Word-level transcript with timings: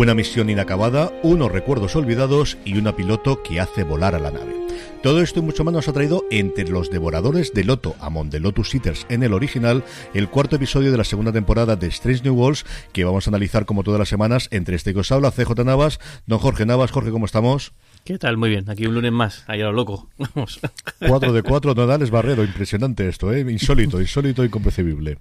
Una 0.00 0.14
misión 0.14 0.48
inacabada, 0.48 1.12
unos 1.22 1.52
recuerdos 1.52 1.94
olvidados 1.94 2.56
y 2.64 2.78
una 2.78 2.96
piloto 2.96 3.42
que 3.42 3.60
hace 3.60 3.84
volar 3.84 4.14
a 4.14 4.18
la 4.18 4.30
nave. 4.30 4.56
Todo 5.02 5.20
esto 5.20 5.40
y 5.40 5.42
mucho 5.42 5.62
más 5.62 5.74
nos 5.74 5.88
ha 5.88 5.92
traído 5.92 6.24
entre 6.30 6.70
los 6.70 6.88
devoradores 6.88 7.52
de 7.52 7.64
Loto, 7.64 7.94
Amon 8.00 8.30
de 8.30 8.40
Lotus 8.40 8.74
Eaters 8.74 9.04
en 9.10 9.22
el 9.24 9.34
original, 9.34 9.84
el 10.14 10.30
cuarto 10.30 10.56
episodio 10.56 10.90
de 10.90 10.96
la 10.96 11.04
segunda 11.04 11.32
temporada 11.32 11.76
de 11.76 11.88
Strange 11.88 12.22
New 12.24 12.34
Worlds, 12.34 12.64
que 12.94 13.04
vamos 13.04 13.26
a 13.26 13.30
analizar 13.30 13.66
como 13.66 13.84
todas 13.84 13.98
las 13.98 14.08
semanas 14.08 14.48
entre 14.52 14.74
este 14.74 14.94
que 14.94 15.00
os 15.00 15.12
habla, 15.12 15.32
CJ 15.32 15.66
Navas, 15.66 16.00
don 16.24 16.38
Jorge 16.38 16.64
Navas. 16.64 16.92
Jorge, 16.92 17.10
¿cómo 17.10 17.26
estamos? 17.26 17.74
¿Qué 18.02 18.16
tal? 18.16 18.38
Muy 18.38 18.48
bien. 18.48 18.70
Aquí 18.70 18.86
un 18.86 18.94
lunes 18.94 19.12
más. 19.12 19.44
Ahí 19.48 19.60
a 19.60 19.64
lo 19.64 19.72
loco. 19.72 20.08
Vamos. 20.16 20.60
4 21.06 21.30
de 21.30 21.42
4 21.42 21.74
nodales 21.74 22.10
Barrero. 22.10 22.42
Impresionante 22.42 23.06
esto, 23.06 23.34
¿eh? 23.34 23.40
Insólito, 23.40 24.00
insólito 24.00 24.44
y 24.44 24.46
inconcebible. 24.46 25.18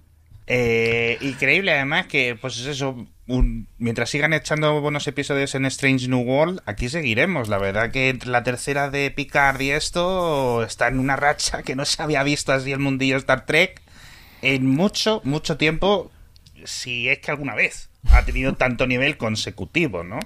Eh, 0.52 1.19
increíble 1.22 1.72
además 1.72 2.08
que, 2.08 2.36
pues 2.36 2.58
es 2.58 2.66
eso, 2.66 3.05
mientras 3.78 4.09
sigan 4.09 4.33
echando 4.33 4.81
buenos 4.81 5.08
episodios 5.08 5.53
en 5.53 5.66
Strange 5.66 6.08
New 6.08 6.22
World, 6.22 6.61
aquí 6.66 6.89
seguiremos. 6.89 7.50
La 7.50 7.59
verdad 7.59 7.91
que 7.91 8.17
la 8.25 8.44
tercera 8.44 8.89
de 8.89 9.11
Picard 9.11 9.61
y 9.61 9.69
esto 9.69 10.64
está 10.64 10.88
en 10.88 11.00
una 11.00 11.16
racha 11.16 11.61
que 11.61 11.75
no 11.75 11.86
se 11.86 12.02
había 12.02 12.23
visto 12.23 12.52
así 12.52 12.72
el 12.72 12.80
mundillo 12.80 13.17
Star 13.17 13.45
Trek 13.45 13.80
en 14.41 14.66
mucho, 14.66 15.22
mucho 15.23 15.56
tiempo, 15.58 16.11
si 16.66 17.09
es 17.09 17.19
que 17.19 17.30
alguna 17.30 17.53
vez 17.53 17.91
ha 18.09 18.25
tenido 18.25 18.56
tanto 18.56 18.88
nivel 18.88 19.17
consecutivo, 19.17 20.03
¿no? 20.03 20.19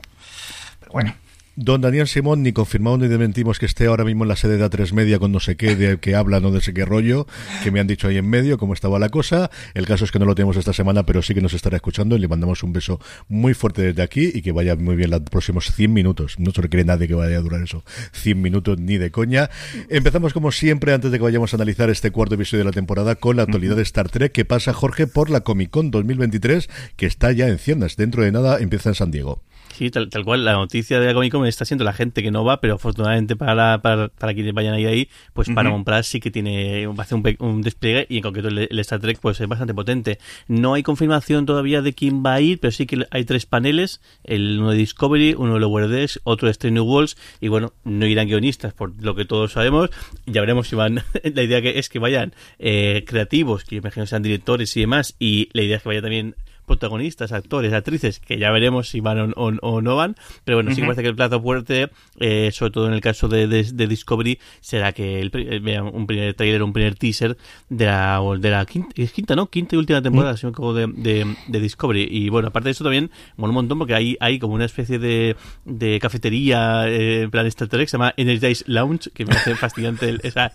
Pero 0.80 0.94
bueno. 0.94 1.16
Don 1.56 1.82
Daniel 1.82 2.08
Simón, 2.08 2.42
ni 2.42 2.52
confirmado 2.52 2.98
ni 2.98 3.08
desmentimos 3.08 3.60
que 3.60 3.68
esté 3.68 3.86
ahora 3.86 4.04
mismo 4.04 4.24
en 4.24 4.30
la 4.30 4.36
sede 4.36 4.58
de 4.58 4.66
A3 4.66 4.92
Media 4.92 5.20
con 5.20 5.32
no 5.32 5.40
sé 5.40 5.56
qué, 5.56 5.76
de 5.76 6.00
que 6.00 6.16
habla, 6.16 6.40
no 6.40 6.50
de 6.50 6.62
sé 6.62 6.74
qué 6.74 6.84
rollo, 6.84 7.28
que 7.64 7.70
me 7.70 7.80
han 7.80 7.86
dicho 7.86 8.08
ahí 8.08 8.18
en 8.18 8.28
medio 8.28 8.58
cómo 8.58 8.74
estaba 8.74 8.98
la 8.98 9.10
cosa. 9.10 9.52
El 9.76 9.86
caso 9.86 10.04
es 10.04 10.12
que 10.12 10.18
no 10.18 10.26
lo 10.26 10.34
tenemos 10.34 10.58
esta 10.58 10.74
semana, 10.74 11.06
pero 11.06 11.22
sí 11.22 11.36
que 11.36 11.42
nos 11.42 11.54
estará 11.54 11.76
escuchando 11.76 12.16
y 12.16 12.20
le 12.20 12.28
mandamos 12.28 12.64
un 12.64 12.74
beso 12.74 13.00
muy 13.28 13.54
fuerte 13.54 13.84
desde 13.84 14.02
aquí 14.02 14.32
y 14.34 14.42
que 14.42 14.52
vaya 14.52 14.76
muy 14.76 14.96
bien 14.96 15.12
los 15.12 15.22
próximos 15.22 15.72
100 15.72 15.94
minutos. 15.94 16.40
No 16.40 16.50
se 16.50 16.60
requiere 16.60 16.86
nadie 16.86 17.08
que 17.08 17.14
vaya 17.14 17.38
a 17.38 17.42
durar 17.42 17.62
eso. 17.62 17.84
100 18.14 18.42
minutos 18.42 18.80
ni 18.80 18.98
de 18.98 19.12
coña. 19.12 19.52
Empezamos 19.90 20.34
como 20.34 20.52
siempre, 20.52 20.92
antes 20.92 21.12
de 21.12 21.20
que 21.20 21.24
vayamos 21.24 21.54
a 21.54 21.58
analizar 21.58 21.92
este 21.92 22.10
cuarto 22.10 22.34
episodio 22.34 22.64
de 22.64 22.70
la 22.72 22.74
temporada, 22.74 23.14
con 23.14 23.38
la 23.38 23.44
actualidad 23.44 23.76
de 23.76 23.84
Star 23.84 24.10
Trek 24.10 24.32
que 24.32 24.44
pasa, 24.44 24.74
Jorge, 24.74 25.06
por 25.06 25.30
la 25.30 25.42
Comic 25.42 25.70
Con 25.70 25.92
2023, 25.92 26.68
que 26.96 27.06
está 27.06 27.32
ya 27.32 27.48
en 27.48 27.60
ciernes. 27.60 27.96
Dentro 27.96 28.24
de 28.24 28.32
nada 28.32 28.58
empieza 28.58 28.90
en 28.90 28.96
San 28.96 29.12
Diego. 29.12 29.44
Sí, 29.74 29.90
tal, 29.90 30.10
tal 30.10 30.24
cual. 30.24 30.46
La 30.46 30.54
noticia 30.54 31.00
de 31.00 31.08
la 31.08 31.14
Comic 31.14 31.32
Con 31.32 31.48
está 31.48 31.66
siendo 31.66 31.84
la 31.84 31.94
gente 31.94 32.22
que 32.22 32.30
no 32.30 32.46
va, 32.46 32.62
pero 32.62 32.76
afortunadamente 32.76 33.36
para, 33.36 33.82
para, 33.82 34.10
para 34.10 34.34
quienes 34.34 34.54
vayan 34.54 34.76
a 34.76 34.80
ir 34.80 34.88
ahí, 34.88 35.10
pues 35.34 35.50
para 35.50 35.72
comprar 35.72 36.04
sí 36.04 36.20
que 36.20 36.30
tiene 36.30 36.86
va 36.88 36.96
a 37.00 37.02
hacer 37.02 37.18
un, 37.18 37.36
un 37.40 37.62
despliegue 37.64 38.06
y 38.08 38.18
en 38.18 38.24
concreto 38.24 38.50
el, 38.50 38.68
el 38.70 38.80
Star 38.80 39.00
Trek 39.00 39.20
pues 39.20 39.42
es 39.42 39.48
bastante 39.48 39.74
potente. 39.74 40.20
No 40.48 40.76
hay 40.76 40.84
confirmación 40.84 41.48
todavía 41.48 41.82
de 41.82 41.94
quién 41.94 42.24
va 42.24 42.36
a 42.36 42.42
ir, 42.42 42.60
pero 42.60 42.72
sí 42.72 42.86
que 42.86 43.06
hay 43.10 43.26
tres 43.26 43.48
paneles, 43.48 44.00
el 44.24 44.60
uno 44.60 44.72
de 44.72 44.78
Discovery, 44.78 45.34
uno 45.38 45.56
de 45.56 45.60
Lower 45.60 45.88
Decks, 45.88 46.22
otro 46.24 46.48
de 46.48 46.52
Strange 46.52 46.76
New 46.76 46.86
Worlds 46.86 47.18
y 47.42 47.48
bueno, 47.48 47.74
no 47.84 48.06
irán 48.06 48.28
guionistas 48.28 48.74
por 48.74 48.94
lo 49.02 49.16
que 49.16 49.26
todos 49.26 49.54
sabemos. 49.54 49.90
Ya 50.28 50.42
veremos 50.42 50.68
si 50.68 50.76
van. 50.76 51.04
la 51.24 51.44
idea 51.44 51.62
que 51.62 51.80
es 51.80 51.90
que 51.90 51.98
vayan 51.98 52.34
eh, 52.60 53.04
creativos, 53.08 53.64
que 53.64 53.76
yo 53.76 53.80
imagino 53.80 54.06
sean 54.06 54.22
directores 54.22 54.78
y 54.78 54.82
demás, 54.82 55.16
y 55.18 55.50
la 55.54 55.64
idea 55.64 55.78
es 55.78 55.84
que 55.84 55.90
vaya 55.90 56.02
también 56.02 56.36
protagonistas, 56.66 57.32
actores, 57.32 57.74
actrices, 57.74 58.20
que 58.20 58.38
ya 58.38 58.52
veremos 58.52 58.90
si 58.90 59.00
van 59.00 59.20
o, 59.20 59.34
o- 59.36 59.58
o 59.62 59.82
no 59.82 59.96
van, 59.96 60.16
pero 60.46 60.58
bueno, 60.58 60.72
sí 60.72 60.82
que 60.82 60.88
parece 60.88 61.02
que 61.04 61.10
el 61.10 61.16
plato 61.16 61.42
fuerte, 61.42 61.90
eh, 62.20 62.50
sobre 62.54 62.72
todo 62.72 62.88
en 62.88 62.94
el 62.94 63.02
caso 63.02 63.28
de, 63.28 63.48
de- 63.48 63.64
de 63.64 63.88
Discovery, 63.88 64.40
será 64.62 64.92
que 64.94 65.20
el, 65.20 65.32
eh, 65.34 65.60
vean 65.60 65.90
un 65.94 66.08
primer 66.08 66.34
trailer, 66.34 66.64
un 66.64 66.74
primer 66.74 66.96
teaser 66.96 67.38
de 67.70 67.86
la, 67.86 68.22
de 68.40 68.50
la 68.50 68.66
quinta, 68.66 68.90
quinta, 69.14 69.36
¿no? 69.36 69.48
Quinta 69.48 69.76
y 69.76 69.80
última 69.80 70.02
temporada, 70.02 70.34
no 70.42 70.50
me 70.50 70.52
equivoco, 70.52 70.74
de, 70.74 71.36
de, 71.48 71.60
Discovery. 71.60 72.08
Y 72.10 72.30
bueno, 72.30 72.48
aparte 72.50 72.68
de 72.70 72.72
eso 72.72 72.84
también, 72.84 73.12
mola 73.38 73.50
un 73.50 73.56
montón 73.56 73.78
porque 73.80 73.94
hay, 73.96 74.18
hay 74.20 74.40
como 74.40 74.54
una 74.56 74.66
especie 74.66 75.00
de, 75.00 75.36
de 75.66 76.00
cafetería, 76.00 76.88
eh, 76.90 77.24
en 77.24 77.32
plan 77.32 77.46
Star 77.48 77.68
Trek, 77.68 77.88
se 77.88 77.98
llama 77.98 78.14
Energize 78.18 78.64
Lounge, 78.68 79.10
que 79.14 79.26
me 79.26 79.34
hace 79.34 79.56
fascinante, 79.58 80.10
el- 80.10 80.22
esa, 80.24 80.52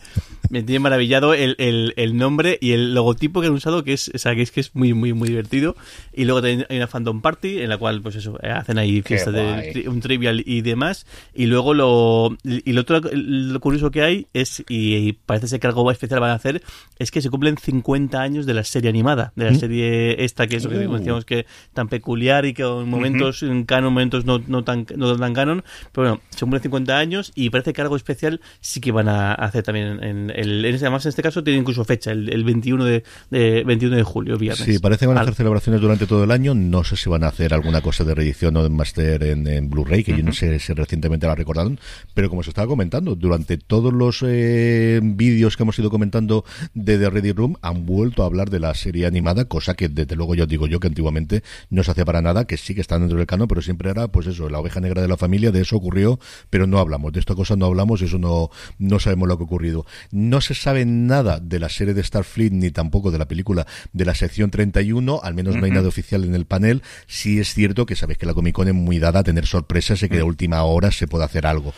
me 0.51 0.63
tiene 0.63 0.81
maravillado 0.81 1.35
el, 1.35 1.55
el, 1.59 1.95
el 1.97 2.17
nombre 2.17 2.59
y 2.61 2.73
el 2.73 2.95
logotipo 2.95 3.41
que 3.41 3.47
han 3.49 3.53
usado, 3.53 3.85
que 3.85 3.93
es, 3.93 4.11
o 4.15 4.19
sea, 4.19 4.35
que 4.35 4.43
es 4.43 4.51
que 4.51 4.61
es 4.61 4.75
muy, 4.75 4.95
muy, 4.95 5.13
muy 5.13 5.29
divertido. 5.29 5.77
Y 6.13 6.25
luego 6.25 6.41
también 6.41 6.67
hay 6.69 6.77
una 6.77 6.87
fandom 6.87 7.21
party 7.21 7.61
en 7.61 7.69
la 7.69 7.79
cual, 7.79 8.01
pues 8.03 8.17
eso, 8.17 8.39
eh, 8.43 8.51
hacen 8.51 8.79
ahí 8.79 9.03
Qué 9.03 9.09
fiestas 9.09 9.35
de 9.35 9.85
un 9.89 10.01
trivial 10.01 10.43
y 10.45 10.63
demás. 10.63 11.07
Y 11.35 11.47
luego 11.47 11.75
lo, 11.75 12.37
y 12.45 12.73
lo 12.73 12.81
otro, 12.81 13.01
lo 13.13 13.61
curioso 13.61 13.91
que 13.91 14.03
hay 14.03 14.27
es, 14.33 14.65
y, 14.69 14.97
y 14.97 15.13
parece 15.13 15.49
ser 15.49 15.61
que 15.61 15.67
algo 15.67 15.91
especial 15.91 16.21
van 16.21 16.31
a 16.31 16.35
hacer, 16.35 16.63
es 16.99 17.11
que 17.11 17.23
se 17.23 17.31
cumplen 17.31 17.57
50 17.57 18.21
años 18.21 18.47
de 18.47 18.55
la 18.55 18.65
serie 18.65 18.91
animada, 18.91 19.33
de 19.37 19.45
la 19.45 19.55
serie 19.55 20.25
esta 20.25 20.47
que 20.47 20.57
es 20.57 20.65
lo 20.65 20.71
que 20.71 20.79
Uh. 20.89 20.97
decíamos 20.97 21.25
que 21.25 21.47
tan 21.75 21.89
peculiar 21.89 22.45
y 22.47 22.55
que 22.55 22.63
en 22.63 22.89
momentos 22.89 23.43
en 23.43 23.65
canon, 23.65 23.93
momentos 23.93 24.25
no, 24.25 24.41
no 24.47 24.65
tan, 24.65 24.87
no 24.97 25.17
tan 25.17 25.35
canon, 25.35 25.65
pero 25.93 26.09
bueno, 26.09 26.21
se 26.31 26.41
cumplen 26.41 26.63
50 26.63 26.97
años 26.97 27.33
y 27.35 27.51
parece 27.51 27.73
que 27.73 27.81
algo 27.83 27.97
especial 27.97 28.41
sí 28.61 28.81
que 28.81 28.93
van 28.93 29.09
a 29.09 29.35
hacer 29.35 29.63
también 29.63 30.03
en, 30.03 30.31
el, 30.39 30.65
en, 30.65 30.75
este, 30.75 30.87
además 30.87 31.05
en 31.07 31.11
este 31.11 31.23
caso 31.23 31.43
tiene 31.43 31.59
incluso 31.61 31.85
fecha, 31.85 32.13
el, 32.13 32.33
el 32.33 32.45
21 32.45 32.85
de, 32.85 33.05
de 33.31 33.65
21 33.65 33.97
de 33.97 34.03
julio, 34.03 34.39
viernes. 34.39 34.65
Sí, 34.65 34.79
parece 34.79 35.01
que 35.01 35.07
van 35.07 35.19
a 35.19 35.23
hacer 35.23 35.35
celebraciones 35.35 35.81
durante 35.81 36.07
todo 36.07 36.25
el 36.25 36.31
año. 36.31 36.55
No 36.55 36.85
sé 36.85 36.97
si 36.97 37.09
van 37.09 37.25
a 37.25 37.29
hacer 37.29 37.55
alguna 37.55 37.81
cosa 37.81 38.05
de 38.05 38.15
reedición 38.15 38.57
o 38.57 38.63
de 38.63 38.69
master 38.69 39.23
en, 39.25 39.47
en 39.47 39.69
Blu-ray, 39.69 40.05
que 40.05 40.17
yo 40.17 40.23
no 40.23 40.33
sé 40.33 40.59
si 40.59 40.73
recientemente 40.73 41.27
la 41.27 41.35
recordaron. 41.35 41.79
Pero 42.15 42.29
como 42.31 42.43
se 42.43 42.51
estaba 42.51 42.67
comentando, 42.67 43.15
durante 43.15 43.59
todos 43.59 43.93
los 43.93 44.23
eh, 44.27 45.01
vídeos 45.03 45.57
que 45.57 45.63
hemos 45.63 45.79
ido 45.79 45.91
comentando 45.91 46.45
de 46.75 46.99
The 46.99 47.11
Ready 47.11 47.33
Room, 47.33 47.57
han 47.63 47.87
vuelto 47.87 48.23
a 48.23 48.27
hablar 48.27 48.51
de 48.51 48.61
la 48.61 48.75
serie 48.75 49.07
animada, 49.07 49.47
cosa 49.47 49.75
que 49.75 49.89
desde 49.89 50.17
luego 50.17 50.35
yo 50.35 50.47
digo 50.47 50.67
yo 50.67 50.81
que 50.81 50.87
antiguamente 50.89 51.43
no 51.71 51.83
se 51.83 51.91
hacía 51.91 52.05
para 52.05 52.23
nada, 52.23 52.47
que 52.47 52.57
sí 52.57 52.75
que 52.75 52.81
está 52.81 52.99
dentro 52.99 53.19
del 53.19 53.27
canon, 53.27 53.49
pero 53.49 53.63
siempre 53.63 53.91
era, 53.91 54.09
pues 54.09 54.27
eso, 54.27 54.49
la 54.49 54.61
oveja 54.61 54.81
negra 54.81 55.03
de 55.03 55.09
la 55.09 55.17
familia, 55.17 55.51
de 55.51 55.63
eso 55.63 55.77
ocurrió, 55.77 56.19
pero 56.51 56.67
no 56.67 56.79
hablamos. 56.79 57.13
De 57.13 57.21
esta 57.21 57.35
cosa 57.35 57.57
no 57.57 57.67
hablamos 57.67 58.03
y 58.03 58.05
eso 58.05 58.19
no, 58.19 58.51
no 58.79 58.99
sabemos 58.99 59.29
lo 59.29 59.37
que 59.37 59.45
ha 59.45 59.47
ocurrido. 59.47 59.87
No 60.29 60.43
se 60.43 60.55
sabe 60.55 60.85
nada 60.85 61.41
de 61.41 61.59
la 61.59 61.71
serie 61.71 61.95
de 61.95 62.03
Starfleet 62.05 62.53
ni 62.53 62.71
tampoco 62.71 63.11
de 63.11 63.19
la 63.19 63.27
película 63.27 63.67
de 63.93 64.05
la 64.05 64.15
sección 64.15 64.51
31, 64.51 65.21
al 65.23 65.35
menos 65.35 65.57
no 65.57 65.65
hay 65.65 65.71
nada 65.71 65.89
oficial 65.89 66.25
en 66.25 66.35
el 66.35 66.45
panel. 66.45 66.83
Sí 67.07 67.41
es 67.41 67.55
cierto 67.55 67.87
que 67.87 67.97
sabéis 67.97 68.19
que 68.19 68.27
la 68.27 68.35
Comic 68.35 68.55
Con 68.55 68.69
es 68.69 68.75
muy 68.75 68.99
dada 68.99 69.21
a 69.21 69.23
tener 69.23 69.47
sorpresas 69.47 70.03
y 70.03 70.09
que 70.09 70.17
de 70.17 70.23
última 70.23 70.63
hora 70.65 70.91
se 70.91 71.07
puede 71.07 71.25
hacer 71.25 71.47
algo. 71.47 71.73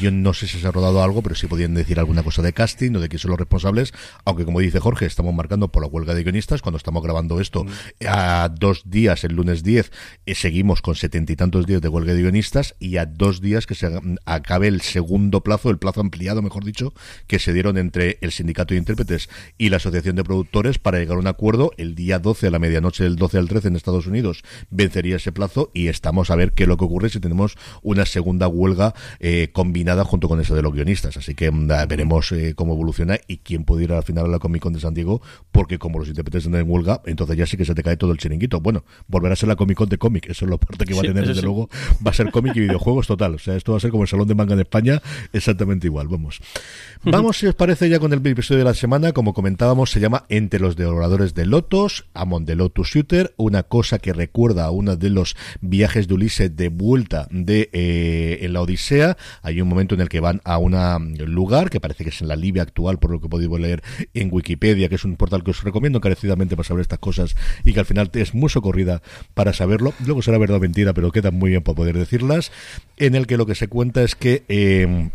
Yo 0.00 0.10
no 0.10 0.32
sé 0.32 0.46
si 0.46 0.58
se 0.58 0.66
ha 0.66 0.70
rodado 0.70 1.02
algo, 1.02 1.22
pero 1.22 1.34
sí 1.34 1.46
podían 1.46 1.74
decir 1.74 1.98
alguna 1.98 2.22
cosa 2.22 2.40
de 2.40 2.52
casting 2.52 2.94
o 2.94 3.00
de 3.00 3.08
quién 3.08 3.18
son 3.18 3.32
los 3.32 3.38
responsables, 3.38 3.92
aunque 4.24 4.46
como 4.46 4.60
dice 4.60 4.80
Jorge, 4.80 5.04
estamos 5.04 5.34
marcando 5.34 5.68
por 5.68 5.82
la 5.82 5.88
huelga 5.88 6.14
de 6.14 6.22
guionistas 6.22 6.62
cuando 6.62 6.78
estamos 6.78 7.02
grabando 7.02 7.40
esto 7.40 7.66
a 8.06 8.48
dos 8.48 8.82
días, 8.86 9.24
el 9.24 9.34
lunes 9.34 9.62
10, 9.62 9.92
eh, 10.26 10.34
seguimos 10.34 10.80
con 10.80 10.94
setenta 10.94 11.32
y 11.32 11.36
tantos 11.36 11.66
días 11.66 11.82
de 11.82 11.88
huelga 11.88 12.14
de 12.14 12.22
guionistas 12.22 12.76
y 12.78 12.96
a 12.96 13.04
dos 13.06 13.40
días 13.40 13.66
que 13.66 13.74
se 13.74 13.90
mm, 13.90 14.16
acabe 14.24 14.68
el 14.68 14.80
segundo 14.80 15.42
plazo, 15.42 15.70
el 15.70 15.78
plazo 15.78 16.00
ampliado, 16.00 16.40
mejor 16.40 16.64
dicho, 16.64 16.94
que 17.26 17.38
se 17.38 17.52
dieron 17.52 17.76
entre 17.90 18.18
el 18.20 18.30
sindicato 18.30 18.72
de 18.72 18.78
intérpretes 18.78 19.28
y 19.58 19.68
la 19.68 19.78
asociación 19.78 20.14
de 20.14 20.22
productores 20.22 20.78
para 20.78 20.98
llegar 20.98 21.16
a 21.16 21.20
un 21.20 21.26
acuerdo 21.26 21.72
el 21.76 21.96
día 21.96 22.20
12 22.20 22.46
a 22.46 22.50
la 22.52 22.60
medianoche 22.60 23.02
del 23.02 23.16
12 23.16 23.38
al 23.38 23.48
13 23.48 23.66
en 23.66 23.76
Estados 23.76 24.06
Unidos 24.06 24.44
vencería 24.70 25.16
ese 25.16 25.32
plazo 25.32 25.72
y 25.74 25.88
estamos 25.88 26.30
a 26.30 26.36
ver 26.36 26.52
qué 26.52 26.62
es 26.62 26.68
lo 26.68 26.76
que 26.76 26.84
ocurre 26.84 27.08
si 27.08 27.18
tenemos 27.18 27.56
una 27.82 28.06
segunda 28.06 28.46
huelga 28.46 28.94
eh, 29.18 29.48
combinada 29.52 30.04
junto 30.04 30.28
con 30.28 30.40
esa 30.40 30.54
de 30.54 30.62
los 30.62 30.72
guionistas. 30.72 31.16
Así 31.16 31.34
que 31.34 31.50
mm, 31.50 31.66
veremos 31.88 32.30
eh, 32.30 32.54
cómo 32.54 32.74
evoluciona 32.74 33.18
y 33.26 33.38
quién 33.38 33.64
puede 33.64 33.84
ir 33.84 33.92
al 33.92 34.04
final 34.04 34.26
a 34.26 34.28
la 34.28 34.38
Comic 34.38 34.62
Con 34.62 34.72
de 34.72 34.78
San 34.78 34.94
Diego, 34.94 35.20
porque 35.50 35.80
como 35.80 35.98
los 35.98 36.06
intérpretes 36.06 36.46
están 36.46 36.60
en 36.60 36.70
huelga, 36.70 37.02
entonces 37.06 37.36
ya 37.36 37.46
sí 37.46 37.56
que 37.56 37.64
se 37.64 37.74
te 37.74 37.82
cae 37.82 37.96
todo 37.96 38.12
el 38.12 38.18
chiringuito. 38.18 38.60
Bueno, 38.60 38.84
volverá 39.08 39.32
a 39.32 39.36
ser 39.36 39.48
la 39.48 39.56
Comic 39.56 39.78
Con 39.78 39.88
de 39.88 39.98
cómic, 39.98 40.28
eso 40.28 40.44
es 40.44 40.50
lo 40.50 40.58
parte 40.58 40.84
que 40.84 40.94
va 40.94 41.00
a 41.00 41.02
tener 41.02 41.26
desde 41.26 41.40
sí. 41.40 41.42
luego. 41.42 41.68
Va 42.06 42.12
a 42.12 42.14
ser 42.14 42.30
cómic 42.30 42.54
y 42.54 42.60
videojuegos 42.60 43.08
total. 43.08 43.34
O 43.34 43.38
sea, 43.38 43.56
esto 43.56 43.72
va 43.72 43.78
a 43.78 43.80
ser 43.80 43.90
como 43.90 44.04
el 44.04 44.08
Salón 44.08 44.28
de 44.28 44.36
Manga 44.36 44.54
en 44.54 44.60
España, 44.60 45.02
exactamente 45.32 45.88
igual. 45.88 46.06
Vamos. 46.06 46.40
Vamos, 47.02 47.38
si 47.38 47.46
os 47.46 47.54
parece, 47.54 47.79
ya 47.88 47.98
con 47.98 48.12
el 48.12 48.24
episodio 48.26 48.58
de 48.58 48.64
la 48.64 48.74
semana. 48.74 49.12
Como 49.12 49.32
comentábamos, 49.32 49.90
se 49.90 50.00
llama 50.00 50.24
Entre 50.28 50.60
los 50.60 50.76
devoradores 50.76 51.34
de 51.34 51.46
Lotos, 51.46 52.06
Amon 52.12 52.44
de 52.44 52.54
Lotus 52.54 52.88
Shooter, 52.88 53.32
una 53.36 53.62
cosa 53.62 53.98
que 53.98 54.12
recuerda 54.12 54.66
a 54.66 54.70
uno 54.70 54.96
de 54.96 55.08
los 55.08 55.36
viajes 55.60 56.06
de 56.06 56.14
Ulises 56.14 56.54
de 56.54 56.68
vuelta 56.68 57.26
de 57.30 57.70
eh, 57.72 58.40
en 58.42 58.52
la 58.52 58.60
Odisea. 58.60 59.16
Hay 59.42 59.60
un 59.60 59.68
momento 59.68 59.94
en 59.94 60.02
el 60.02 60.08
que 60.08 60.20
van 60.20 60.42
a 60.44 60.58
un 60.58 61.14
lugar 61.26 61.70
que 61.70 61.80
parece 61.80 62.04
que 62.04 62.10
es 62.10 62.20
en 62.20 62.28
la 62.28 62.36
Libia 62.36 62.62
actual, 62.62 62.98
por 62.98 63.10
lo 63.10 63.20
que 63.20 63.28
he 63.34 63.58
leer 63.58 63.82
en 64.14 64.28
Wikipedia, 64.30 64.88
que 64.88 64.96
es 64.96 65.04
un 65.04 65.16
portal 65.16 65.42
que 65.42 65.52
os 65.52 65.62
recomiendo 65.62 65.98
encarecidamente 65.98 66.56
para 66.56 66.66
saber 66.66 66.82
estas 66.82 66.98
cosas 66.98 67.36
y 67.64 67.72
que 67.72 67.80
al 67.80 67.86
final 67.86 68.10
es 68.12 68.34
muy 68.34 68.50
socorrida 68.50 69.00
para 69.34 69.52
saberlo. 69.52 69.94
Luego 70.04 70.22
será 70.22 70.38
verdad 70.38 70.58
o 70.58 70.60
mentira, 70.60 70.92
pero 70.92 71.12
queda 71.12 71.30
muy 71.30 71.50
bien 71.50 71.62
para 71.62 71.76
poder 71.76 71.96
decirlas. 71.96 72.52
En 72.96 73.14
el 73.14 73.26
que 73.26 73.36
lo 73.36 73.46
que 73.46 73.54
se 73.54 73.68
cuenta 73.68 74.02
es 74.02 74.14
que 74.14 74.44
eh, 74.48 75.10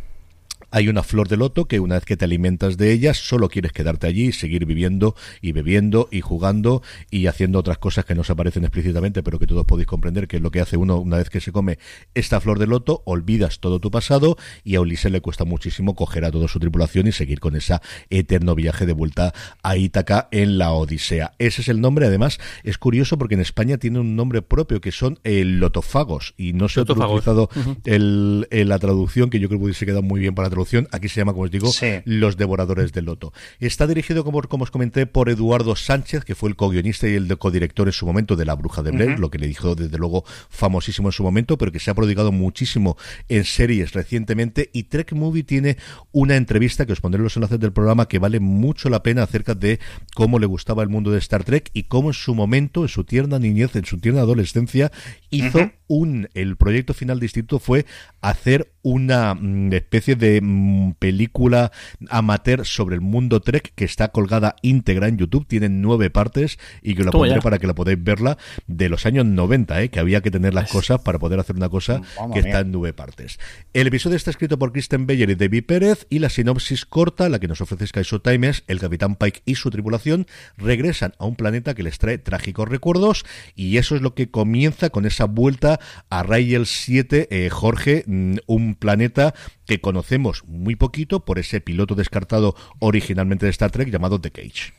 hay 0.75 0.89
una 0.89 1.03
flor 1.03 1.29
de 1.29 1.37
loto 1.37 1.69
que 1.69 1.79
una 1.79 1.95
vez 1.95 2.03
que 2.03 2.17
te 2.17 2.25
alimentas 2.25 2.75
de 2.75 2.91
ella, 2.91 3.13
solo 3.13 3.47
quieres 3.47 3.71
quedarte 3.71 4.07
allí, 4.07 4.33
seguir 4.33 4.65
viviendo 4.65 5.15
y 5.39 5.53
bebiendo 5.53 6.09
y 6.11 6.19
jugando 6.19 6.81
y 7.09 7.27
haciendo 7.27 7.59
otras 7.59 7.77
cosas 7.77 8.03
que 8.03 8.13
no 8.13 8.25
se 8.25 8.33
aparecen 8.33 8.65
explícitamente, 8.65 9.23
pero 9.23 9.39
que 9.39 9.47
todos 9.47 9.63
podéis 9.63 9.87
comprender 9.87 10.27
que 10.27 10.35
es 10.35 10.43
lo 10.43 10.51
que 10.51 10.59
hace 10.59 10.75
uno 10.75 10.97
una 10.97 11.15
vez 11.15 11.29
que 11.29 11.39
se 11.39 11.53
come 11.53 11.79
esta 12.13 12.41
flor 12.41 12.59
de 12.59 12.67
loto, 12.67 13.03
olvidas 13.05 13.61
todo 13.61 13.79
tu 13.79 13.89
pasado 13.89 14.35
y 14.65 14.75
a 14.75 14.81
Ulises 14.81 15.13
le 15.13 15.21
cuesta 15.21 15.45
muchísimo 15.45 15.95
coger 15.95 16.25
a 16.25 16.31
toda 16.31 16.49
su 16.49 16.59
tripulación 16.59 17.07
y 17.07 17.13
seguir 17.13 17.39
con 17.39 17.55
ese 17.55 17.77
eterno 18.09 18.53
viaje 18.53 18.85
de 18.85 18.91
vuelta 18.91 19.33
a 19.63 19.77
Ítaca 19.77 20.27
en 20.31 20.57
la 20.57 20.73
Odisea. 20.73 21.35
Ese 21.39 21.61
es 21.61 21.69
el 21.69 21.79
nombre, 21.79 22.07
además 22.07 22.37
es 22.63 22.77
curioso 22.77 23.17
porque 23.17 23.35
en 23.35 23.41
España 23.41 23.77
tiene 23.77 23.99
un 23.99 24.17
nombre 24.17 24.41
propio 24.41 24.81
que 24.81 24.91
son 24.91 25.19
el 25.23 25.61
lotofagos 25.61 26.33
y 26.35 26.51
no 26.51 26.67
se 26.67 26.81
ha 26.81 26.83
utilizado 26.83 27.49
el, 27.85 28.45
la 28.51 28.77
traducción 28.77 29.29
que 29.29 29.39
yo 29.39 29.47
creo 29.47 29.61
que 29.61 29.67
hubiese 29.67 29.85
quedado 29.85 30.01
muy 30.01 30.19
bien 30.19 30.35
para 30.35 30.49
la 30.49 30.64
Aquí 30.91 31.09
se 31.09 31.21
llama, 31.21 31.33
como 31.33 31.45
os 31.45 31.51
digo, 31.51 31.71
Los 32.05 32.37
Devoradores 32.37 32.91
del 32.91 33.05
Loto. 33.05 33.33
Está 33.59 33.87
dirigido, 33.87 34.23
como, 34.23 34.41
como 34.43 34.63
os 34.63 34.71
comenté, 34.71 35.05
por 35.05 35.29
Eduardo 35.29 35.75
Sánchez, 35.75 36.23
que 36.25 36.35
fue 36.35 36.49
el 36.49 36.55
co-guionista 36.55 37.07
y 37.07 37.13
el 37.13 37.37
codirector 37.37 37.87
en 37.87 37.93
su 37.93 38.05
momento 38.05 38.35
de 38.35 38.45
La 38.45 38.55
Bruja 38.55 38.81
de 38.81 38.91
Blair, 38.91 39.19
lo 39.19 39.29
que 39.29 39.37
le 39.37 39.47
dijo 39.47 39.75
desde 39.75 39.97
luego 39.97 40.23
famosísimo 40.49 41.09
en 41.09 41.13
su 41.13 41.23
momento, 41.23 41.57
pero 41.57 41.71
que 41.71 41.79
se 41.79 41.91
ha 41.91 41.93
prodigado 41.93 42.31
muchísimo 42.31 42.97
en 43.29 43.43
series 43.43 43.93
recientemente. 43.93 44.69
Y 44.73 44.83
Trek 44.83 45.13
Movie 45.13 45.43
tiene 45.43 45.77
una 46.11 46.35
entrevista 46.35 46.85
que 46.85 46.93
os 46.93 47.01
pondré 47.01 47.19
en 47.19 47.23
los 47.23 47.35
enlaces 47.35 47.59
del 47.59 47.73
programa 47.73 48.07
que 48.07 48.19
vale 48.19 48.39
mucho 48.39 48.89
la 48.89 49.03
pena 49.03 49.23
acerca 49.23 49.55
de 49.55 49.79
cómo 50.13 50.39
le 50.39 50.45
gustaba 50.45 50.83
el 50.83 50.89
mundo 50.89 51.11
de 51.11 51.19
Star 51.19 51.43
Trek 51.43 51.69
y 51.73 51.83
cómo 51.83 52.09
en 52.09 52.13
su 52.13 52.35
momento, 52.35 52.83
en 52.83 52.89
su 52.89 53.03
tierna 53.03 53.39
niñez, 53.39 53.75
en 53.75 53.85
su 53.85 53.99
tierna 53.99 54.21
adolescencia, 54.21 54.91
hizo 55.29 55.71
un. 55.87 56.29
El 56.33 56.57
proyecto 56.57 56.93
final 56.93 57.19
de 57.19 57.25
instituto 57.25 57.59
fue 57.59 57.85
hacer 58.21 58.73
una 58.81 59.33
mm, 59.33 59.73
especie 59.73 60.15
de 60.15 60.39
mm, 60.41 60.93
película 60.99 61.71
amateur 62.09 62.65
sobre 62.65 62.95
el 62.95 63.01
mundo 63.01 63.41
Trek 63.41 63.73
que 63.75 63.85
está 63.85 64.09
colgada 64.09 64.55
íntegra 64.61 65.07
en 65.07 65.17
YouTube. 65.17 65.47
Tiene 65.47 65.69
nueve 65.69 66.09
partes 66.09 66.59
y 66.81 66.95
que 66.95 67.03
lo 67.03 67.11
pondré 67.11 67.41
para 67.41 67.57
que 67.57 67.67
la 67.67 67.75
podáis 67.75 68.03
verla 68.03 68.37
de 68.67 68.89
los 68.89 69.05
años 69.05 69.25
90, 69.25 69.81
¿eh? 69.81 69.89
que 69.89 69.99
había 69.99 70.21
que 70.21 70.31
tener 70.31 70.53
las 70.53 70.71
cosas 70.71 71.01
para 71.01 71.19
poder 71.19 71.39
hacer 71.39 71.55
una 71.55 71.69
cosa 71.69 72.01
que 72.33 72.39
está 72.39 72.59
en 72.59 72.71
nueve 72.71 72.93
partes. 72.93 73.39
El 73.73 73.87
episodio 73.87 74.17
está 74.17 74.29
escrito 74.29 74.59
por 74.59 74.71
Kristen 74.71 75.07
Beyer 75.07 75.29
y 75.29 75.35
David 75.35 75.65
Pérez 75.65 76.05
y 76.09 76.19
la 76.19 76.29
sinopsis 76.29 76.85
corta, 76.85 77.29
la 77.29 77.39
que 77.39 77.47
nos 77.47 77.61
ofrece 77.61 77.87
Sky 77.87 78.01
Time 78.23 78.49
es 78.49 78.63
el 78.67 78.79
Capitán 78.79 79.15
Pike 79.15 79.41
y 79.45 79.55
su 79.55 79.69
tripulación 79.71 80.27
regresan 80.57 81.13
a 81.17 81.25
un 81.25 81.35
planeta 81.35 81.73
que 81.73 81.83
les 81.83 81.97
trae 81.97 82.17
trágicos 82.17 82.69
recuerdos 82.69 83.25
y 83.55 83.77
eso 83.77 83.95
es 83.95 84.01
lo 84.01 84.13
que 84.13 84.29
comienza 84.29 84.89
con 84.89 85.05
esa 85.05 85.25
vuelta 85.25 85.74
a 86.09 86.23
Rael 86.23 86.65
7, 86.65 87.27
eh, 87.29 87.49
Jorge, 87.49 88.03
mm, 88.07 88.37
un 88.47 88.75
planeta 88.75 89.33
que 89.65 89.81
conocemos 89.81 90.43
muy 90.45 90.75
poquito 90.75 91.25
por 91.25 91.39
ese 91.39 91.61
piloto 91.61 91.95
descartado 91.95 92.55
originalmente 92.79 93.45
de 93.45 93.51
Star 93.51 93.71
Trek 93.71 93.89
llamado 93.89 94.19
The 94.19 94.31
Cage. 94.31 94.73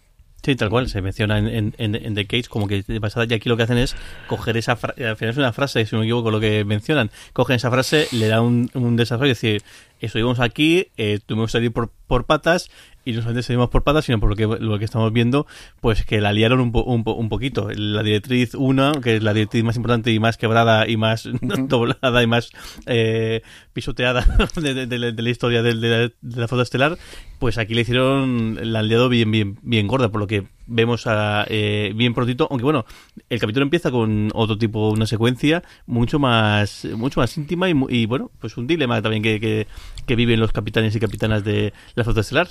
Sí, 0.46 0.54
tal 0.54 0.70
cual, 0.70 0.88
se 0.88 1.02
menciona 1.02 1.38
en, 1.38 1.72
The 1.72 2.26
Cage 2.26 2.44
como 2.48 2.69
que 2.69 2.84
de 2.87 3.00
pasada 3.00 3.26
y 3.28 3.34
aquí 3.34 3.48
lo 3.48 3.56
que 3.56 3.64
hacen 3.64 3.78
es 3.78 3.96
coger 4.28 4.56
esa 4.56 4.76
frase, 4.76 5.04
al 5.04 5.16
final 5.16 5.32
es 5.32 5.38
una 5.38 5.52
frase, 5.52 5.84
si 5.84 5.93
no 5.93 6.00
me 6.00 6.06
equivoco 6.06 6.31
lo 6.31 6.38
que 6.38 6.64
mencionan, 6.64 7.10
cogen 7.32 7.56
esa 7.56 7.69
frase, 7.69 8.06
le 8.12 8.28
dan 8.28 8.42
un, 8.42 8.70
un 8.75 8.94
desarrollo, 8.94 9.32
es 9.32 9.40
decir, 9.40 9.62
estuvimos 10.00 10.40
aquí, 10.40 10.88
eh, 10.96 11.19
tuvimos 11.25 11.48
que 11.48 11.52
salir 11.52 11.72
por, 11.72 11.90
por 12.06 12.26
patas, 12.26 12.70
y 13.04 13.12
no 13.12 13.20
solamente 13.20 13.44
salimos 13.44 13.69
por 13.69 13.84
patas, 13.84 14.04
sino 14.04 14.19
por 14.19 14.31
lo 14.31 14.37
que, 14.37 14.46
lo 14.46 14.78
que 14.78 14.84
estamos 14.84 15.12
viendo, 15.12 15.46
pues 15.81 16.04
que 16.04 16.20
la 16.20 16.32
liaron 16.32 16.60
un, 16.60 16.72
un, 16.75 17.04
un 17.06 17.28
poquito. 17.28 17.69
La 17.72 18.02
directriz 18.02 18.54
1, 18.54 19.00
que 19.00 19.16
es 19.16 19.22
la 19.22 19.32
directriz 19.32 19.62
más 19.62 19.76
importante 19.76 20.12
y 20.12 20.19
más 20.19 20.37
quebrada 20.37 20.88
y 20.88 20.96
más 20.96 21.28
doblada 21.40 22.22
y 22.22 22.26
más 22.26 22.50
eh, 22.87 23.43
pisoteada 23.72 24.22
de, 24.56 25.12
la 25.22 25.31
historia 25.31 25.62
de, 25.62 26.12
la, 26.20 26.49
foto 26.49 26.62
estelar, 26.62 26.99
pues 27.38 27.58
aquí 27.58 27.75
le 27.75 27.82
hicieron, 27.82 28.58
la 28.72 28.81
han 28.81 28.88
liado 28.88 29.08
bien, 29.08 29.31
bien, 29.31 29.58
bien 29.62 29.87
gorda, 29.87 30.10
por 30.10 30.20
lo 30.20 30.26
que 30.26 30.46
vemos 30.66 31.06
a, 31.06 31.46
eh, 31.48 31.92
bien 31.94 32.14
prontito, 32.14 32.48
aunque 32.50 32.64
bueno, 32.64 32.84
el 33.28 33.38
capítulo 33.38 33.64
empieza 33.64 33.90
con 33.90 34.30
otro 34.34 34.58
tipo, 34.58 34.90
una 34.90 35.06
secuencia 35.06 35.62
mucho 35.86 36.18
más, 36.18 36.86
mucho 36.96 37.20
más 37.20 37.36
íntima 37.36 37.68
y, 37.68 38.06
bueno, 38.06 38.30
pues 38.40 38.56
un 38.56 38.66
dilema 38.66 39.00
también 39.02 39.22
que, 39.22 39.40
que, 39.40 39.66
que, 40.06 40.16
viven 40.16 40.40
los 40.40 40.52
capitanes 40.52 40.94
y 40.96 41.00
capitanas 41.00 41.44
de 41.44 41.72
la 41.94 42.04
flota 42.04 42.20
estelar 42.20 42.48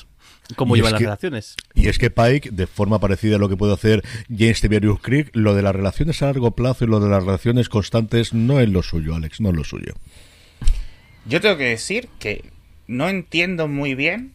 cómo 0.55 0.75
llevan 0.75 0.93
las 0.93 1.01
relaciones. 1.01 1.55
Y 1.73 1.87
es 1.87 1.97
que 1.97 2.11
Pike, 2.11 2.51
de 2.51 2.67
forma 2.67 2.99
parecida 2.99 3.37
a 3.37 3.39
lo 3.39 3.49
que 3.49 3.57
puede 3.57 3.73
hacer 3.73 4.03
James 4.29 4.61
Tiberius 4.61 4.99
Creek, 5.01 5.31
lo 5.33 5.55
de 5.55 5.63
las 5.63 5.75
relaciones 5.75 6.21
a 6.21 6.27
largo 6.27 6.51
plazo 6.51 6.85
y 6.85 6.87
lo 6.87 6.99
de 6.99 7.09
las 7.09 7.23
relaciones 7.23 7.69
constantes 7.69 8.33
no 8.33 8.59
es 8.59 8.69
lo 8.69 8.83
suyo, 8.83 9.15
Alex, 9.15 9.41
no 9.41 9.49
es 9.49 9.55
lo 9.55 9.63
suyo. 9.63 9.93
Yo 11.25 11.41
tengo 11.41 11.57
que 11.57 11.65
decir 11.65 12.09
que 12.19 12.51
no 12.87 13.09
entiendo 13.09 13.67
muy 13.67 13.95
bien 13.95 14.34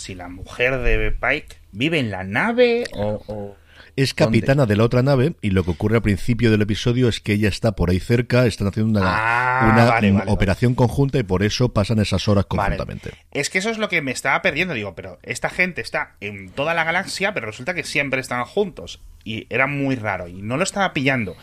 si 0.00 0.14
la 0.14 0.28
mujer 0.28 0.78
de 0.78 1.12
Pike 1.12 1.56
vive 1.72 1.98
en 1.98 2.10
la 2.10 2.24
nave 2.24 2.84
o 2.94 3.56
es 3.96 4.14
capitana 4.14 4.66
de 4.66 4.76
la 4.76 4.84
otra 4.84 5.02
nave 5.02 5.34
y 5.40 5.50
lo 5.50 5.64
que 5.64 5.72
ocurre 5.72 5.96
al 5.96 6.02
principio 6.02 6.50
del 6.50 6.62
episodio 6.62 7.08
es 7.08 7.20
que 7.20 7.32
ella 7.34 7.48
está 7.48 7.72
por 7.72 7.90
ahí 7.90 8.00
cerca, 8.00 8.46
están 8.46 8.68
haciendo 8.68 9.00
una, 9.00 9.10
ah, 9.14 10.24
operación 10.28 10.74
conjunta 10.74 11.18
y 11.18 11.22
por 11.22 11.42
eso 11.42 11.70
pasan 11.70 11.98
esas 11.98 12.26
horas 12.28 12.46
conjuntamente. 12.46 13.10
Es 13.30 13.50
que 13.50 13.58
eso 13.58 13.70
es 13.70 13.78
lo 13.78 13.88
que 13.88 14.02
me 14.02 14.10
estaba 14.10 14.40
perdiendo, 14.42 14.74
digo, 14.74 14.94
pero 14.94 15.18
esta 15.22 15.50
gente 15.50 15.80
está 15.80 16.14
en 16.20 16.50
toda 16.50 16.74
la 16.74 16.84
galaxia, 16.84 17.34
pero 17.34 17.46
resulta 17.46 17.74
que 17.74 17.84
siempre 17.84 18.20
están 18.20 18.44
juntos 18.44 19.00
y 19.24 19.46
era 19.50 19.66
muy 19.66 19.96
raro 19.96 20.28
y 20.28 20.42
no 20.42 20.56
lo 20.56 20.62
estaba 20.62 20.92
pillando. 20.92 21.36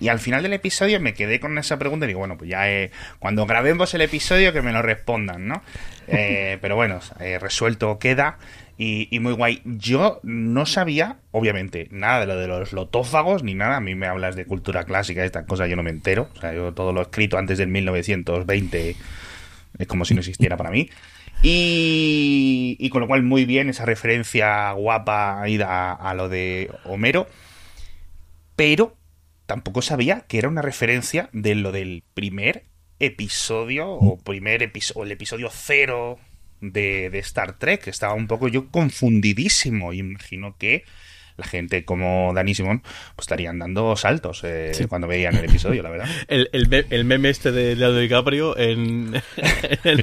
Y 0.00 0.08
al 0.08 0.18
final 0.18 0.42
del 0.42 0.52
episodio 0.52 1.00
me 1.00 1.14
quedé 1.14 1.40
con 1.40 1.56
esa 1.58 1.78
pregunta 1.78 2.06
y 2.06 2.08
digo, 2.08 2.18
bueno, 2.18 2.36
pues 2.36 2.50
ya 2.50 2.70
eh, 2.70 2.90
cuando 3.18 3.46
grabemos 3.46 3.94
el 3.94 4.00
episodio 4.00 4.52
que 4.52 4.62
me 4.62 4.72
lo 4.72 4.82
respondan, 4.82 5.48
¿no? 5.48 5.62
Eh, 6.06 6.58
pero 6.60 6.76
bueno, 6.76 7.00
eh, 7.18 7.38
resuelto 7.38 7.98
queda 7.98 8.36
y, 8.76 9.18
muy 9.20 9.32
guay. 9.32 9.62
Yo 9.64 10.20
no 10.22 10.66
sabía, 10.66 11.16
obviamente, 11.30 11.88
nada 11.90 12.20
de 12.20 12.26
lo 12.26 12.36
de 12.36 12.46
los 12.46 12.74
lotófagos 12.74 13.42
ni 13.42 13.54
nada. 13.54 13.76
A 13.76 13.80
mí 13.80 13.94
me 13.94 14.06
hablas 14.06 14.36
de 14.36 14.44
cultura 14.44 14.84
clásica, 14.84 15.24
estas 15.24 15.46
cosas 15.46 15.70
yo 15.70 15.76
no 15.76 15.82
me 15.82 15.88
entero. 15.88 16.28
O 16.36 16.40
sea, 16.40 16.52
yo 16.52 16.74
todo 16.74 16.92
lo 16.92 17.00
escrito 17.00 17.38
antes 17.38 17.56
del 17.56 17.68
1920 17.68 18.96
es 19.78 19.86
como 19.86 20.04
si 20.04 20.12
no 20.12 20.20
existiera 20.20 20.58
para 20.58 20.70
mí. 20.70 20.90
Y, 21.42 22.76
y 22.80 22.88
con 22.90 23.00
lo 23.00 23.06
cual, 23.06 23.22
muy 23.22 23.44
bien 23.44 23.68
esa 23.68 23.84
referencia 23.84 24.72
guapa 24.72 25.42
ida 25.48 25.92
a, 25.92 26.14
lo 26.14 26.28
de 26.28 26.70
Homero. 26.84 27.26
Pero 28.56 28.96
tampoco 29.46 29.82
sabía 29.82 30.22
que 30.22 30.38
era 30.38 30.48
una 30.48 30.62
referencia 30.62 31.28
de 31.32 31.54
lo 31.54 31.72
del 31.72 32.02
primer 32.14 32.64
episodio 32.98 33.90
o 33.90 34.18
primer 34.18 34.62
episodio, 34.62 35.04
el 35.04 35.12
episodio 35.12 35.50
cero 35.52 36.18
de, 36.60 37.10
de 37.10 37.18
Star 37.18 37.58
Trek. 37.58 37.88
Estaba 37.88 38.14
un 38.14 38.26
poco 38.26 38.48
yo 38.48 38.70
confundidísimo. 38.70 39.92
Imagino 39.92 40.56
que 40.56 40.84
la 41.36 41.46
gente 41.46 41.84
como 41.84 42.32
Dani 42.34 42.54
Simón 42.54 42.82
pues 43.16 43.24
estarían 43.24 43.58
dando 43.58 43.96
saltos 43.96 44.42
eh, 44.44 44.72
cuando 44.88 45.08
veían 45.08 45.34
el 45.36 45.44
episodio, 45.44 45.82
la 45.82 45.90
verdad. 45.90 46.08
El, 46.28 46.48
el, 46.52 46.86
el 46.90 47.04
meme 47.04 47.28
este 47.28 47.52
de 47.52 47.76
Leonardo 47.76 48.00
DiCaprio 48.00 48.58
en, 48.58 49.14
el 49.84 50.02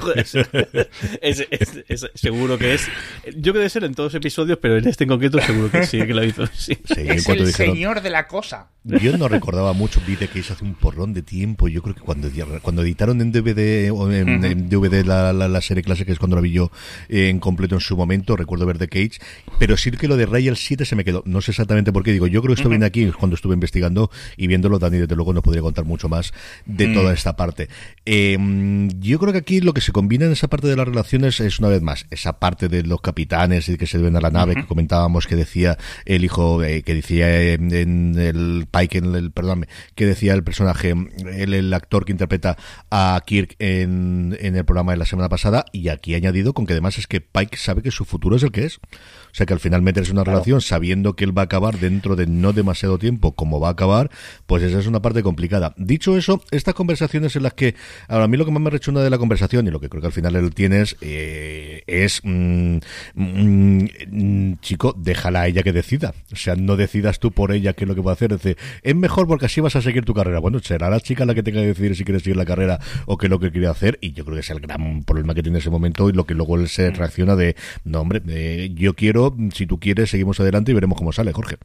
es, 1.20 1.46
es, 1.88 2.10
seguro 2.14 2.58
que 2.58 2.74
es 2.74 2.88
yo 3.36 3.52
creo 3.52 3.64
que 3.64 3.70
ser 3.70 3.84
en 3.84 3.94
todos 3.94 4.12
los 4.12 4.20
episodios 4.20 4.58
pero 4.60 4.78
en 4.78 4.86
este 4.86 5.04
en 5.04 5.10
concreto 5.10 5.40
seguro 5.40 5.70
que 5.70 5.86
sí 5.86 5.98
que 5.98 6.14
lo 6.14 6.24
hizo 6.24 6.46
sí. 6.46 6.78
es 6.88 7.28
el 7.28 7.52
señor 7.52 8.00
de 8.02 8.10
la 8.10 8.26
cosa 8.26 8.68
yo 8.84 9.16
no 9.16 9.28
recordaba 9.28 9.72
mucho 9.72 10.00
Vite 10.06 10.28
que 10.28 10.40
hizo 10.40 10.54
hace 10.54 10.64
un 10.64 10.74
porrón 10.74 11.12
de 11.12 11.22
tiempo 11.22 11.68
yo 11.68 11.82
creo 11.82 11.94
que 11.94 12.00
cuando 12.00 12.28
cuando 12.62 12.82
editaron 12.82 13.20
en 13.20 13.32
DVD 13.32 13.90
o 13.92 14.10
en, 14.10 14.68
DVD 14.68 15.04
la, 15.04 15.32
la, 15.32 15.60
serie 15.60 15.82
clase 15.82 16.04
que 16.04 16.12
es 16.12 16.18
cuando 16.18 16.36
la 16.36 16.42
vi 16.42 16.52
yo 16.52 16.70
en 17.08 17.40
completo 17.40 17.74
en 17.74 17.80
su 17.80 17.96
momento 17.96 18.36
recuerdo 18.36 18.66
ver 18.66 18.78
The 18.78 18.88
Cage 18.88 19.20
pero 19.58 19.76
sí 19.76 19.90
que 19.90 20.08
lo 20.08 20.16
de 20.16 20.26
Ray 20.26 20.48
el 20.48 20.56
7 20.56 20.84
se 20.84 20.96
me 20.96 21.04
quedó 21.04 21.21
no 21.24 21.40
sé 21.40 21.52
exactamente 21.52 21.92
por 21.92 22.02
qué 22.02 22.12
digo. 22.12 22.26
Yo 22.26 22.42
creo 22.42 22.54
que 22.54 22.60
esto 22.60 22.68
viene 22.68 22.86
aquí 22.86 23.10
cuando 23.12 23.36
estuve 23.36 23.54
investigando 23.54 24.10
y 24.36 24.46
viéndolo, 24.46 24.78
Dani, 24.78 24.98
desde 24.98 25.16
luego 25.16 25.32
nos 25.32 25.42
podría 25.42 25.62
contar 25.62 25.84
mucho 25.84 26.08
más 26.08 26.32
de 26.66 26.88
mm. 26.88 26.94
toda 26.94 27.12
esta 27.12 27.36
parte. 27.36 27.68
Em, 28.04 28.88
yo 29.00 29.18
creo 29.18 29.32
que 29.32 29.38
aquí 29.38 29.60
lo 29.60 29.74
que 29.74 29.80
se 29.80 29.92
combina 29.92 30.26
en 30.26 30.32
esa 30.32 30.48
parte 30.48 30.66
de 30.66 30.76
las 30.76 30.86
relaciones 30.86 31.40
es 31.40 31.58
una 31.58 31.68
vez 31.68 31.82
más 31.82 32.06
esa 32.10 32.38
parte 32.38 32.68
de 32.68 32.82
los 32.82 33.00
capitanes 33.00 33.68
y 33.68 33.76
que 33.76 33.86
se 33.86 33.98
deben 33.98 34.16
a 34.16 34.20
la 34.20 34.30
nave 34.30 34.54
que 34.54 34.66
comentábamos 34.66 35.26
que 35.26 35.36
decía 35.36 35.78
el 36.04 36.24
hijo 36.24 36.62
eh, 36.62 36.82
que 36.82 36.94
decía 36.94 37.52
en, 37.52 37.72
el 38.18 38.66
Pike 38.70 38.98
en 38.98 39.14
el 39.14 39.30
perdón 39.30 39.66
que 39.94 40.06
decía 40.06 40.34
el 40.34 40.44
personaje 40.44 40.90
el, 40.90 41.54
el 41.54 41.72
actor 41.74 42.04
que 42.04 42.12
interpreta 42.12 42.56
a 42.90 43.22
Kirk 43.24 43.56
en, 43.58 44.36
en 44.40 44.56
el 44.56 44.64
programa 44.64 44.92
de 44.92 44.98
la 44.98 45.06
semana 45.06 45.28
pasada 45.28 45.64
y 45.72 45.88
aquí 45.88 46.14
añadido 46.14 46.52
con 46.52 46.66
que 46.66 46.72
además 46.72 46.98
es 46.98 47.06
que 47.06 47.20
Pike 47.20 47.56
sabe 47.56 47.82
que 47.82 47.90
su 47.90 48.04
futuro 48.04 48.36
es 48.36 48.42
el 48.42 48.52
que 48.52 48.64
es 48.64 48.76
o 48.76 49.34
sea 49.34 49.46
que 49.46 49.52
al 49.52 49.60
final 49.60 49.82
meterse 49.82 50.10
en 50.10 50.18
una 50.18 50.24
relación 50.24 50.60
sabiendo 50.60 51.11
lo 51.12 51.16
que 51.16 51.24
él 51.24 51.36
va 51.36 51.42
a 51.42 51.44
acabar 51.44 51.78
dentro 51.78 52.16
de 52.16 52.26
no 52.26 52.54
demasiado 52.54 52.98
tiempo, 52.98 53.32
como 53.32 53.60
va 53.60 53.68
a 53.68 53.72
acabar, 53.72 54.10
pues 54.46 54.62
esa 54.62 54.78
es 54.78 54.86
una 54.86 55.02
parte 55.02 55.22
complicada. 55.22 55.74
Dicho 55.76 56.16
eso, 56.16 56.42
estas 56.50 56.74
conversaciones 56.74 57.36
en 57.36 57.42
las 57.42 57.52
que, 57.52 57.74
ahora 58.08 58.24
a 58.24 58.28
mí 58.28 58.38
lo 58.38 58.46
que 58.46 58.50
más 58.50 58.62
me 58.62 58.70
rechuna 58.70 59.02
de 59.02 59.10
la 59.10 59.18
conversación, 59.18 59.66
y 59.66 59.70
lo 59.70 59.78
que 59.78 59.90
creo 59.90 60.00
que 60.00 60.06
al 60.06 60.12
final 60.12 60.36
él 60.36 60.54
tienes, 60.54 60.96
eh, 61.02 61.82
es, 61.86 62.22
mm, 62.24 62.78
mm, 63.14 63.84
mm, 64.10 64.60
chico, 64.60 64.94
déjala 64.96 65.42
a 65.42 65.48
ella 65.48 65.62
que 65.62 65.72
decida. 65.72 66.14
O 66.32 66.36
sea, 66.36 66.56
no 66.56 66.76
decidas 66.76 67.18
tú 67.18 67.30
por 67.32 67.52
ella 67.52 67.74
qué 67.74 67.84
es 67.84 67.88
lo 67.88 67.94
que 67.94 68.00
va 68.00 68.12
a 68.12 68.14
hacer. 68.14 68.32
Es, 68.32 68.56
es 68.82 68.96
mejor 68.96 69.26
porque 69.26 69.46
así 69.46 69.60
vas 69.60 69.76
a 69.76 69.82
seguir 69.82 70.04
tu 70.04 70.14
carrera. 70.14 70.38
Bueno, 70.40 70.60
será 70.60 70.88
la 70.88 71.00
chica 71.00 71.26
la 71.26 71.34
que 71.34 71.42
tenga 71.42 71.60
que 71.60 71.66
decidir 71.68 71.94
si 71.94 72.04
quiere 72.04 72.20
seguir 72.20 72.36
la 72.36 72.46
carrera 72.46 72.80
o 73.06 73.18
qué 73.18 73.26
es 73.26 73.30
lo 73.30 73.38
que 73.38 73.50
quiere 73.50 73.66
hacer, 73.66 73.98
y 74.00 74.12
yo 74.12 74.24
creo 74.24 74.36
que 74.36 74.40
es 74.40 74.50
el 74.50 74.60
gran 74.60 75.02
problema 75.04 75.34
que 75.34 75.42
tiene 75.42 75.58
ese 75.58 75.70
momento 75.70 76.08
y 76.08 76.12
lo 76.12 76.24
que 76.24 76.34
luego 76.34 76.56
él 76.56 76.68
se 76.68 76.90
reacciona 76.90 77.36
de, 77.36 77.56
no 77.84 78.00
hombre, 78.00 78.22
eh, 78.28 78.70
yo 78.74 78.94
quiero, 78.94 79.36
si 79.52 79.66
tú 79.66 79.78
quieres, 79.78 80.10
seguimos 80.10 80.40
adelante 80.40 80.72
y 80.72 80.74
veremos 80.74 80.98
cómo 81.02 81.12
sale, 81.12 81.32
Jorge. 81.32 81.58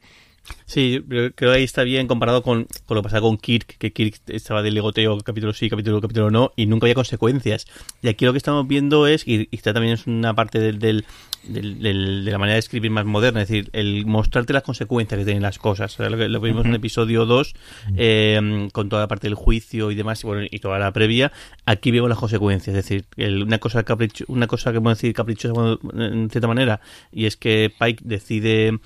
Sí, 0.66 1.02
creo 1.08 1.32
que 1.34 1.46
ahí 1.50 1.64
está 1.64 1.82
bien 1.82 2.06
comparado 2.06 2.42
con, 2.42 2.66
con 2.86 2.94
lo 2.94 3.02
que 3.02 3.06
pasaba 3.06 3.22
con 3.22 3.36
Kirk, 3.36 3.76
que 3.78 3.92
Kirk 3.92 4.20
estaba 4.28 4.62
de 4.62 4.70
ligoteo 4.70 5.18
capítulo 5.20 5.52
sí, 5.52 5.68
capítulo 5.68 6.00
capítulo 6.00 6.30
no, 6.30 6.52
y 6.56 6.66
nunca 6.66 6.86
había 6.86 6.94
consecuencias. 6.94 7.66
Y 8.02 8.08
aquí 8.08 8.24
lo 8.24 8.32
que 8.32 8.38
estamos 8.38 8.66
viendo 8.66 9.06
es, 9.06 9.26
y, 9.26 9.48
y 9.50 9.58
también 9.58 9.94
es 9.94 10.06
una 10.06 10.34
parte 10.34 10.58
del, 10.58 10.78
del, 10.78 11.04
del, 11.44 12.24
de 12.24 12.30
la 12.30 12.38
manera 12.38 12.54
de 12.54 12.60
escribir 12.60 12.90
más 12.90 13.06
moderna, 13.06 13.42
es 13.42 13.48
decir, 13.48 13.70
el 13.72 14.04
mostrarte 14.06 14.52
las 14.52 14.62
consecuencias 14.62 15.18
que 15.18 15.24
tienen 15.24 15.42
las 15.42 15.58
cosas. 15.58 15.98
Lo, 15.98 16.16
que, 16.16 16.28
lo 16.28 16.40
vimos 16.40 16.64
en 16.64 16.70
el 16.70 16.76
episodio 16.76 17.26
2, 17.26 17.54
eh, 17.96 18.68
con 18.72 18.88
toda 18.88 19.02
la 19.02 19.08
parte 19.08 19.26
del 19.26 19.34
juicio 19.34 19.90
y 19.90 19.94
demás, 19.94 20.22
y, 20.22 20.26
bueno, 20.26 20.46
y 20.50 20.58
toda 20.58 20.78
la 20.78 20.92
previa, 20.92 21.32
aquí 21.66 21.90
vemos 21.90 22.08
las 22.08 22.18
consecuencias. 22.18 22.76
Es 22.76 22.84
decir, 22.84 23.06
el, 23.16 23.42
una 23.42 23.58
cosa 23.58 23.82
capricho, 23.84 24.24
una 24.28 24.46
cosa 24.46 24.72
que 24.72 24.80
podemos 24.80 24.98
decir 24.98 25.14
caprichosa 25.14 25.78
en 25.94 26.30
cierta 26.30 26.48
manera, 26.48 26.80
y 27.12 27.26
es 27.26 27.36
que 27.36 27.72
Pike 27.78 28.02
decide 28.04 28.78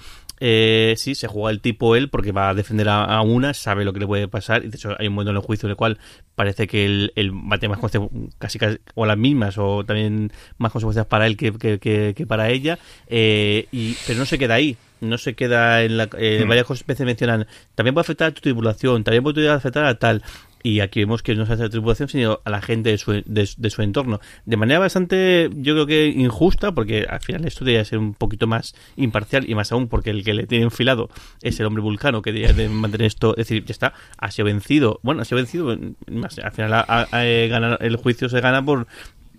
eh, 0.44 0.94
sí, 0.96 1.14
se 1.14 1.28
juega 1.28 1.50
el 1.52 1.60
tipo 1.60 1.94
él 1.94 2.10
porque 2.10 2.32
va 2.32 2.48
a 2.48 2.54
defender 2.54 2.88
a, 2.88 3.04
a, 3.04 3.22
una, 3.22 3.54
sabe 3.54 3.84
lo 3.84 3.92
que 3.92 4.00
le 4.00 4.08
puede 4.08 4.26
pasar. 4.26 4.64
Y 4.64 4.70
de 4.70 4.76
hecho, 4.76 4.96
hay 4.98 5.06
un 5.06 5.14
momento 5.14 5.30
en 5.30 5.36
el 5.36 5.42
juicio 5.42 5.68
en 5.68 5.70
el 5.70 5.76
cual 5.76 5.98
parece 6.34 6.66
que 6.66 6.84
él, 6.84 7.12
él 7.14 7.32
va 7.32 7.54
a 7.54 7.58
tener 7.60 7.70
más 7.70 7.78
consecuencias, 7.78 8.34
casi, 8.38 8.58
casi, 8.58 8.78
o 8.96 9.06
las 9.06 9.16
mismas, 9.16 9.56
o 9.56 9.84
también 9.84 10.32
más 10.58 10.72
consecuencias 10.72 11.06
para 11.06 11.28
él 11.28 11.36
que, 11.36 11.52
que, 11.52 11.78
que, 11.78 12.14
que 12.16 12.26
para 12.26 12.50
ella. 12.50 12.80
Eh, 13.06 13.68
y, 13.70 13.94
pero 14.04 14.18
no 14.18 14.26
se 14.26 14.36
queda 14.36 14.54
ahí 14.54 14.76
no 15.02 15.18
se 15.18 15.34
queda 15.34 15.82
en 15.82 15.96
la. 15.96 16.08
Eh, 16.16 16.42
mm. 16.44 16.48
Varias 16.48 16.86
veces 16.86 17.04
mencionan. 17.04 17.46
También 17.74 17.92
puede 17.94 18.02
afectar 18.02 18.28
a 18.28 18.30
tu 18.30 18.40
tribulación, 18.40 19.04
también 19.04 19.22
puede 19.22 19.48
afectar 19.50 19.84
a 19.84 19.98
tal 19.98 20.22
y 20.62 20.80
aquí 20.80 21.00
vemos 21.00 21.22
que 21.22 21.34
no 21.34 21.46
se 21.46 21.54
hace 21.54 21.64
la 21.64 21.70
tripulación 21.70 22.08
sino 22.08 22.40
a 22.44 22.50
la 22.50 22.62
gente 22.62 22.90
de 22.90 22.98
su, 22.98 23.12
de, 23.12 23.48
de, 23.56 23.70
su 23.70 23.82
entorno. 23.82 24.20
De 24.44 24.56
manera 24.56 24.80
bastante 24.80 25.50
yo 25.54 25.74
creo 25.74 25.86
que 25.86 26.06
injusta 26.06 26.72
porque 26.72 27.06
al 27.08 27.20
final 27.20 27.44
esto 27.46 27.64
debería 27.64 27.84
ser 27.84 27.98
un 27.98 28.14
poquito 28.14 28.46
más 28.46 28.74
imparcial 28.96 29.48
y 29.48 29.54
más 29.54 29.72
aún 29.72 29.88
porque 29.88 30.10
el 30.10 30.24
que 30.24 30.34
le 30.34 30.46
tiene 30.46 30.64
enfilado 30.64 31.10
es 31.42 31.58
el 31.60 31.66
hombre 31.66 31.82
vulcano 31.82 32.22
que 32.22 32.32
debería 32.32 32.54
de 32.54 32.68
mantener 32.68 33.06
esto 33.06 33.32
es 33.32 33.48
decir 33.48 33.64
ya 33.64 33.72
está 33.72 33.94
ha 34.18 34.30
sido 34.30 34.46
vencido. 34.46 35.00
Bueno 35.02 35.22
ha 35.22 35.24
sido 35.24 35.36
vencido 35.36 35.70
al 35.70 36.52
final 36.52 36.72
a, 36.74 36.84
a, 36.88 37.08
a, 37.10 37.24
el 37.24 37.96
juicio 37.96 38.28
se 38.28 38.40
gana 38.40 38.64
por 38.64 38.86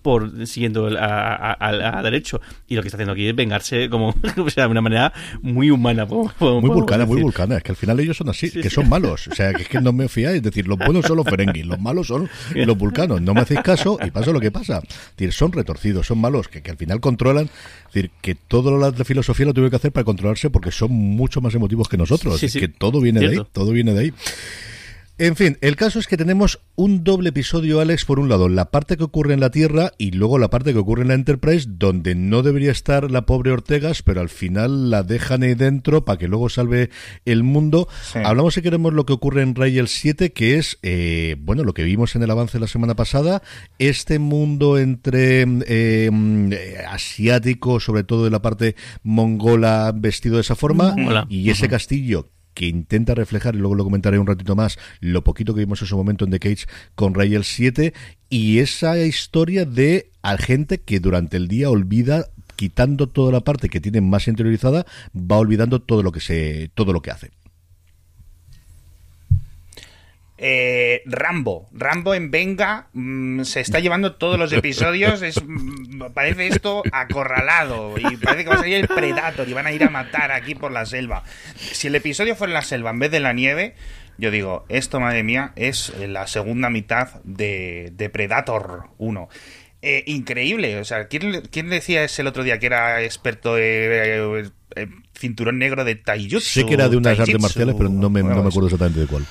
por 0.04 0.46
siguiendo 0.46 0.88
a, 1.00 1.54
a, 1.54 2.00
a, 2.00 2.04
derecho. 2.04 2.40
Y 2.68 2.76
lo 2.76 2.82
que 2.82 2.90
está 2.90 2.98
haciendo 2.98 3.14
aquí 3.14 3.28
es 3.28 3.36
vengarse 3.36 3.90
como 3.90 4.10
o 4.38 4.50
sea, 4.50 4.66
de 4.66 4.72
una 4.72 4.82
manera 4.82 5.14
muy 5.42 5.72
humana. 5.72 6.06
muy 6.06 6.70
vulcana, 6.70 7.06
muy 7.06 7.22
vulcana. 7.22 7.58
Es 7.58 7.64
que 7.64 7.72
al 7.72 7.76
final 7.76 8.00
ellos 8.00 8.18
son 8.18 8.30
así, 8.30 8.50
sí, 8.50 8.62
que 8.62 8.70
sí. 8.70 8.76
son 8.76 8.90
malos. 8.90 9.28
O 9.28 9.34
sea, 9.34 9.54
que 9.54 9.64
es 9.64 9.70
que 9.70 9.82
no 9.82 9.94
me 9.94 10.08
fiáis. 10.08 10.38
Es 10.38 10.44
decir, 10.44 10.68
los 10.68 10.78
buenos 10.78 11.06
son 11.06 11.18
los 11.18 11.28
ferenguis, 11.28 11.66
los 11.66 11.80
malos 11.80 12.08
son 12.08 12.30
los 12.54 12.78
vulcanos. 12.78 13.22
No 13.22 13.34
me 13.34 13.42
hacéis 13.42 13.62
caso 13.62 13.98
y 14.06 14.12
pasa 14.12 14.32
lo 14.32 14.40
que 14.40 14.52
pasa. 14.52 14.80
Es 14.84 15.18
decir, 15.18 15.34
son 15.34 15.52
retorcidos, 15.52 16.06
son 16.06 16.20
malos, 16.20 16.48
que, 16.48 16.62
que 16.62 16.70
al 16.70 16.78
final 16.78 17.00
controlan. 17.00 17.46
Es 17.46 17.94
decir, 17.94 18.12
que 18.22 18.36
todo 18.36 18.78
lo 18.78 18.92
de 18.92 19.06
filosofía 19.06 19.46
lo 19.46 19.54
tuve 19.54 19.70
que 19.70 19.78
hacer 19.78 19.92
para 19.92 20.04
controlarse 20.04 20.50
porque 20.50 20.72
son 20.72 20.92
mucho 20.92 21.42
más 21.42 21.56
emotivos 21.56 21.88
que 21.88 21.98
nosotros. 21.98 22.40
Sí, 22.40 22.48
es 22.48 22.54
que 22.54 22.68
todo 22.68 23.00
viene 23.00 23.20
Cierto. 23.20 23.36
de 23.36 23.42
ahí, 23.42 23.48
todo 23.54 23.72
viene 23.72 23.94
de 23.94 24.00
ahí. 24.00 24.14
En 25.20 25.36
fin, 25.36 25.60
el 25.62 25.76
caso 25.76 26.00
es 26.00 26.08
que 26.08 26.18
tenemos 26.18 26.60
un 26.76 27.04
doble 27.04 27.30
episodio, 27.30 27.80
Alex, 27.80 28.04
por 28.04 28.20
un 28.20 28.30
lado, 28.30 28.50
la 28.50 28.72
parte 28.72 28.98
que 28.98 29.04
ocurre 29.04 29.36
en 29.36 29.42
la 29.42 29.52
Tierra 29.52 29.92
y 30.00 30.10
luego 30.10 30.40
la 30.40 30.50
parte 30.50 30.74
que 30.74 30.80
ocurre 30.80 31.04
en 31.04 31.10
la 31.10 31.14
Enterprise, 31.14 31.68
donde 31.70 32.16
no 32.16 32.42
debería 32.42 32.72
estar 32.72 33.12
la 33.12 33.28
pobre 33.28 33.52
Ortegas, 33.52 34.02
pero 34.02 34.22
al 34.22 34.30
final 34.30 34.90
la 34.90 35.04
dejan 35.04 35.44
ahí 35.44 35.54
dentro 35.54 36.04
para 36.04 36.18
que 36.18 36.28
luego 36.28 36.50
salve 36.50 36.90
el 37.26 37.44
mundo. 37.44 37.88
Sí. 38.12 38.20
Hablamos, 38.26 38.56
si 38.56 38.64
queremos, 38.64 38.92
lo 38.92 39.06
que 39.06 39.14
ocurre 39.14 39.44
en 39.44 39.54
Rail 39.54 39.88
7, 39.88 40.34
que 40.34 40.58
es, 40.58 40.80
eh, 40.82 41.36
bueno, 41.38 41.64
lo 41.64 41.76
que 41.76 41.84
vimos 41.84 42.16
en 42.16 42.24
el 42.24 42.32
avance 42.32 42.60
la 42.60 42.68
semana 42.68 42.96
pasada, 42.96 43.44
este 43.78 44.18
mundo 44.18 44.80
entre 44.80 45.46
eh, 45.68 46.86
asiático, 46.90 47.80
sobre 47.80 48.04
todo 48.04 48.24
de 48.24 48.32
la 48.32 48.42
parte 48.42 48.76
mongola, 49.04 49.94
vestido 49.96 50.36
de 50.36 50.42
esa 50.42 50.56
forma, 50.56 50.96
Hola. 50.98 51.28
y 51.30 51.52
ese 51.52 51.70
castillo 51.70 52.30
que 52.54 52.68
intenta 52.68 53.16
reflejar, 53.16 53.56
y 53.56 53.60
luego 53.60 53.76
lo 53.76 53.84
comentaré 53.84 54.20
un 54.20 54.28
ratito 54.28 54.56
más, 54.56 54.78
lo 55.00 55.24
poquito 55.24 55.54
que 55.54 55.62
vimos 55.62 55.82
en 55.82 55.88
su 55.88 55.98
momento 55.98 56.26
en 56.26 56.32
The 56.32 56.40
Cage 56.40 56.66
con 56.96 57.14
Rael 57.14 57.44
7 57.44 57.94
y 58.30 58.60
esa 58.60 58.98
historia 58.98 59.66
de 59.66 60.12
a 60.22 60.38
gente 60.38 60.80
que 60.80 61.00
durante 61.00 61.38
el 61.38 61.48
día 61.48 61.70
olvida 61.70 62.28
quitando 62.56 63.08
toda 63.08 63.32
la 63.32 63.42
parte 63.42 63.70
que 63.70 63.82
tiene 63.82 64.02
más 64.02 64.28
interiorizada, 64.28 64.86
va 65.16 65.38
olvidando 65.38 65.82
todo 65.82 66.04
lo 66.04 66.12
que 66.12 66.20
se 66.20 66.70
todo 66.76 66.94
lo 66.94 67.02
que 67.02 67.12
hace. 67.12 67.32
Eh, 70.38 71.04
Rambo, 71.06 71.70
Rambo 71.72 72.16
en 72.16 72.32
Venga 72.32 72.88
mmm, 72.94 73.44
se 73.44 73.60
está 73.60 73.80
llevando 73.80 74.16
todos 74.16 74.40
los 74.40 74.52
episodios, 74.52 75.22
es, 75.22 75.40
mmm, 75.44 76.12
parece 76.14 76.48
esto 76.48 76.82
acorralado 76.92 77.94
y 77.98 78.18
parece 78.18 78.44
que 78.44 78.50
va 78.50 78.56
a 78.56 78.60
salir 78.60 78.76
el 78.76 78.88
Predator 78.88 79.48
y 79.48 79.54
van 79.54 79.68
a 79.68 79.72
ir 79.72 79.84
a 79.84 79.90
matar 79.90 80.32
aquí 80.32 80.56
por 80.56 80.72
la 80.72 80.86
selva. 80.86 81.24
Si 81.56 81.88
el 81.88 81.96
episodio 81.96 82.36
fuera 82.36 82.52
en 82.52 82.56
la 82.56 82.62
selva 82.64 82.90
en 82.90 83.00
vez 83.00 83.12
de 83.12 83.20
la 83.20 83.34
nieve, 83.34 83.76
yo 84.18 84.32
digo, 84.32 84.66
esto 84.70 85.00
madre 85.00 85.24
mía 85.24 85.54
es 85.56 85.94
la 86.00 86.26
segunda 86.26 86.70
mitad 86.70 87.22
de, 87.24 87.92
de 87.94 88.10
Predator 88.10 88.90
1. 88.98 89.30
Eh, 89.86 90.04
increíble, 90.08 90.80
o 90.80 90.86
sea, 90.86 91.08
¿quién, 91.10 91.42
¿quién, 91.52 91.70
decía 91.70 92.06
ese 92.06 92.22
el 92.22 92.30
otro 92.30 92.44
día 92.44 92.58
que 92.58 92.68
era 92.68 93.04
experto 93.04 93.58
eh, 93.58 94.48
cinturón 95.14 95.60
negro 95.60 95.84
de 95.84 95.96
Taijutsu? 95.96 96.40
Sé 96.40 96.66
que 96.66 96.76
era 96.76 96.88
de 96.88 96.96
unas 96.96 97.20
artes 97.20 97.40
marciales, 97.40 97.76
pero 97.78 97.90
no 97.90 98.10
me, 98.10 98.22
bueno, 98.22 98.38
no 98.38 98.44
me 98.44 98.50
acuerdo 98.50 98.68
exactamente 98.68 99.02
de 99.02 99.08
cuál. 99.08 99.26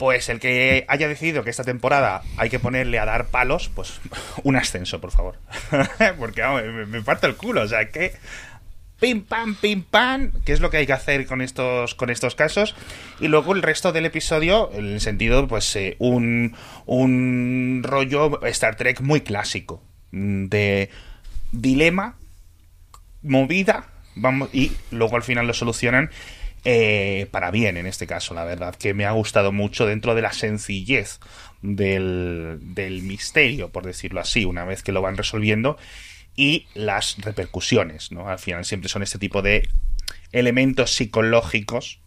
Pues 0.00 0.30
el 0.30 0.40
que 0.40 0.86
haya 0.88 1.08
decidido 1.08 1.44
que 1.44 1.50
esta 1.50 1.62
temporada 1.62 2.22
hay 2.38 2.48
que 2.48 2.58
ponerle 2.58 2.98
a 2.98 3.04
dar 3.04 3.26
palos, 3.26 3.70
pues 3.74 4.00
un 4.44 4.56
ascenso, 4.56 4.98
por 4.98 5.10
favor. 5.10 5.36
Porque 6.18 6.42
me, 6.42 6.86
me 6.86 7.02
parto 7.02 7.26
el 7.26 7.36
culo, 7.36 7.60
o 7.60 7.68
sea, 7.68 7.90
que 7.90 8.14
pim 8.98 9.24
pam 9.24 9.56
pim 9.56 9.82
pam, 9.82 10.32
que 10.46 10.54
es 10.54 10.60
lo 10.60 10.70
que 10.70 10.78
hay 10.78 10.86
que 10.86 10.94
hacer 10.94 11.26
con 11.26 11.42
estos 11.42 11.94
con 11.94 12.08
estos 12.08 12.34
casos 12.34 12.74
y 13.20 13.28
luego 13.28 13.52
el 13.52 13.60
resto 13.60 13.92
del 13.92 14.06
episodio 14.06 14.70
en 14.72 14.86
el 14.86 15.00
sentido 15.02 15.46
pues 15.46 15.76
eh, 15.76 15.96
un 15.98 16.54
un 16.86 17.82
rollo 17.84 18.42
Star 18.46 18.76
Trek 18.76 19.02
muy 19.02 19.20
clásico 19.20 19.82
de 20.12 20.88
dilema 21.52 22.16
movida 23.22 23.88
vamos 24.14 24.48
y 24.54 24.72
luego 24.90 25.16
al 25.16 25.22
final 25.22 25.46
lo 25.46 25.52
solucionan 25.52 26.10
eh, 26.64 27.26
para 27.30 27.50
bien 27.50 27.76
en 27.76 27.86
este 27.86 28.06
caso, 28.06 28.34
la 28.34 28.44
verdad, 28.44 28.74
que 28.74 28.94
me 28.94 29.04
ha 29.04 29.12
gustado 29.12 29.52
mucho 29.52 29.86
dentro 29.86 30.14
de 30.14 30.22
la 30.22 30.32
sencillez 30.32 31.20
del, 31.62 32.58
del 32.60 33.02
misterio, 33.02 33.70
por 33.70 33.84
decirlo 33.84 34.20
así, 34.20 34.44
una 34.44 34.64
vez 34.64 34.82
que 34.82 34.92
lo 34.92 35.02
van 35.02 35.16
resolviendo, 35.16 35.76
y 36.36 36.66
las 36.74 37.16
repercusiones, 37.18 38.12
¿no? 38.12 38.28
Al 38.28 38.38
final 38.38 38.64
siempre 38.64 38.88
son 38.88 39.02
este 39.02 39.18
tipo 39.18 39.42
de 39.42 39.68
elementos 40.32 40.92
psicológicos 40.94 42.00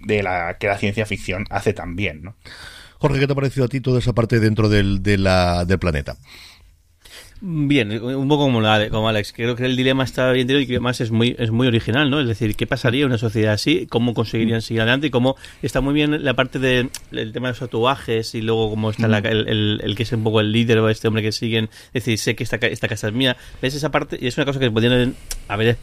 de 0.00 0.22
la 0.22 0.58
que 0.58 0.68
la 0.68 0.78
ciencia 0.78 1.06
ficción 1.06 1.44
hace 1.50 1.72
también, 1.72 2.22
¿no? 2.22 2.36
Jorge, 2.98 3.20
¿qué 3.20 3.26
te 3.26 3.32
ha 3.32 3.36
parecido 3.36 3.66
a 3.66 3.68
ti 3.68 3.80
toda 3.80 4.00
esa 4.00 4.12
parte 4.12 4.40
dentro 4.40 4.68
del, 4.68 5.02
del 5.02 5.78
planeta? 5.78 6.16
Bien, 7.40 8.02
un 8.02 8.26
poco 8.26 8.44
como, 8.44 8.60
la, 8.60 8.88
como 8.88 9.08
Alex. 9.08 9.32
Creo 9.32 9.54
que 9.54 9.64
el 9.64 9.76
dilema 9.76 10.02
está 10.02 10.32
bien 10.32 10.48
tenido 10.48 10.60
y 10.60 10.66
que 10.66 10.74
además 10.74 11.00
es 11.00 11.12
muy, 11.12 11.36
es 11.38 11.52
muy 11.52 11.68
original, 11.68 12.10
¿no? 12.10 12.18
Es 12.18 12.26
decir, 12.26 12.56
¿qué 12.56 12.66
pasaría 12.66 13.02
en 13.02 13.06
una 13.06 13.18
sociedad 13.18 13.52
así? 13.52 13.86
¿Cómo 13.88 14.12
conseguirían 14.12 14.60
seguir 14.60 14.80
adelante? 14.80 15.06
Y 15.06 15.10
cómo 15.10 15.36
está 15.62 15.80
muy 15.80 15.94
bien 15.94 16.24
la 16.24 16.34
parte 16.34 16.58
del 16.58 16.90
de, 17.12 17.26
tema 17.26 17.48
de 17.48 17.52
los 17.52 17.60
tatuajes 17.60 18.34
y 18.34 18.42
luego 18.42 18.70
cómo 18.70 18.90
está 18.90 19.06
la, 19.06 19.18
el, 19.18 19.48
el, 19.48 19.80
el, 19.84 19.94
que 19.94 20.02
es 20.02 20.12
un 20.12 20.24
poco 20.24 20.40
el 20.40 20.50
líder 20.50 20.78
o 20.78 20.88
este 20.88 21.06
hombre 21.06 21.22
que 21.22 21.30
siguen. 21.30 21.70
Es 21.92 22.04
decir, 22.04 22.18
sé 22.18 22.34
que 22.34 22.42
esta, 22.42 22.56
esta 22.56 22.88
casa 22.88 23.06
es 23.06 23.14
mía. 23.14 23.36
¿Ves 23.62 23.76
esa 23.76 23.92
parte? 23.92 24.18
Y 24.20 24.26
es 24.26 24.36
una 24.36 24.44
cosa 24.44 24.58
que 24.58 24.68
podrían 24.72 25.14
haber 25.46 25.76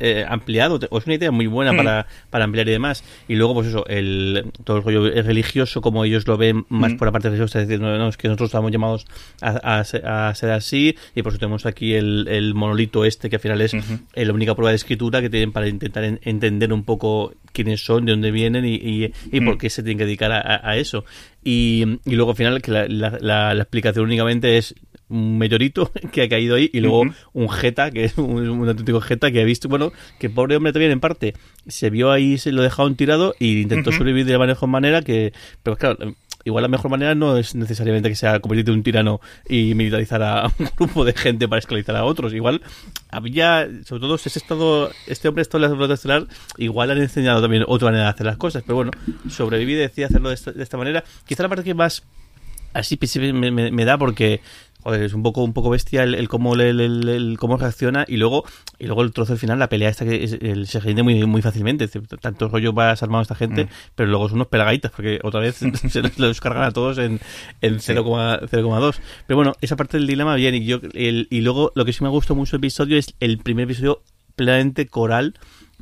eh, 0.00 0.26
ampliado. 0.28 0.80
O 0.90 0.98
es 0.98 1.06
una 1.06 1.14
idea 1.14 1.30
muy 1.30 1.46
buena 1.46 1.72
mm. 1.72 1.76
para, 1.76 2.06
para 2.30 2.44
ampliar 2.44 2.66
y 2.66 2.72
demás. 2.72 3.04
Y 3.28 3.36
luego, 3.36 3.54
pues 3.54 3.68
eso, 3.68 3.86
el, 3.86 4.50
todo 4.64 4.78
el 4.78 4.82
rollo 4.82 5.22
religioso, 5.22 5.80
como 5.80 6.04
ellos 6.04 6.26
lo 6.26 6.36
ven 6.36 6.66
más 6.68 6.94
mm. 6.94 6.96
por 6.96 7.06
la 7.06 7.12
parte 7.12 7.28
religiosa. 7.28 7.60
Es 7.60 7.68
decir, 7.68 7.80
no, 7.80 7.96
no, 7.96 8.08
es 8.08 8.16
que 8.16 8.26
nosotros 8.26 8.48
estamos 8.48 8.72
llamados 8.72 9.06
a, 9.40 9.78
a, 9.78 10.28
a 10.28 10.34
ser 10.34 10.50
así 10.50 10.95
y 11.14 11.22
por 11.22 11.32
eso 11.32 11.38
tenemos 11.38 11.66
aquí 11.66 11.94
el, 11.94 12.26
el, 12.28 12.54
monolito 12.54 13.04
este 13.04 13.28
que 13.30 13.36
al 13.36 13.42
final 13.42 13.60
es 13.60 13.74
uh 13.74 13.78
-huh. 13.78 14.24
la 14.24 14.32
única 14.32 14.54
prueba 14.54 14.70
de 14.70 14.76
escritura 14.76 15.20
que 15.20 15.30
tienen 15.30 15.52
para 15.52 15.68
intentar 15.68 16.04
en, 16.04 16.20
entender 16.22 16.72
un 16.72 16.84
poco 16.84 17.34
quiénes 17.52 17.84
son, 17.84 18.04
de 18.04 18.12
dónde 18.12 18.30
vienen 18.30 18.64
y, 18.64 18.74
y, 18.74 19.12
y 19.32 19.40
por 19.40 19.58
qué 19.58 19.70
se 19.70 19.82
tienen 19.82 19.98
que 19.98 20.04
dedicar 20.04 20.32
a, 20.32 20.60
a 20.68 20.76
eso. 20.76 21.04
Y, 21.42 21.84
y, 22.04 22.16
luego 22.16 22.32
al 22.32 22.36
final 22.36 22.60
que 22.60 22.72
la, 22.72 22.88
la, 22.88 23.18
la, 23.20 23.54
la, 23.54 23.62
explicación 23.62 24.04
únicamente 24.04 24.58
es 24.58 24.74
un 25.08 25.38
meteorito 25.38 25.90
que 26.12 26.22
ha 26.22 26.28
caído 26.28 26.56
ahí 26.56 26.70
y 26.72 26.80
luego 26.80 27.04
un 27.32 27.48
jeta, 27.48 27.90
que 27.90 28.04
es 28.04 28.18
un, 28.18 28.68
auténtico 28.68 29.00
jeta 29.00 29.30
que 29.30 29.40
ha 29.40 29.44
visto, 29.44 29.68
bueno, 29.68 29.92
que 30.18 30.30
pobre 30.30 30.56
hombre 30.56 30.72
también 30.72 30.92
en 30.92 31.00
parte 31.00 31.34
se 31.66 31.90
vio 31.90 32.10
ahí, 32.10 32.38
se 32.38 32.52
lo 32.52 32.62
dejaron 32.62 32.96
tirado 32.96 33.34
e 33.40 33.46
intentó 33.46 33.92
sobrevivir 33.92 34.26
de 34.26 34.32
la 34.32 34.46
mejor 34.46 34.68
manera 34.68 35.02
que, 35.02 35.32
pero 35.62 35.76
claro, 35.76 36.16
igual 36.46 36.62
la 36.62 36.68
mejor 36.68 36.90
manera 36.90 37.14
no 37.14 37.36
es 37.36 37.54
necesariamente 37.56 38.08
que 38.08 38.14
sea 38.14 38.38
convertirte 38.38 38.70
en 38.70 38.78
un 38.78 38.82
tirano 38.84 39.20
y 39.48 39.74
militarizar 39.74 40.22
a 40.22 40.46
un 40.58 40.70
grupo 40.76 41.04
de 41.04 41.12
gente 41.12 41.48
para 41.48 41.58
esclavizar 41.58 41.96
a 41.96 42.04
otros. 42.04 42.32
Igual 42.32 42.62
había, 43.10 43.68
sobre 43.84 44.00
todo 44.00 44.14
ese 44.14 44.38
estado, 44.38 44.90
este 45.08 45.28
hombre 45.28 45.42
estado 45.42 45.64
en 45.64 45.70
la 45.70 45.76
flota 45.76 45.94
estelar, 45.94 46.26
igual 46.56 46.92
han 46.92 46.98
enseñado 46.98 47.42
también 47.42 47.64
otra 47.66 47.86
manera 47.86 48.04
de 48.04 48.10
hacer 48.10 48.26
las 48.26 48.36
cosas. 48.36 48.62
Pero 48.62 48.76
bueno, 48.76 48.92
sobreviví 49.28 49.74
y 49.74 50.02
hacerlo 50.02 50.30
de 50.30 50.34
esta, 50.34 50.76
manera. 50.76 51.02
Quizá 51.26 51.42
la 51.42 51.48
parte 51.48 51.64
que 51.64 51.74
más 51.74 52.04
así 52.72 52.98
me, 53.32 53.50
me 53.50 53.84
da 53.84 53.98
porque 53.98 54.40
es 54.94 55.12
un 55.12 55.22
poco 55.22 55.42
un 55.42 55.52
poco 55.52 55.70
bestia 55.70 56.02
el, 56.02 56.28
cómo 56.28 56.54
el, 56.54 57.36
cómo 57.38 57.56
reacciona 57.56 58.04
y 58.06 58.16
luego 58.16 58.44
y 58.78 58.86
luego 58.86 59.02
el 59.02 59.12
trozo 59.12 59.32
del 59.32 59.38
final 59.38 59.58
la 59.58 59.68
pelea 59.68 59.88
esta 59.88 60.04
que 60.04 60.64
se 60.66 60.80
rinde 60.80 61.02
muy 61.02 61.24
muy 61.26 61.42
fácilmente 61.42 61.88
tanto 62.20 62.48
rollo 62.48 62.72
va 62.72 62.90
armado 62.90 63.22
esta 63.22 63.34
gente 63.34 63.64
mm. 63.64 63.68
pero 63.94 64.08
luego 64.08 64.28
son 64.28 64.36
unos 64.36 64.48
pelagaitas 64.48 64.92
porque 64.92 65.18
otra 65.22 65.40
vez 65.40 65.56
se 65.88 66.02
los, 66.02 66.16
descargan 66.16 66.64
a 66.64 66.70
todos 66.70 66.98
en, 66.98 67.20
en 67.60 67.76
0,2 67.76 68.96
pero 69.26 69.36
bueno 69.36 69.52
esa 69.60 69.76
parte 69.76 69.98
del 69.98 70.06
dilema 70.06 70.34
bien 70.34 70.54
y 70.54 70.64
yo 70.64 70.80
y 70.94 71.40
luego 71.40 71.72
lo 71.74 71.84
que 71.84 71.92
sí 71.92 72.02
me 72.02 72.10
gustó 72.10 72.34
mucho 72.34 72.56
el 72.56 72.60
episodio 72.60 72.96
es 72.96 73.14
el 73.20 73.38
primer 73.38 73.64
episodio 73.64 74.02
plenamente 74.36 74.86
coral 74.86 75.34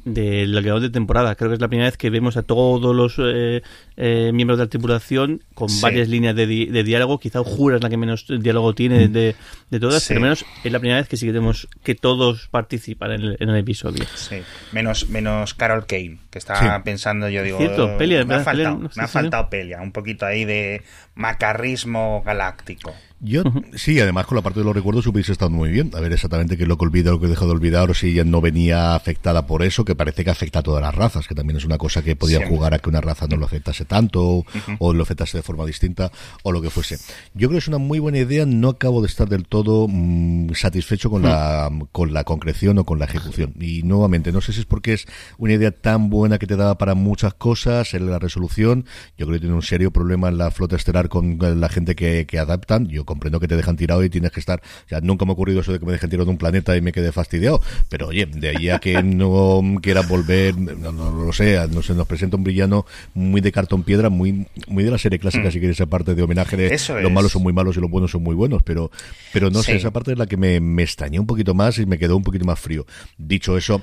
de 0.05 0.47
la 0.47 0.61
de 0.61 0.91
temporada. 0.91 1.35
Creo 1.35 1.51
que 1.51 1.55
es 1.55 1.61
la 1.61 1.69
primera 1.69 1.89
vez 1.89 1.97
que 1.97 2.11
vemos 2.11 2.37
a 2.37 2.43
todos 2.43 2.95
los 2.95 3.17
eh, 3.19 3.63
eh, 3.97 4.31
miembros 4.33 4.59
de 4.59 4.65
la 4.65 4.71
tripulación 4.71 5.43
con 5.55 5.69
varias 5.81 6.09
líneas 6.09 6.37
de, 6.37 6.47
de, 6.47 6.85
diálogo. 6.85 7.19
Quizá 7.19 7.43
Jura 7.43 7.77
es 7.77 7.83
la 7.83 7.89
que 7.89 7.97
menos 7.97 8.27
diálogo 8.29 8.75
tiene 8.75 9.09
de, 9.09 9.35
de 9.71 9.81
todas, 9.81 10.07
pero 10.07 10.21
menos 10.21 10.45
es 10.63 10.73
la 10.73 10.79
primera 10.79 11.01
vez 11.01 11.09
que 11.09 11.17
sí 11.17 11.27
que 11.27 11.33
tenemos 11.33 11.69
que 11.83 11.95
todos 11.95 12.49
participan 12.49 13.13
en 13.13 13.21
el, 13.23 13.37
en 13.41 13.49
el 13.49 13.57
episodio. 13.57 14.05
Sí, 14.15 14.43
menos, 14.73 15.09
menos 15.09 15.55
Carol 15.55 15.87
Kane, 15.87 16.19
que 16.31 16.39
estaba 16.39 16.83
pensando, 16.85 17.29
yo 17.29 17.43
digo, 17.43 17.59
me, 17.59 18.35
ha 18.35 18.41
faltado, 18.41 18.79
me 18.79 19.03
ha 19.03 19.09
faltado 19.09 19.49
Pelia, 19.49 19.81
un 19.81 19.93
poquito 19.93 20.27
ahí 20.27 20.45
de 20.45 20.83
macarrismo 21.15 22.23
galáctico. 22.25 22.95
Yo, 23.27 23.43
sí, 23.75 23.99
además 24.01 24.27
con 24.27 24.37
la 24.37 24.43
parte 24.43 24.61
de 24.61 24.67
los 24.67 24.75
recuerdos 24.75 25.07
hubiese 25.07 25.33
estado 25.33 25.51
muy 25.51 25.71
bien. 25.71 25.91
A 25.95 26.01
ver 26.01 26.13
exactamente 26.13 26.59
qué 26.59 26.65
es 26.65 26.69
lo 26.69 26.77
que 26.77 26.85
olvida, 26.85 27.11
lo 27.11 27.19
que 27.19 27.25
he 27.25 27.31
dejado 27.31 27.47
de 27.49 27.55
olvidar, 27.55 27.91
o 27.91 27.95
si 27.95 28.09
ella 28.09 28.23
no 28.23 28.43
venía 28.43 28.95
afectada 28.95 29.47
por 29.47 29.63
eso, 29.63 29.83
que 29.87 29.95
parece 29.95 30.25
que 30.25 30.31
afecta 30.31 30.59
a 30.59 30.63
todas 30.63 30.83
las 30.83 30.95
razas, 30.95 31.27
que 31.27 31.35
también 31.35 31.57
es 31.57 31.65
una 31.65 31.79
cosa 31.79 32.03
que 32.03 32.17
podían 32.17 32.47
jugar 32.47 32.75
a 32.75 32.81
que 32.81 32.91
una 32.91 33.01
raza 33.01 33.27
no 33.27 33.39
lo 33.39 33.47
afectase 33.47 33.87
tanto, 33.87 34.45
o 34.79 34.93
lo 34.93 35.03
afectase 35.03 35.39
de 35.39 35.43
forma 35.43 35.65
distinta, 35.65 36.13
o 36.43 36.53
lo 36.53 36.61
que 36.61 36.69
fuese. 36.69 36.99
Yo 37.33 37.49
creo 37.49 37.53
que 37.53 37.59
es 37.59 37.69
una 37.69 37.79
muy 37.79 37.99
buena 37.99 38.19
idea, 38.19 38.45
no 38.45 38.69
acabo 38.69 39.01
de 39.01 39.07
estar 39.07 39.27
del 39.27 39.47
todo 39.47 39.87
mm, 39.89 40.53
satisfecho 40.53 41.09
con 41.09 41.23
la, 41.23 41.71
con 41.93 42.13
la 42.13 42.25
concreción 42.25 42.77
o 42.77 42.85
con 42.85 42.99
la 42.99 43.07
ejecución. 43.07 43.55
Y 43.59 43.85
nuevamente, 43.85 44.33
no 44.33 44.43
sé 44.43 44.53
si 44.53 44.61
es 44.61 44.67
porque 44.67 44.93
es 44.93 45.07
una 45.39 45.55
idea 45.55 45.71
tan 45.71 46.11
buena 46.11 46.39
que 46.39 46.47
te 46.47 46.57
daba 46.57 46.77
para 46.77 46.95
muchas 46.95 47.33
cosas, 47.33 47.95
en 47.95 48.11
la 48.11 48.19
resolución, 48.19 48.85
yo 49.17 49.25
creo 49.25 49.37
que 49.37 49.41
tiene 49.41 49.55
un 49.55 49.63
serio 49.63 49.91
problema 49.93 50.29
en 50.29 50.37
la 50.37 50.51
flota 50.51 50.77
estelar 50.77 51.09
con 51.09 51.39
la 51.41 51.69
gente 51.71 51.95
que, 51.95 52.27
que 52.27 52.39
adaptan. 52.39 52.87
Yo 52.89 53.07
comprendo 53.15 53.39
que 53.39 53.47
te 53.47 53.57
dejan 53.57 53.77
tirado 53.77 54.03
y 54.03 54.11
tienes 54.11 54.33
que 54.33 54.41
estar. 54.41 54.61
O 54.61 54.89
sea, 54.89 55.01
nunca 55.01 55.25
me 55.25 55.31
ha 55.31 55.35
ocurrido 55.35 55.61
eso 55.61 55.73
de 55.73 55.79
que 55.79 55.87
me 55.87 55.93
dejen 55.93 56.11
tirado 56.11 56.27
de 56.27 56.33
un 56.33 56.39
planeta 56.39 56.77
y 56.77 56.81
me 56.81 56.93
quede 56.93 57.13
fastidiado. 57.13 57.63
Pero 57.89 58.09
oye, 58.09 58.27
de 58.27 58.49
ahí 58.49 58.69
a 58.69 58.81
que 58.81 59.03
no 59.05 59.63
quiera 59.81 60.03
volver, 60.03 60.59
no, 60.59 60.93
lo 60.93 61.33
sé, 61.33 61.61
no 61.71 61.83
se 61.83 61.95
nos 61.95 62.07
presenta 62.09 62.37
un 62.37 62.45
villano 62.45 62.87
muy 63.15 63.41
de 63.41 63.53
cartón 63.53 63.85
piedra, 63.85 64.11
muy, 64.11 64.47
muy 64.67 64.83
de 64.83 64.91
la 64.91 64.99
serie 64.99 65.19
clásica, 65.19 65.49
mm. 65.49 65.53
si 65.53 65.59
quieres, 65.61 65.77
esa 65.77 65.87
parte 65.87 66.15
de 66.15 66.23
homenaje 66.23 66.57
de 66.57 66.71
los 67.01 67.13
malos 67.13 67.33
son 67.33 67.43
muy 67.43 67.53
malos 67.53 67.77
y 67.77 67.81
los 67.81 67.91
buenos 67.91 68.11
son 68.11 68.23
muy 68.23 68.35
buenos. 68.35 68.63
Pero, 68.65 68.91
pero 69.33 69.51
no 69.51 69.63
sé, 69.63 69.77
esa 69.77 69.93
parte 69.93 70.13
es 70.13 70.19
la 70.19 70.27
que 70.27 70.37
me, 70.37 70.59
me 70.61 70.83
extrañó 70.83 71.21
un 71.21 71.27
poquito 71.27 71.55
más 71.55 71.79
y 71.79 71.87
me 71.87 71.99
quedó 71.99 72.17
un 72.17 72.25
poquito 72.25 72.45
más 72.45 72.59
frío. 72.59 72.85
Dicho 73.17 73.57
eso, 73.57 73.83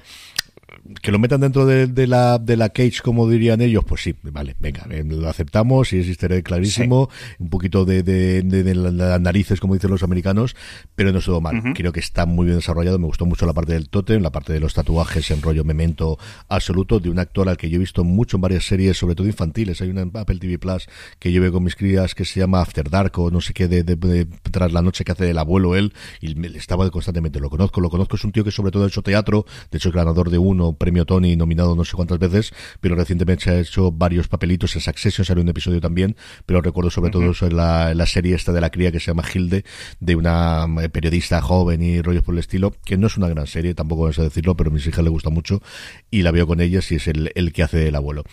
que 1.01 1.11
lo 1.11 1.19
metan 1.19 1.41
dentro 1.41 1.65
de, 1.65 2.07
la, 2.07 2.37
de 2.39 2.57
la 2.57 2.69
cage, 2.69 3.01
como 3.03 3.29
dirían 3.29 3.61
ellos, 3.61 3.83
pues 3.85 4.01
sí, 4.01 4.15
vale, 4.23 4.55
venga, 4.59 4.85
eh, 4.89 5.03
lo 5.03 5.29
aceptamos 5.29 5.93
y 5.93 5.99
existiré 5.99 6.43
clarísimo, 6.43 7.09
un 7.39 7.49
poquito 7.49 7.85
de, 7.85 8.03
de, 8.03 8.75
las 8.75 9.21
narices, 9.21 9.59
como 9.59 9.73
dicen 9.73 9.91
los 9.91 10.03
americanos, 10.03 10.55
pero 10.95 11.11
no 11.11 11.19
es 11.19 11.25
todo 11.25 11.41
mal. 11.41 11.73
Creo 11.73 11.91
que 11.91 11.99
está 11.99 12.25
muy 12.25 12.45
bien 12.45 12.57
desarrollado, 12.57 12.99
me 12.99 13.05
gustó 13.05 13.25
mucho 13.25 13.45
la 13.45 13.53
parte 13.53 13.73
del 13.73 13.89
totem, 13.89 14.21
la 14.21 14.31
parte 14.31 14.53
de 14.53 14.59
los 14.59 14.73
tatuajes 14.73 15.29
en 15.31 15.41
rollo 15.41 15.63
memento 15.63 16.17
absoluto, 16.47 16.99
de 16.99 17.09
un 17.09 17.19
actor 17.19 17.49
al 17.49 17.57
que 17.57 17.69
yo 17.69 17.75
he 17.75 17.79
visto 17.79 18.03
mucho 18.03 18.37
en 18.37 18.41
varias 18.41 18.65
series, 18.65 18.97
sobre 18.97 19.15
todo 19.15 19.27
infantiles. 19.27 19.81
Hay 19.81 19.89
una 19.89 20.01
en 20.01 20.11
Apple 20.13 20.39
TV 20.39 20.57
Plus 20.59 20.87
que 21.19 21.31
yo 21.31 21.41
veo 21.41 21.51
con 21.51 21.63
mis 21.63 21.75
crías 21.75 22.15
que 22.15 22.25
se 22.25 22.39
llama 22.39 22.61
After 22.61 22.89
Dark 22.89 23.17
o 23.19 23.31
no 23.31 23.41
sé 23.41 23.53
qué, 23.53 23.67
de, 23.67 24.27
tras 24.51 24.71
la 24.71 24.81
noche 24.81 25.03
que 25.03 25.11
hace 25.11 25.29
el 25.29 25.37
abuelo 25.37 25.75
él, 25.75 25.93
y 26.21 26.35
me, 26.35 26.47
estaba 26.47 26.89
constantemente, 26.89 27.39
lo 27.39 27.49
conozco, 27.49 27.81
lo 27.81 27.89
conozco, 27.89 28.15
es 28.15 28.23
un 28.23 28.31
tío 28.31 28.43
que 28.43 28.51
sobre 28.51 28.71
todo 28.71 28.83
ha 28.83 28.87
hecho 28.87 29.01
teatro, 29.01 29.45
de 29.69 29.77
hecho 29.77 29.89
es 29.89 29.95
ganador 29.95 30.29
de 30.29 30.37
uno 30.37 30.60
premio 30.73 31.05
Tony 31.05 31.35
nominado 31.35 31.75
no 31.75 31.85
sé 31.85 31.95
cuántas 31.95 32.19
veces, 32.19 32.53
pero 32.79 32.95
recientemente 32.95 33.45
se 33.45 33.49
ha 33.51 33.59
hecho 33.59 33.91
varios 33.91 34.27
papelitos. 34.27 34.75
En 34.75 34.81
Succession 34.81 35.25
salió 35.25 35.43
un 35.43 35.49
episodio 35.49 35.81
también, 35.81 36.15
pero 36.45 36.61
recuerdo 36.61 36.89
sobre 36.89 37.11
todo 37.11 37.31
eso 37.31 37.47
en 37.47 37.55
la, 37.55 37.93
la, 37.93 38.05
serie 38.05 38.35
esta 38.35 38.51
de 38.51 38.61
la 38.61 38.69
cría 38.69 38.91
que 38.91 38.99
se 38.99 39.07
llama 39.07 39.23
Hilde, 39.31 39.63
de 39.99 40.15
una 40.15 40.67
eh, 40.81 40.89
periodista 40.89 41.41
joven 41.41 41.81
y 41.81 42.01
rollos 42.01 42.23
por 42.23 42.35
el 42.35 42.39
estilo, 42.39 42.73
que 42.85 42.97
no 42.97 43.07
es 43.07 43.17
una 43.17 43.29
gran 43.29 43.47
serie, 43.47 43.73
tampoco 43.73 44.03
vas 44.03 44.19
a 44.19 44.23
decirlo, 44.23 44.55
pero 44.55 44.69
a 44.69 44.73
mis 44.73 44.85
hijas 44.87 45.03
le 45.03 45.09
gusta 45.09 45.29
mucho 45.29 45.61
y 46.09 46.23
la 46.23 46.31
veo 46.31 46.47
con 46.47 46.61
ellas 46.61 46.91
y 46.91 46.95
es 46.95 47.07
el, 47.07 47.31
el 47.35 47.53
que 47.53 47.63
hace 47.63 47.87
el 47.87 47.95
abuelo. 47.95 48.23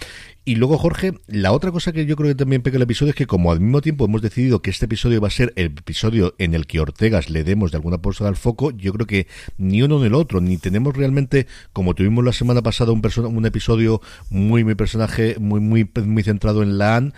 Y 0.48 0.54
luego, 0.54 0.78
Jorge, 0.78 1.12
la 1.26 1.52
otra 1.52 1.72
cosa 1.72 1.92
que 1.92 2.06
yo 2.06 2.16
creo 2.16 2.30
que 2.30 2.34
también 2.34 2.62
pega 2.62 2.76
el 2.76 2.82
episodio 2.82 3.10
es 3.10 3.16
que 3.16 3.26
como 3.26 3.52
al 3.52 3.60
mismo 3.60 3.82
tiempo 3.82 4.06
hemos 4.06 4.22
decidido 4.22 4.62
que 4.62 4.70
este 4.70 4.86
episodio 4.86 5.20
va 5.20 5.28
a 5.28 5.30
ser 5.30 5.52
el 5.56 5.66
episodio 5.66 6.34
en 6.38 6.54
el 6.54 6.66
que 6.66 6.80
Ortegas 6.80 7.28
le 7.28 7.44
demos 7.44 7.70
de 7.70 7.76
alguna 7.76 7.98
postura 7.98 8.30
al 8.30 8.36
foco, 8.36 8.70
yo 8.70 8.94
creo 8.94 9.06
que 9.06 9.26
ni 9.58 9.82
uno 9.82 9.98
ni 9.98 10.06
el 10.06 10.14
otro, 10.14 10.40
ni 10.40 10.56
tenemos 10.56 10.96
realmente, 10.96 11.46
como 11.74 11.92
tuvimos 11.92 12.24
la 12.24 12.32
semana 12.32 12.62
pasada, 12.62 12.92
un, 12.92 13.02
un 13.26 13.44
episodio 13.44 14.00
muy, 14.30 14.64
muy 14.64 14.74
personaje, 14.74 15.36
muy, 15.38 15.60
muy, 15.60 15.86
muy 16.02 16.22
centrado 16.22 16.62
en 16.62 16.78
la 16.78 17.12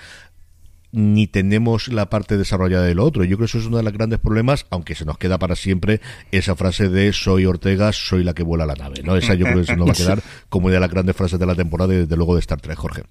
ni 0.92 1.26
tenemos 1.26 1.88
la 1.88 2.10
parte 2.10 2.36
desarrollada 2.36 2.84
del 2.84 2.98
otro. 2.98 3.24
Yo 3.24 3.36
creo 3.36 3.46
que 3.46 3.50
eso 3.50 3.58
es 3.58 3.66
uno 3.66 3.76
de 3.76 3.82
los 3.82 3.92
grandes 3.92 4.18
problemas, 4.18 4.66
aunque 4.70 4.94
se 4.94 5.04
nos 5.04 5.18
queda 5.18 5.38
para 5.38 5.56
siempre 5.56 6.00
esa 6.32 6.56
frase 6.56 6.88
de 6.88 7.12
soy 7.12 7.46
Ortega, 7.46 7.92
soy 7.92 8.24
la 8.24 8.34
que 8.34 8.42
vuela 8.42 8.66
la 8.66 8.74
nave, 8.74 9.02
¿no? 9.02 9.16
Esa 9.16 9.34
yo 9.34 9.46
creo 9.46 9.58
que 9.58 9.66
se 9.66 9.76
nos 9.76 9.88
va 9.88 9.92
a 9.92 9.94
quedar 9.96 10.22
como 10.48 10.66
una 10.66 10.74
de 10.74 10.80
las 10.80 10.90
grandes 10.90 11.16
frases 11.16 11.38
de 11.38 11.46
la 11.46 11.54
temporada 11.54 11.94
y 11.94 11.98
desde 11.98 12.16
luego 12.16 12.34
de 12.34 12.40
Star 12.40 12.60
Trek, 12.60 12.76
Jorge. 12.76 13.02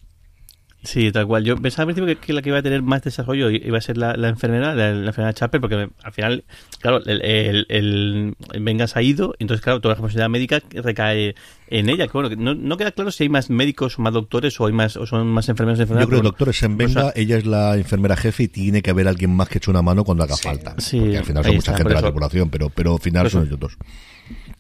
Sí, 0.84 1.12
tal 1.12 1.28
cual. 1.28 1.44
Yo 1.44 1.58
pensaba 1.58 1.90
al 1.90 1.94
principio 1.94 2.20
que, 2.22 2.34
la 2.34 2.42
que 2.42 2.50
iba 2.50 2.58
a 2.58 2.62
tener 2.62 2.82
más 2.82 3.04
desarrollo 3.04 3.50
iba 3.50 3.78
a 3.78 3.82
ser 3.82 3.98
la, 3.98 4.14
enfermera, 4.30 4.74
la, 4.76 4.90
enfermera 4.90 5.34
Chapel, 5.34 5.60
porque 5.60 5.90
al 6.04 6.14
final, 6.14 6.46
claro, 6.80 7.02
el, 7.06 7.22
el, 7.22 7.66
el, 7.68 8.36
Vengas 8.62 8.96
ha 8.96 9.02
ido, 9.02 9.36
entonces, 9.40 9.62
claro, 9.62 9.82
toda 9.82 9.92
la 9.92 9.96
responsabilidad 9.96 10.30
médica 10.30 10.62
recae 10.82 11.36
en 11.68 11.90
ella. 11.90 12.08
Que, 12.08 12.14
bueno, 12.14 12.30
no, 12.38 12.56
no, 12.56 12.78
queda 12.78 12.92
claro 12.94 13.12
si 13.12 13.24
hay 13.24 13.30
más 13.30 13.50
médicos 13.50 14.00
o 14.00 14.02
más 14.02 14.14
doctores 14.14 14.60
o 14.62 14.68
hay 14.68 14.74
más 14.74 14.96
o 14.96 15.06
son 15.06 15.28
más 15.28 15.50
enfermeros 15.50 15.80
enfermeras. 15.80 16.06
Yo 16.06 16.10
creo 16.10 16.22
que 16.22 16.28
doctores 16.28 16.64
en 16.64 16.78
Venga, 16.78 17.12
ella 17.14 17.38
es 17.38 17.46
la 17.46 17.76
enfermera 17.76 18.16
jefe 18.16 18.44
y 18.44 18.48
tiene 18.48 18.82
que 18.82 18.92
haber 18.92 19.10
alguien 19.10 19.36
más 19.36 19.50
que 19.50 19.58
eche 19.58 19.70
una 19.70 19.82
mano 19.82 20.06
cuando 20.06 20.24
haga 20.24 20.38
falta. 20.38 20.76
Sí, 20.78 21.00
porque 21.00 21.18
al 21.18 21.26
final 21.26 21.44
son 21.44 21.56
mucha 21.56 21.76
gente 21.76 21.90
de 21.90 21.96
la 21.96 22.02
tripulación, 22.02 22.50
pero, 22.50 22.70
pero 22.70 22.94
al 22.94 23.02
final 23.02 23.30
son 23.30 23.48
ellos 23.48 23.60
dos 23.60 23.78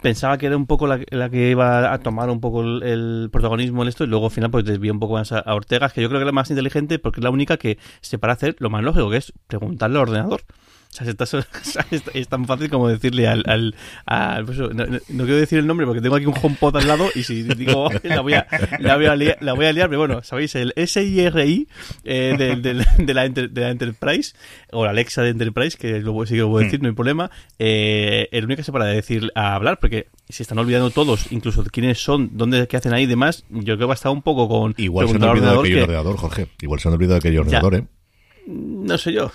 pensaba 0.01 0.37
que 0.37 0.45
era 0.45 0.57
un 0.57 0.65
poco 0.65 0.87
la, 0.87 0.99
que 1.29 1.49
iba 1.49 1.93
a 1.93 1.99
tomar 1.99 2.29
un 2.29 2.39
poco 2.39 2.61
el, 2.61 3.29
protagonismo 3.31 3.83
en 3.83 3.89
esto 3.89 4.03
y 4.03 4.07
luego 4.07 4.25
al 4.25 4.31
final 4.31 4.51
pues 4.51 4.65
desvió 4.65 4.93
un 4.93 4.99
poco 4.99 5.13
más 5.13 5.31
a, 5.31 5.43
Ortega, 5.53 5.89
que 5.89 6.01
yo 6.01 6.09
creo 6.09 6.19
que 6.19 6.23
es 6.23 6.27
la 6.27 6.31
más 6.31 6.49
inteligente 6.49 6.99
porque 6.99 7.19
es 7.19 7.23
la 7.23 7.29
única 7.29 7.57
que 7.57 7.77
se 8.01 8.17
para 8.17 8.33
hacer 8.33 8.55
lo 8.59 8.69
más 8.69 8.83
lógico 8.83 9.09
que 9.09 9.17
es 9.17 9.33
preguntarle 9.47 9.97
al 9.97 10.03
ordenador. 10.03 10.41
Sea, 10.91 11.05
es, 12.13 12.27
tan 12.27 12.45
fácil 12.45 12.67
como 12.69 12.87
decirle 12.87 13.27
al... 13.27 13.43
al, 14.05 14.45
pues 14.45 14.57
no, 14.57 15.23
quiero 15.23 15.35
decir 15.35 15.59
el 15.59 15.67
nombre 15.67 15.85
porque 15.85 16.01
tengo 16.01 16.15
aquí 16.15 16.25
un 16.25 16.33
HomePod 16.33 16.77
al 16.77 16.87
lado 16.87 17.09
y 17.13 17.21
si 17.21 17.43
digo 17.43 17.89
la 18.03 18.21
voy 18.21 18.33
a, 18.33 18.47
la 18.79 18.95
voy 18.95 19.05
a, 19.05 19.15
liar, 19.15 19.37
la 19.39 19.53
voy 19.53 19.67
a 19.67 19.71
liar, 19.71 19.87
pero 19.87 19.99
bueno, 19.99 20.23
sabéis, 20.23 20.55
el 20.55 20.73
SIRI 20.75 21.67
eh, 22.03 22.35
de, 22.35 22.55
de, 22.55 22.73
la, 22.73 23.29
de 23.29 23.61
la 23.61 23.69
Enterprise, 23.69 24.33
o 24.71 24.83
la 24.83 24.89
Alexa 24.89 25.21
de 25.21 25.29
Enterprise, 25.29 25.77
que 25.77 25.99
lo, 25.99 26.25
sí 26.25 26.33
que 26.33 26.39
lo 26.39 26.49
puedo 26.49 26.65
decir, 26.65 26.79
mm. 26.79 26.83
no 26.83 26.89
hay 26.89 26.95
problema, 26.95 27.31
eh, 27.59 28.27
el 28.31 28.45
único 28.45 28.57
que 28.57 28.63
se 28.63 28.71
para 28.71 28.85
decir, 28.85 29.31
a 29.35 29.53
hablar, 29.53 29.77
porque 29.79 30.07
si 30.27 30.41
están 30.41 30.57
olvidando 30.57 30.89
todos, 30.89 31.31
incluso 31.31 31.63
quiénes 31.65 31.99
son, 31.99 32.31
dónde, 32.33 32.67
qué 32.67 32.77
hacen 32.77 32.93
ahí 32.93 33.03
y 33.03 33.07
demás, 33.07 33.45
yo 33.49 33.61
creo 33.63 33.77
que 33.77 33.85
va 33.85 33.93
a 33.93 33.95
estar 33.95 34.11
un 34.11 34.23
poco 34.23 34.49
con... 34.49 34.73
Igual 34.77 35.07
se 35.07 35.15
han 35.17 35.23
olvidado 35.23 35.61
de 35.61 35.69
aquello 35.69 35.83
ordenador, 35.83 36.17
Jorge. 36.17 36.47
Igual 36.61 36.79
se 36.79 36.87
han 36.87 36.95
olvidado 36.95 37.13
de 37.13 37.19
aquello 37.19 37.41
ordenador, 37.41 37.75
¿eh? 37.75 37.87
No 38.51 38.97
sé 38.97 39.13
yo, 39.13 39.31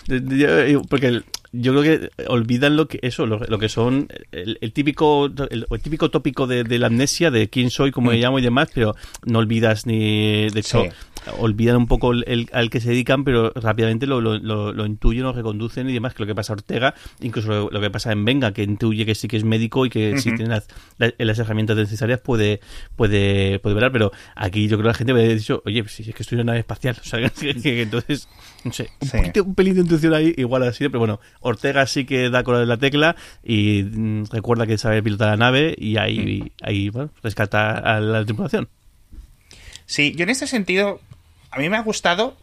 porque 0.89 1.23
yo 1.53 1.73
creo 1.73 1.83
que 1.83 2.11
olvidan 2.27 2.77
lo 2.77 2.89
que 2.89 2.99
eso, 3.03 3.27
lo, 3.27 3.59
que 3.61 3.69
son 3.69 4.09
el, 4.33 4.73
típico 4.73 5.27
el, 5.27 5.67
típico 5.81 6.11
tópico 6.11 6.49
de, 6.49 6.65
la 6.81 6.89
amnesia 6.89 7.31
de 7.31 7.49
quién 7.49 7.71
soy, 7.71 7.93
cómo 7.93 8.11
me 8.11 8.17
mm. 8.17 8.21
llamo 8.21 8.39
y 8.41 8.43
demás, 8.43 8.71
pero 8.75 8.97
no 9.25 9.39
olvidas 9.39 9.87
ni 9.87 10.51
de 10.51 10.61
hecho 10.61 10.85
olvidan 11.39 11.77
un 11.77 11.87
poco 11.87 12.13
el, 12.13 12.49
al 12.53 12.71
que 12.71 12.81
se 12.81 12.91
dedican, 12.91 13.25
pero 13.25 13.51
rápidamente 13.55 14.07
lo, 14.07 14.21
lo, 14.21 14.39
lo, 14.39 14.87
intuyen, 14.87 15.23
lo 15.23 15.33
reconducen 15.33 15.89
y 15.89 15.93
demás, 15.93 16.15
que 16.15 16.23
lo 16.23 16.27
que 16.27 16.35
pasa 16.35 16.53
a 16.53 16.57
Ortega, 16.57 16.95
incluso 17.21 17.71
lo, 17.71 17.81
que 17.81 17.91
pasa 17.91 18.13
en 18.13 18.25
Venga, 18.25 18.53
que 18.53 18.63
intuye 18.63 19.07
que 19.07 19.15
sí 19.15 19.29
que 19.29 19.37
es 19.37 19.45
médico 19.45 19.87
y 19.87 19.91
que 19.91 20.19
si 20.19 20.35
tiene 20.35 20.49
las, 20.49 20.69
las, 20.99 21.39
herramientas 21.39 21.77
necesarias 21.77 22.21
puede, 22.21 22.61
puede, 22.97 23.59
puede 23.59 23.75
velar, 23.75 23.93
pero 23.93 24.13
aquí 24.37 24.69
yo 24.69 24.77
creo 24.77 24.85
que 24.85 24.89
la 24.89 24.95
gente 24.95 25.15
me 25.15 25.25
ha 25.25 25.29
dicho, 25.29 25.63
oye, 25.65 25.83
pues 25.83 25.95
si 25.95 26.09
es 26.09 26.15
que 26.15 26.23
estoy 26.23 26.37
en 26.37 26.43
una 26.43 26.53
nave 26.53 26.61
espacial, 26.61 26.97
o 27.01 27.05
sea, 27.05 27.31
que, 27.31 27.83
entonces, 27.83 28.29
no 28.65 28.73
sé, 28.73 28.91
un, 29.01 29.09
poquito, 29.09 29.45
un 29.45 29.55
pelín 29.55 29.75
de 29.75 29.81
intuición 29.81 30.15
ahí, 30.15 30.35
igual 30.37 30.63
así, 30.63 30.89
pero 30.89 30.99
bueno, 30.99 31.21
Ortega 31.41 31.87
sí 31.87 32.05
que 32.05 32.31
da 32.31 32.43
con 32.43 32.67
la 32.67 32.77
tecla 32.77 33.17
y 33.43 33.83
mm, 33.83 34.25
recuerda 34.31 34.67
que 34.67 34.79
sabe 34.79 35.03
pilotar 35.03 35.31
la 35.31 35.37
nave 35.37 35.75
y 35.79 35.97
ahí, 35.97 36.43
mm. 36.43 36.51
ahí 36.63 36.89
bueno, 36.91 37.11
rescata 37.23 37.73
a 37.79 38.01
la 38.01 38.25
tripulación. 38.25 38.69
Sí, 39.87 40.15
yo 40.17 40.25
en 40.25 40.31
este 40.31 40.47
sentido, 40.47 41.01
a 41.55 41.59
mí 41.59 41.69
me 41.69 41.77
ha 41.77 41.83
gustado, 41.83 42.37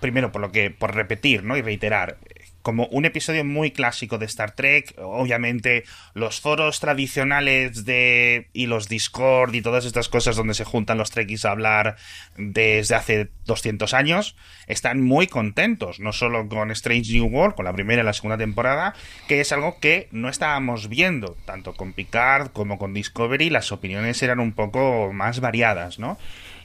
primero 0.00 0.32
por 0.32 0.40
lo 0.40 0.50
que, 0.52 0.70
por 0.70 0.94
repetir, 0.94 1.44
¿no? 1.44 1.56
Y 1.56 1.62
reiterar, 1.62 2.18
como 2.62 2.86
un 2.86 3.04
episodio 3.04 3.44
muy 3.44 3.70
clásico 3.70 4.18
de 4.18 4.26
Star 4.26 4.52
Trek. 4.52 4.94
Obviamente, 4.98 5.84
los 6.14 6.40
foros 6.40 6.80
tradicionales 6.80 7.84
de. 7.84 8.48
y 8.52 8.66
los 8.66 8.88
Discord 8.88 9.54
y 9.54 9.62
todas 9.62 9.84
estas 9.84 10.08
cosas 10.08 10.36
donde 10.36 10.54
se 10.54 10.64
juntan 10.64 10.98
los 10.98 11.10
Trekkies 11.10 11.44
a 11.44 11.52
hablar 11.52 11.96
desde 12.36 12.94
hace 12.94 13.28
200 13.46 13.94
años 13.94 14.36
están 14.66 15.02
muy 15.02 15.26
contentos. 15.26 16.00
No 16.00 16.12
solo 16.12 16.48
con 16.48 16.70
Strange 16.70 17.12
New 17.12 17.26
World, 17.26 17.54
con 17.54 17.64
la 17.64 17.72
primera 17.72 18.02
y 18.02 18.04
la 18.04 18.12
segunda 18.12 18.38
temporada, 18.38 18.94
que 19.26 19.40
es 19.40 19.52
algo 19.52 19.78
que 19.80 20.08
no 20.10 20.28
estábamos 20.28 20.88
viendo. 20.88 21.36
Tanto 21.46 21.74
con 21.74 21.92
Picard 21.92 22.50
como 22.50 22.78
con 22.78 22.94
Discovery, 22.94 23.50
las 23.50 23.72
opiniones 23.72 24.22
eran 24.22 24.40
un 24.40 24.52
poco 24.52 25.12
más 25.12 25.40
variadas, 25.40 25.98
¿no? 25.98 26.18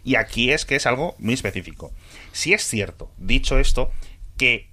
Y 0.06 0.16
aquí 0.16 0.52
es 0.52 0.66
que 0.66 0.76
es 0.76 0.86
algo 0.86 1.16
muy 1.18 1.34
específico. 1.34 1.92
Si 2.32 2.54
es 2.54 2.64
cierto, 2.64 3.12
dicho 3.18 3.60
esto, 3.60 3.92
que 4.38 4.70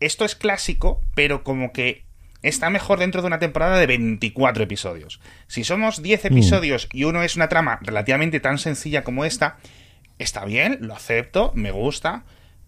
esto 0.00 0.24
es 0.24 0.34
clásico, 0.34 1.00
pero 1.14 1.44
como 1.44 1.72
que 1.72 2.04
está 2.42 2.70
mejor 2.70 2.98
dentro 2.98 3.22
de 3.22 3.28
una 3.28 3.38
temporada 3.38 3.78
de 3.78 3.86
24 3.86 4.64
episodios. 4.64 5.20
Si 5.46 5.62
somos 5.62 6.02
10 6.02 6.24
mm. 6.24 6.26
episodios 6.26 6.88
y 6.92 7.04
uno 7.04 7.22
es 7.22 7.36
una 7.36 7.48
trama 7.48 7.78
relativamente 7.82 8.40
tan 8.40 8.58
sencilla 8.58 9.04
como 9.04 9.24
esta, 9.24 9.58
está 10.18 10.44
bien, 10.44 10.78
lo 10.80 10.94
acepto, 10.94 11.52
me 11.54 11.70
gusta, 11.70 12.24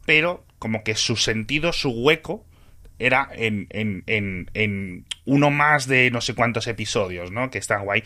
pero 0.06 0.44
como 0.60 0.84
que 0.84 0.94
su 0.94 1.16
sentido, 1.16 1.72
su 1.72 1.90
hueco, 1.90 2.46
era 2.98 3.28
en, 3.32 3.66
en, 3.70 4.04
en, 4.06 4.50
en 4.54 5.04
uno 5.24 5.50
más 5.50 5.86
de 5.86 6.10
no 6.10 6.20
sé 6.20 6.34
cuántos 6.34 6.66
episodios, 6.68 7.30
¿no? 7.32 7.50
Que 7.50 7.58
está 7.58 7.78
guay. 7.78 8.04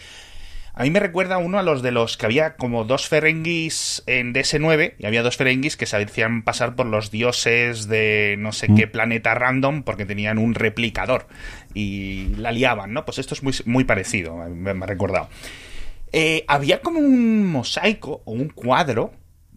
A 0.80 0.84
mí 0.84 0.90
me 0.90 0.98
recuerda 0.98 1.36
uno 1.36 1.58
a 1.58 1.62
los 1.62 1.82
de 1.82 1.90
los 1.90 2.16
que 2.16 2.24
había 2.24 2.56
como 2.56 2.84
dos 2.84 3.06
Ferengis 3.06 4.02
en 4.06 4.32
DS9 4.32 4.94
y 4.98 5.04
había 5.04 5.22
dos 5.22 5.36
Ferengis 5.36 5.76
que 5.76 5.84
se 5.84 5.98
hacían 5.98 6.40
pasar 6.40 6.74
por 6.74 6.86
los 6.86 7.10
dioses 7.10 7.86
de 7.86 8.36
no 8.38 8.50
sé 8.52 8.68
qué 8.74 8.86
mm. 8.86 8.90
planeta 8.90 9.34
random 9.34 9.82
porque 9.82 10.06
tenían 10.06 10.38
un 10.38 10.54
replicador 10.54 11.26
y 11.74 12.28
la 12.36 12.50
liaban, 12.50 12.94
¿no? 12.94 13.04
Pues 13.04 13.18
esto 13.18 13.34
es 13.34 13.42
muy, 13.42 13.52
muy 13.66 13.84
parecido, 13.84 14.36
me, 14.36 14.70
ha 14.70 14.86
recordado. 14.86 15.28
Eh, 16.12 16.46
había 16.48 16.80
como 16.80 16.98
un 16.98 17.46
mosaico 17.46 18.22
o 18.24 18.32
un 18.32 18.48
cuadro 18.48 19.12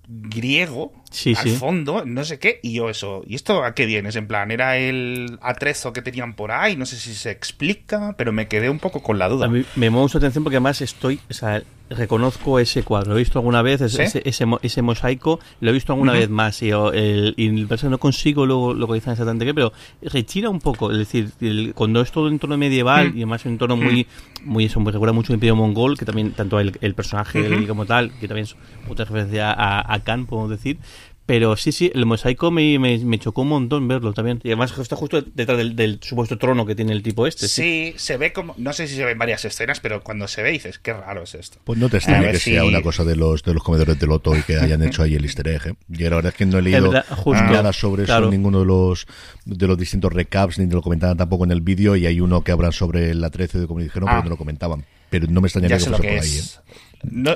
griego 0.08 0.92
al 1.38 1.50
fondo, 1.52 2.04
no 2.06 2.26
sé 2.26 2.39
qué, 2.39 2.60
y 2.62 2.74
yo 2.74 2.89
eso, 2.89 3.24
¿y 3.28 3.36
esto 3.36 3.63
a 3.63 3.74
qué 3.74 3.86
viene? 3.86 4.10
En 4.13 4.28
plan, 4.28 4.52
era 4.52 4.78
el 4.78 5.38
atrezo 5.42 5.94
que 5.94 6.02
tenían 6.02 6.34
por 6.36 6.52
ahí, 6.52 6.76
no 6.76 6.86
sé 6.86 6.98
si 6.98 7.13
se 7.13 7.32
explica, 7.32 8.16
pero 8.18 8.32
me 8.32 8.48
quedé 8.48 8.70
un 8.70 8.80
poco 8.80 9.02
con 9.02 9.20
la 9.20 9.30
duda. 9.30 9.46
A 9.46 9.50
mí 9.50 9.63
me 9.76 9.89
mucho 9.89 10.18
atención 10.18 10.44
porque 10.44 10.58
además 10.58 10.82
estoy, 10.82 11.20
o 11.30 11.34
sea, 11.34 11.63
reconozco 11.89 12.60
ese 12.60 12.84
cuadro, 12.84 13.12
lo 13.12 13.17
he 13.17 13.19
visto 13.19 13.39
alguna 13.39 13.62
vez, 13.62 13.82
ese, 13.82 14.22
ese, 14.26 14.82
mosaico, 14.82 15.39
lo 15.60 15.69
he 15.69 15.74
visto 15.74 15.93
alguna 15.93 16.13
vez 16.13 16.30
más. 16.30 16.62
Y, 16.62 16.72
el, 16.72 17.34
y 17.38 17.50
no 17.50 17.98
consigo 17.98 18.46
luego 18.46 18.74
localizar 18.74 19.13
exactamente 19.13 19.46
qué, 19.46 19.54
pero 19.54 19.74
retira 20.02 20.50
un 20.50 20.60
poco, 20.60 20.91
es 20.91 20.98
decir, 20.98 21.74
cuando 21.74 22.02
es 22.02 22.12
todo 22.12 22.28
en 22.28 22.34
entorno 22.34 22.58
medieval 22.58 23.12
y 23.13 23.19
además 23.19 23.46
un 23.46 23.54
entorno 23.54 23.78
muy, 23.78 24.08
muy, 24.43 24.65
eso 24.65 24.80
me 24.80 24.91
recuerda 24.91 25.13
mucho 25.13 25.34
al 25.34 25.36
Imperio 25.36 25.56
Mongol, 25.56 25.98
que 25.98 26.06
también, 26.06 26.32
tanto 26.32 26.60
el, 26.60 26.93
personaje 26.93 27.67
como 27.67 27.86
tal, 27.86 28.12
que 28.19 28.28
también 28.28 28.46
es 28.46 28.56
otra 28.89 29.06
referencia 29.06 29.52
a, 29.52 29.93
a 29.93 30.00
Khan, 30.04 30.26
podemos 30.26 30.50
decir, 30.50 30.78
pero 31.25 31.55
sí, 31.55 31.71
sí, 31.71 31.89
el 31.95 32.05
mosaico 32.05 32.51
me, 32.51 32.77
me, 32.79 33.17
chocó 33.17 33.43
un 33.43 33.49
montón 33.49 33.88
verlo 33.88 34.13
también. 34.13 34.41
Y 34.43 34.49
además 34.49 34.77
está 34.77 34.97
justo 34.97 35.21
detrás 35.21 35.57
del, 35.57 35.99
supuesto 36.01 36.38
trono 36.38 36.65
que 36.65 36.75
tiene 36.75 36.91
el 36.91 37.01
tipo 37.01 37.25
este. 37.25 37.47
Sí, 37.47 37.93
se 37.95 38.17
ve 38.17 38.33
como. 38.33 38.53
No 38.57 38.73
sé 38.73 38.88
si 38.88 38.95
se 38.95 39.05
ven 39.05 39.17
varias 39.17 39.45
escenas, 39.45 39.79
pero 39.79 40.03
cuando 40.03 40.27
se 40.27 40.43
ve 40.43 40.51
dices, 40.51 40.79
qué 40.79 40.91
raro 40.91 41.23
es 41.23 41.36
esto. 41.36 41.59
Pues 41.63 41.79
no 41.79 41.89
te 41.89 41.97
extraña 41.97 42.31
que 42.31 42.39
sea 42.39 42.65
una 42.65 42.81
cosa 42.81 43.05
de 43.05 43.15
los, 43.15 43.41
de 43.43 43.53
los 43.53 43.63
comedores 43.63 43.97
de 43.97 44.05
loto 44.05 44.36
y 44.36 44.41
que 44.41 44.57
hayan 44.57 44.83
hecho 44.83 45.03
ahí 45.03 45.15
el 45.15 45.23
easter 45.23 45.47
egg. 45.47 45.67
¿eh? 45.67 45.73
Y 45.89 46.03
la 46.03 46.15
verdad 46.15 46.33
es 46.33 46.38
que 46.38 46.45
no 46.45 46.57
he 46.57 46.62
leído 46.62 46.91
nada 46.91 47.71
sobre 47.71 48.03
eso 48.03 48.17
en 48.17 48.29
ninguno 48.29 48.59
de 48.59 48.65
los, 48.65 49.07
de 49.45 49.67
los 49.67 49.77
distintos 49.77 50.12
recaps, 50.12 50.59
ni 50.59 50.69
lo 50.69 50.81
comentaban 50.81 51.15
tampoco 51.15 51.45
en 51.45 51.51
el 51.51 51.62
vídeo. 51.62 51.95
Y 51.95 52.05
hay 52.05 52.19
uno 52.19 52.43
que 52.43 52.51
hablan 52.51 52.73
sobre 52.73 53.13
la 53.13 53.29
13 53.29 53.62
de 53.62 53.67
como 53.67 53.79
dijeron, 53.79 54.07
pero 54.07 54.19
ah. 54.19 54.23
no 54.23 54.29
lo 54.29 54.38
comentaban. 54.38 54.83
Pero 55.09 55.27
no 55.27 55.39
me 55.39 55.47
extrañaría 55.47 55.77
que 55.77 55.86
fuese 55.86 55.97
por 55.97 56.05
ahí. 56.05 56.38
¿eh? 56.38 56.83
No, 57.10 57.36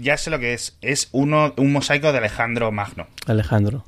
ya 0.00 0.16
sé 0.16 0.30
lo 0.30 0.38
que 0.38 0.54
es. 0.54 0.78
Es 0.80 1.08
uno, 1.12 1.54
un 1.56 1.72
mosaico 1.72 2.12
de 2.12 2.18
Alejandro 2.18 2.70
Magno. 2.72 3.06
Alejandro, 3.26 3.84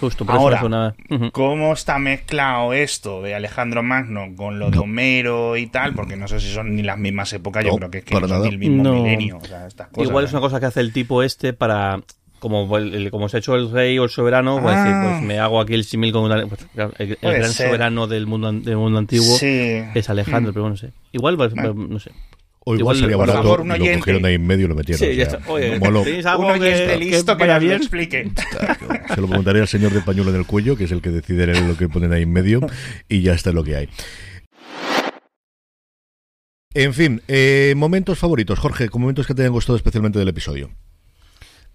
Justo, 0.00 0.24
por 0.24 0.36
Ahora, 0.36 0.94
¿cómo 1.32 1.72
está 1.72 1.98
mezclado 1.98 2.72
esto 2.72 3.20
de 3.20 3.34
Alejandro 3.34 3.82
Magno 3.82 4.28
con 4.36 4.60
lo 4.60 4.70
de 4.70 4.78
Homero 4.78 5.56
y 5.56 5.66
tal? 5.66 5.94
Porque 5.94 6.16
no 6.16 6.28
sé 6.28 6.38
si 6.38 6.52
son 6.52 6.76
ni 6.76 6.82
las 6.82 6.98
mismas 6.98 7.32
épocas, 7.32 7.64
yo 7.64 7.74
creo 7.76 7.90
que 7.90 7.98
es 7.98 8.04
que 8.04 8.14
son 8.14 8.46
el 8.46 8.58
mismo 8.58 8.92
milenio. 8.92 9.40
Igual 9.96 10.24
es 10.24 10.32
una 10.32 10.40
cosa 10.40 10.60
que 10.60 10.66
hace 10.66 10.80
el 10.80 10.92
tipo 10.92 11.22
este 11.22 11.52
para 11.52 12.00
como, 12.38 12.68
como 13.10 13.28
se 13.28 13.36
ha 13.36 13.40
hecho 13.40 13.56
el 13.56 13.70
rey 13.70 13.98
o 13.98 14.04
el 14.04 14.10
soberano, 14.10 14.60
pues, 14.62 14.76
pues 14.76 14.86
ah. 14.86 15.20
me 15.22 15.38
hago 15.38 15.60
aquí 15.60 15.74
el 15.74 15.84
símil 15.84 16.12
con 16.12 16.30
pues, 16.48 16.66
el, 16.98 17.18
gran 17.20 17.52
soberano 17.52 18.06
del 18.06 18.26
mundo, 18.26 18.52
del 18.52 18.76
mundo 18.76 18.98
antiguo 18.98 19.36
es 19.40 20.10
Alejandro, 20.10 20.52
mm. 20.52 20.54
pero 20.54 20.62
bueno, 20.62 20.74
no 20.74 20.76
sé. 20.76 20.92
Igual, 21.12 21.36
pues, 21.36 21.54
no 21.54 21.98
sé. 21.98 22.12
O 22.68 22.74
igual, 22.76 22.98
sería 22.98 23.16
barato 23.16 23.64
y 23.64 23.66
lo 23.66 23.98
cogieron 23.98 24.26
ahí 24.26 24.34
en 24.34 24.46
medio 24.46 24.66
y 24.66 24.68
lo 24.68 24.74
metieron. 24.74 24.98
Sí, 24.98 25.16
ya 25.16 25.22
está. 25.22 25.40
Oye, 25.46 25.78
lo, 25.78 25.86
algo 26.28 26.52
un 26.52 26.60
que, 26.60 26.96
listo 26.98 27.34
que, 27.38 27.46
que 27.46 27.58
bien? 27.60 27.70
lo 27.70 27.76
explique. 27.76 28.30
Se 29.14 29.20
lo 29.22 29.26
preguntaría 29.26 29.62
al 29.62 29.68
señor 29.68 29.90
del 29.92 30.04
pañuelo 30.04 30.28
en 30.30 30.36
el 30.36 30.44
cuello, 30.44 30.76
que 30.76 30.84
es 30.84 30.92
el 30.92 31.00
que 31.00 31.08
decide 31.08 31.46
lo 31.62 31.78
que 31.78 31.88
ponen 31.88 32.12
ahí 32.12 32.24
en 32.24 32.32
medio, 32.32 32.60
y 33.08 33.22
ya 33.22 33.32
está 33.32 33.52
lo 33.52 33.64
que 33.64 33.76
hay. 33.76 33.88
En 36.74 36.92
fin, 36.92 37.22
eh, 37.26 37.72
momentos 37.74 38.18
favoritos, 38.18 38.58
Jorge, 38.58 38.90
momentos 38.92 39.26
que 39.26 39.32
te 39.32 39.40
hayan 39.40 39.54
gustado 39.54 39.76
especialmente 39.76 40.18
del 40.18 40.28
episodio. 40.28 40.68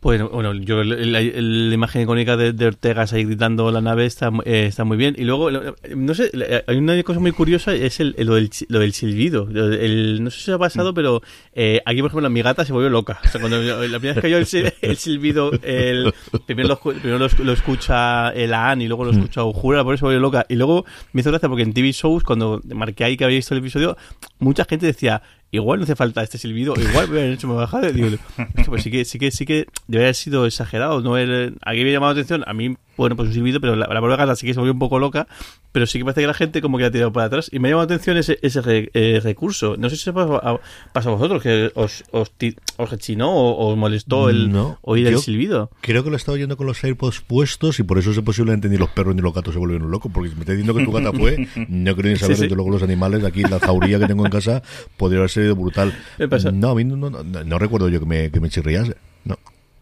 Pues 0.04 0.22
bueno, 0.22 0.54
yo 0.56 0.84
la, 0.84 1.22
imagen 1.22 2.02
icónica 2.02 2.36
de, 2.36 2.68
Ortega 2.68 3.06
ahí 3.10 3.24
gritando 3.24 3.72
la 3.72 3.80
nave 3.80 4.06
está, 4.06 4.32
eh, 4.44 4.66
está 4.68 4.84
muy 4.84 4.98
bien. 4.98 5.16
Y 5.18 5.24
luego, 5.24 5.50
no 5.50 6.13
sé, 6.13 6.30
hay 6.68 6.76
una 6.76 7.02
cosa 7.04 7.22
muy 7.22 7.32
curiosa, 7.32 7.74
es 7.74 8.02
el, 8.02 8.13
lo, 8.20 8.36
del, 8.36 8.50
lo 8.68 8.80
del 8.80 8.92
silbido. 8.92 9.48
El, 9.50 10.22
no 10.22 10.30
sé 10.30 10.39
si 10.39 10.44
se 10.44 10.52
ha 10.52 10.58
pasado, 10.58 10.92
mm. 10.92 10.96
pero 10.96 11.22
eh, 11.54 11.82
aquí, 11.86 12.02
por 12.02 12.10
ejemplo, 12.12 12.30
mi 12.30 12.42
gata 12.42 12.66
se 12.66 12.74
volvió 12.74 12.89
loca. 12.89 13.22
O 13.24 13.28
sea, 13.30 13.39
cuando 13.39 13.62
la 13.62 13.98
primera 14.00 14.16
vez 14.16 14.22
que 14.22 14.30
yo 14.30 14.38
el, 14.82 14.98
silbido, 14.98 15.54
el, 15.63 16.13
primero, 16.46 16.68
lo, 16.68 16.80
primero 16.82 17.18
lo, 17.18 17.54
escucha 17.54 18.32
el 18.32 18.54
An 18.54 18.82
y 18.82 18.89
luego 18.89 19.06
lo 19.06 19.13
mm. 19.13 19.20
escucha 19.20 19.46
Ujura, 19.46 19.86
por 19.86 19.94
eso 19.94 20.02
se 20.02 20.06
volvió 20.08 20.20
loca. 20.20 20.46
Y 20.50 20.58
luego 20.58 20.84
me 21.13 21.22
hizo 21.22 21.30
gracia 21.30 21.48
porque 21.48 21.63
en 21.63 21.72
TV 21.72 21.94
Shows, 21.94 22.26
cuando 22.26 22.60
marqué 22.76 23.06
ahí 23.06 23.16
que 23.16 23.24
había 23.24 23.38
visto 23.38 23.54
el 23.54 23.62
episodio, 23.62 23.96
mucha 24.39 24.66
gente 24.66 24.86
decía, 24.86 25.22
igual 25.54 25.80
no 25.80 25.84
hace 25.84 25.96
falta 25.96 26.24
este 26.24 26.38
silbido, 26.38 26.74
igual 26.78 27.08
me 27.10 27.22
han 27.22 27.32
hecho 27.32 27.48
más 27.48 27.58
bajada. 27.58 27.92
Digo, 27.92 28.10
pues 28.66 28.84
sí 28.84 28.92
que, 28.92 29.06
sí 29.06 29.20
que, 29.20 29.32
sí 29.32 29.46
que 29.46 29.68
debe 29.88 30.06
haber 30.06 30.16
sido 30.16 30.46
exagerado. 30.46 31.02
No 31.02 31.16
aquí 31.16 31.84
me 31.84 31.89
ha 31.89 31.94
llamado 31.94 32.13
la 32.13 32.20
atención, 32.20 32.44
a 32.48 32.54
mí 32.54 32.76
bueno, 32.98 33.16
pues 33.16 33.30
un 33.30 33.34
silbido, 33.34 33.60
pero 33.60 33.76
la, 33.76 33.88
la 33.88 34.16
gata 34.16 34.36
sí 34.36 34.46
que 34.46 34.54
se 34.54 34.60
volvió 34.60 34.74
un 34.74 34.80
poco 34.80 35.00
loca, 35.00 35.28
pero 35.72 35.88
sí 35.88 35.98
que 35.98 36.06
parece 36.06 36.22
que 36.22 36.28
la 36.28 36.34
gente 36.34 36.62
como 36.62 36.78
que 36.78 36.84
la 36.84 36.88
ha 36.90 36.92
tirado 36.92 37.12
para 37.12 37.26
atrás. 37.26 37.50
Y 37.52 37.60
me 37.60 37.68
ha 37.68 37.72
llamado 37.72 37.88
la 37.90 37.96
atención 37.96 38.18
ese, 38.18 38.40
ese 38.42 38.62
eh, 38.94 39.20
recurso. 39.24 39.76
No 39.78 39.90
sé 39.90 39.96
si 39.96 40.04
se 40.04 40.14
pasa 40.14 40.40
a, 40.94 41.10
vosotros, 41.10 41.42
que 41.42 41.72
os, 41.76 42.04
os, 42.12 42.32
os 42.78 42.90
rechinó 42.90 43.32
o 43.32 43.72
os 43.72 43.78
molestó 43.78 44.30
el 44.30 44.54
oír 44.82 45.08
el 45.08 45.18
silbido. 45.20 45.72
Creo 45.82 46.04
que 46.04 46.10
lo 46.10 46.16
estaba 46.16 46.36
oyendo 46.36 46.58
con 46.58 46.68
los 46.68 46.84
AirPods 46.84 47.22
puestos 47.22 47.80
y 47.80 47.84
por 47.84 47.98
eso 47.98 48.12
es 48.12 48.20
posiblemente 48.22 48.70
ni 48.70 48.78
los 48.78 48.90
perros 48.90 49.16
ni 49.16 49.22
los 49.22 49.34
gatos 49.34 49.54
se 49.54 49.60
volvieron 49.60 49.90
locos, 49.90 50.12
porque 50.14 50.30
si 50.30 50.36
me 50.36 50.42
está 50.42 50.54
diciendo 50.54 50.76
que 50.76 50.86
tu 50.86 50.92
gata 50.92 51.12
fue, 51.12 51.48
no 51.68 51.96
creo 51.96 52.12
ni 52.12 52.20
saber, 52.20 52.38
sí, 52.38 52.48
luego 52.48 52.70
los 52.70 52.84
animales, 52.84 53.24
aquí 53.24 53.42
la 53.44 53.60
zauría 53.60 54.00
que 54.00 54.08
tengo 54.08 54.26
en 54.26 54.32
casa, 54.32 54.62
podría 54.98 55.20
haber 55.20 55.30
sido 55.30 55.56
brutal. 55.56 55.94
No, 56.54 56.70
a 56.70 56.76
mí 56.76 56.84
no, 56.84 56.96
no, 56.96 57.24
no, 57.24 57.60
recuerdo 57.60 57.90
yo 57.90 58.00
que 58.00 58.06
me, 58.06 58.32
que 58.32 58.40
me 58.40 58.50
chirriase. 58.50 58.96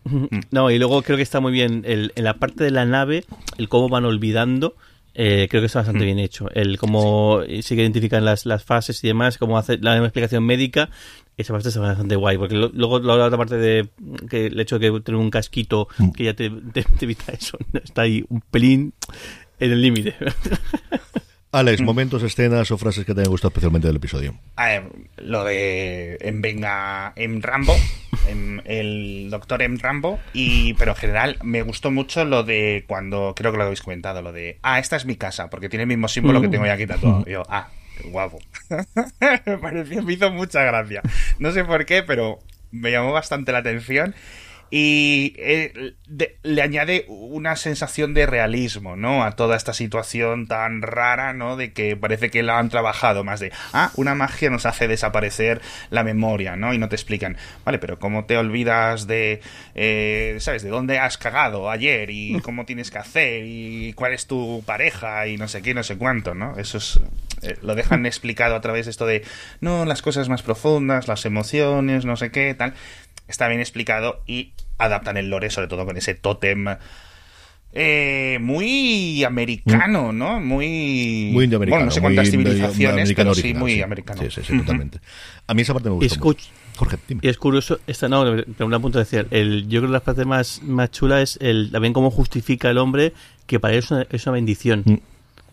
No. 0.04 0.28
No, 0.52 0.72
y 0.72 0.80
luego 0.80 1.02
creo 1.04 1.18
que 1.18 1.24
está 1.24 1.40
muy 1.40 1.52
bien 1.52 1.84
el, 1.86 2.12
en 2.16 2.24
la 2.24 2.36
parte 2.36 2.64
de 2.64 2.72
la 2.72 2.86
nave, 2.86 3.26
el 3.58 3.70
cómo 3.70 3.90
van 3.90 4.06
olvidando. 4.06 4.76
Eh, 5.14 5.48
creo 5.50 5.62
que 5.62 5.66
está 5.66 5.80
bastante 5.80 6.06
bien 6.06 6.20
hecho. 6.20 6.50
El 6.54 6.78
cómo 6.78 7.42
sí 7.62 7.76
que 7.76 7.82
identifican 7.82 8.24
las, 8.24 8.46
las 8.46 8.64
fases 8.64 9.04
y 9.04 9.08
demás, 9.08 9.38
cómo 9.38 9.58
hace 9.58 9.78
la 9.78 9.98
explicación 9.98 10.46
médica, 10.46 10.90
esa 11.38 11.54
parte 11.54 11.70
está 11.70 11.82
bastante 11.82 12.16
guay. 12.16 12.38
Porque 12.38 12.56
luego 12.56 13.00
la 13.00 13.26
otra 13.26 13.38
parte 13.38 13.58
de 13.58 13.90
que 14.30 14.48
el 14.48 14.60
hecho 14.60 14.80
de 14.80 14.92
que 14.92 15.00
tener 15.02 15.20
un 15.20 15.30
casquito 15.30 15.88
mm. 15.98 16.12
que 16.12 16.24
ya 16.26 16.34
te, 16.34 16.46
evita 16.46 17.32
eso, 17.34 17.58
está 17.84 18.04
ahí 18.04 18.24
un 18.30 18.42
pelín 18.42 18.94
en 19.60 19.72
el 19.72 19.82
límite. 19.82 20.16
Alex, 21.54 21.82
momentos, 21.82 22.24
escenas 22.24 22.72
o 22.72 22.78
frases 22.78 23.06
que 23.06 23.14
te 23.14 23.22
hayan 23.22 23.32
gustado 23.32 23.50
especialmente 23.50 23.88
del 23.88 23.98
episodio. 23.98 24.40
lo 25.18 25.44
de 25.44 26.18
en 26.22 26.42
Venga, 26.42 27.12
en 27.18 27.42
Rambo, 27.42 27.76
el 28.28 29.28
doctor 29.30 29.62
M. 29.62 29.78
Rambo, 29.82 30.20
y, 30.34 30.74
pero 30.76 30.92
en 30.92 30.98
general 30.98 31.38
me 31.44 31.62
gustó 31.62 31.92
mucho 31.92 32.26
lo 32.26 32.44
de 32.44 32.86
cuando, 32.88 33.34
creo 33.36 33.52
que 33.52 33.58
lo 33.58 33.64
habéis 33.64 33.82
comentado, 33.82 34.22
lo 34.22 34.32
de, 34.32 34.60
ah, 34.62 34.80
esta 34.80 34.96
es 34.96 35.06
mi 35.06 35.16
casa, 35.16 35.50
porque 35.50 35.70
tiene 35.70 35.84
el 35.84 35.90
mismo 35.90 36.08
símbolo 36.08 36.42
que 36.42 36.48
tengo 36.48 36.66
ya 36.66 36.74
aquí 36.74 36.88
tatuado. 36.88 37.24
Y 37.28 37.32
yo, 37.32 37.44
ah, 37.50 37.70
qué 37.98 38.10
guapo. 38.10 38.40
me 39.46 39.58
pareció, 39.58 40.04
me 40.04 40.14
hizo 40.14 40.32
mucha 40.32 40.64
gracia. 40.64 41.02
No 41.40 41.52
sé 41.52 41.64
por 41.64 41.86
qué, 41.86 42.04
pero 42.04 42.40
me 42.72 42.92
llamó 42.92 43.12
bastante 43.12 43.52
la 43.52 43.60
atención 43.60 44.16
y 44.74 45.34
eh, 45.38 45.96
le 46.44 46.62
añade 46.62 47.04
una 47.10 47.58
sensación 47.58 48.14
de 48.14 48.26
realismo, 48.26 48.96
¿no? 48.96 49.26
A 49.26 49.36
toda 49.36 49.58
esta 49.58 49.74
situación 49.74 50.48
tan 50.48 50.82
rara, 50.82 51.34
¿no? 51.34 51.58
De 51.58 51.74
que 51.74 51.98
parece 51.98 52.32
que 52.32 52.42
la 52.42 52.58
han 52.58 52.70
trabajado 52.70 53.26
más 53.26 53.42
de, 53.42 53.52
ah, 53.74 53.92
una 53.98 54.16
magia 54.16 54.50
nos 54.50 54.66
hace 54.66 54.88
desaparecer 54.88 55.62
la 55.90 56.06
memoria, 56.06 56.56
¿no? 56.56 56.74
Y 56.74 56.78
no 56.78 56.88
te 56.88 56.96
explican, 56.96 57.36
vale, 57.66 57.80
pero 57.80 58.00
¿cómo 58.00 58.24
te 58.24 58.38
olvidas 58.38 59.08
de, 59.08 59.42
eh, 59.76 60.38
¿sabes? 60.40 60.64
De 60.64 60.70
dónde 60.70 61.00
has 61.00 61.18
cagado 61.18 61.70
ayer 61.70 62.10
y 62.10 62.40
cómo 62.44 62.66
tienes 62.66 62.92
que 62.92 62.98
hacer 62.98 63.44
y 63.46 63.92
cuál 63.92 64.14
es 64.14 64.26
tu 64.26 64.64
pareja 64.66 65.28
y 65.28 65.36
no 65.36 65.50
sé 65.50 65.62
qué, 65.62 65.74
no 65.74 65.84
sé 65.84 65.98
cuánto, 65.98 66.34
¿no? 66.34 66.58
Eso 66.58 66.78
es, 66.78 66.98
eh, 67.42 67.58
lo 67.62 67.76
dejan 67.76 68.06
explicado 68.06 68.56
a 68.56 68.62
través 68.62 68.86
de 68.86 68.92
esto 68.92 69.06
de, 69.06 69.26
no, 69.60 69.84
las 69.84 70.02
cosas 70.02 70.30
más 70.30 70.44
profundas, 70.44 71.10
las 71.10 71.26
emociones, 71.26 72.06
no 72.06 72.16
sé 72.16 72.32
qué, 72.32 72.54
tal 72.54 72.74
está 73.32 73.48
bien 73.48 73.62
explicado 73.62 74.22
y 74.28 74.54
adaptan 74.78 75.18
el 75.18 75.30
lore, 75.30 75.50
sobre 75.50 75.68
todo 75.68 75.86
con 75.86 75.98
ese 75.98 76.16
tótem. 76.16 76.68
Eh, 77.74 78.38
muy 78.42 79.24
americano, 79.24 80.12
¿no? 80.12 80.40
Muy. 80.42 81.30
Muy 81.32 81.46
americano. 81.46 81.70
Bueno, 81.70 81.86
no 81.86 81.92
sé 81.92 82.02
cuántas 82.02 82.30
civilizaciones, 82.30 83.14
pero 83.14 83.34
sí, 83.34 83.54
muy 83.54 83.82
americano. 83.82 84.22
Sí, 84.24 84.30
sí, 84.30 84.42
sí, 84.46 84.58
totalmente. 84.58 85.00
A 85.48 85.54
mí 85.54 85.62
esa 85.62 85.74
parte 85.74 85.90
me 85.90 85.96
gusta. 85.96 86.20
Jorge, 86.76 86.98
dime. 87.08 87.22
Y 87.24 87.28
es 87.28 87.38
curioso, 87.38 87.80
esta 87.86 88.08
no, 88.10 88.24
pero 88.24 88.66
una 88.66 88.80
punto 88.80 88.98
de 88.98 89.04
decir, 89.04 89.28
el, 89.32 89.68
yo 89.68 89.82
creo 89.82 89.90
que 89.90 89.94
la 89.94 90.00
parte 90.00 90.26
más, 90.26 90.62
más 90.64 90.90
chula 90.90 91.22
es 91.22 91.38
el, 91.42 91.70
también 91.72 91.94
cómo 91.94 92.10
justifica 92.10 92.70
el 92.70 92.78
hombre 92.78 93.14
que 93.46 93.60
para 93.60 93.74
él 93.74 93.80
es 93.80 93.92
una, 93.92 94.08
es 94.10 94.26
una 94.26 94.34
bendición. 94.34 94.84
Mm. 94.86 94.98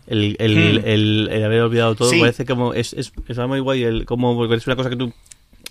El, 0.07 0.35
el, 0.39 1.27
el, 1.29 1.43
haber 1.43 1.61
olvidado 1.61 1.93
todo 1.93 2.09
parece 2.19 2.43
como 2.43 2.73
es, 2.73 2.93
es, 2.93 3.13
es 3.27 3.37
muy 3.37 3.59
guay 3.59 3.83
el 3.83 4.05
como 4.05 4.43
es 4.51 4.65
una 4.65 4.75
cosa 4.75 4.89
que 4.89 4.95
tú 4.95 5.13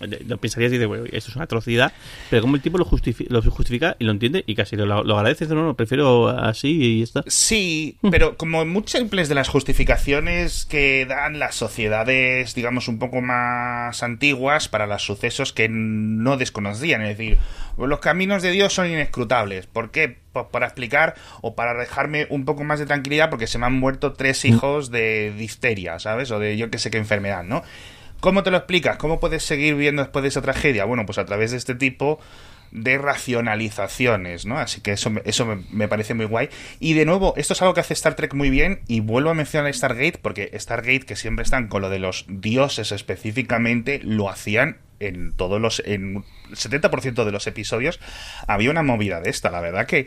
lo 0.01 0.39
pensarías 0.39 0.71
y 0.73 0.75
dices, 0.75 0.89
bueno, 0.89 1.05
esto 1.07 1.31
es 1.31 1.37
una 1.37 1.45
atrocidad, 1.45 1.93
pero 2.31 2.43
como 2.43 2.57
el 2.57 2.63
tipo 2.63 2.79
lo, 2.79 2.85
lo 2.85 3.43
justifica 3.51 3.97
y 3.99 4.05
lo 4.05 4.13
entiende 4.13 4.45
y 4.47 4.55
casi 4.55 4.77
lo, 4.77 4.87
lo 4.87 5.17
agradece, 5.17 5.47
no, 5.47 5.65
no, 5.65 5.75
prefiero 5.75 6.29
así 6.29 6.99
y 6.99 7.03
está. 7.03 7.25
Sí, 7.27 7.97
pero 8.11 8.37
como 8.37 8.65
múltiples 8.65 9.29
de 9.29 9.35
las 9.35 9.49
justificaciones 9.49 10.67
que 10.67 11.07
dan 11.07 11.39
las 11.39 11.55
sociedades, 11.55 12.55
digamos, 12.55 12.89
un 12.89 12.99
poco 12.99 13.21
más 13.21 14.03
antiguas 14.03 14.69
para 14.69 14.87
los 14.87 15.03
sucesos 15.03 15.53
que 15.53 15.69
no 15.69 16.37
desconocían, 16.37 17.03
es 17.03 17.17
decir, 17.17 17.39
los 17.87 18.01
caminos 18.01 18.43
de 18.43 18.51
Dios 18.51 18.73
son 18.73 18.89
inescrutables. 18.89 19.67
¿Por 19.67 19.91
qué? 19.91 20.19
Pues 20.33 20.47
para 20.51 20.67
explicar 20.67 21.15
o 21.43 21.55
para 21.55 21.75
dejarme 21.75 22.27
un 22.31 22.45
poco 22.45 22.65
más 22.65 22.79
de 22.79 22.87
tranquilidad 22.87 23.31
porque 23.31 23.47
se 23.47 23.59
me 23.59 23.67
han 23.67 23.75
muerto 23.75 24.15
tres 24.15 24.45
mm. 24.45 24.49
hijos 24.49 24.91
de 24.91 25.33
difteria, 25.37 25.99
¿sabes? 25.99 26.31
O 26.31 26.39
de 26.39 26.57
yo 26.57 26.71
que 26.71 26.79
sé 26.79 26.91
qué 26.91 26.99
enfermedad, 26.99 27.45
¿no? 27.45 27.63
¿Cómo 28.21 28.43
te 28.43 28.51
lo 28.51 28.57
explicas? 28.57 28.97
¿Cómo 28.97 29.21
puedes 29.21 29.45
seguir 29.45 29.75
viviendo 29.75 30.03
después 30.03 30.23
de 30.23 30.29
esa 30.29 30.43
tragedia? 30.43 30.85
Bueno, 30.85 31.07
pues 31.07 31.19
a 31.19 31.25
través 31.25 31.53
de 31.53 31.57
este 31.57 31.75
tipo 31.75 32.19
de 32.71 32.99
racionalizaciones, 32.99 34.45
¿no? 34.45 34.59
Así 34.59 34.81
que 34.81 34.93
eso, 34.93 35.11
eso 35.25 35.47
me, 35.71 35.89
parece 35.89 36.15
muy 36.15 36.27
guay. 36.27 36.49
Y 36.81 36.95
de 36.95 37.05
nuevo, 37.05 37.35
esto 37.37 37.53
es 37.53 37.63
algo 37.63 37.75
que 37.75 37.81
hace 37.81 37.95
Star 37.95 38.15
Trek 38.15 38.35
muy 38.35 38.51
bien 38.51 38.81
y 38.89 39.01
vuelvo 39.01 39.31
a 39.31 39.35
mencionar 39.35 39.73
Stargate 39.73 40.19
porque 40.21 40.51
Stargate, 40.59 41.01
que 41.01 41.17
siempre 41.17 41.45
están 41.45 41.69
con 41.69 41.83
lo 41.83 41.91
de 41.91 41.99
los 41.99 42.27
dioses 42.29 42.93
específicamente, 42.93 44.01
lo 44.03 44.29
hacían 44.29 44.79
en 45.01 45.33
todos 45.33 45.61
los... 45.61 45.83
en 45.87 46.25
70% 46.51 47.25
de 47.25 47.33
los 47.33 47.47
episodios 47.47 48.01
había 48.47 48.71
una 48.71 48.83
movida 48.83 49.21
de 49.21 49.31
esta, 49.31 49.51
la 49.51 49.61
verdad 49.61 49.87
que 49.87 50.07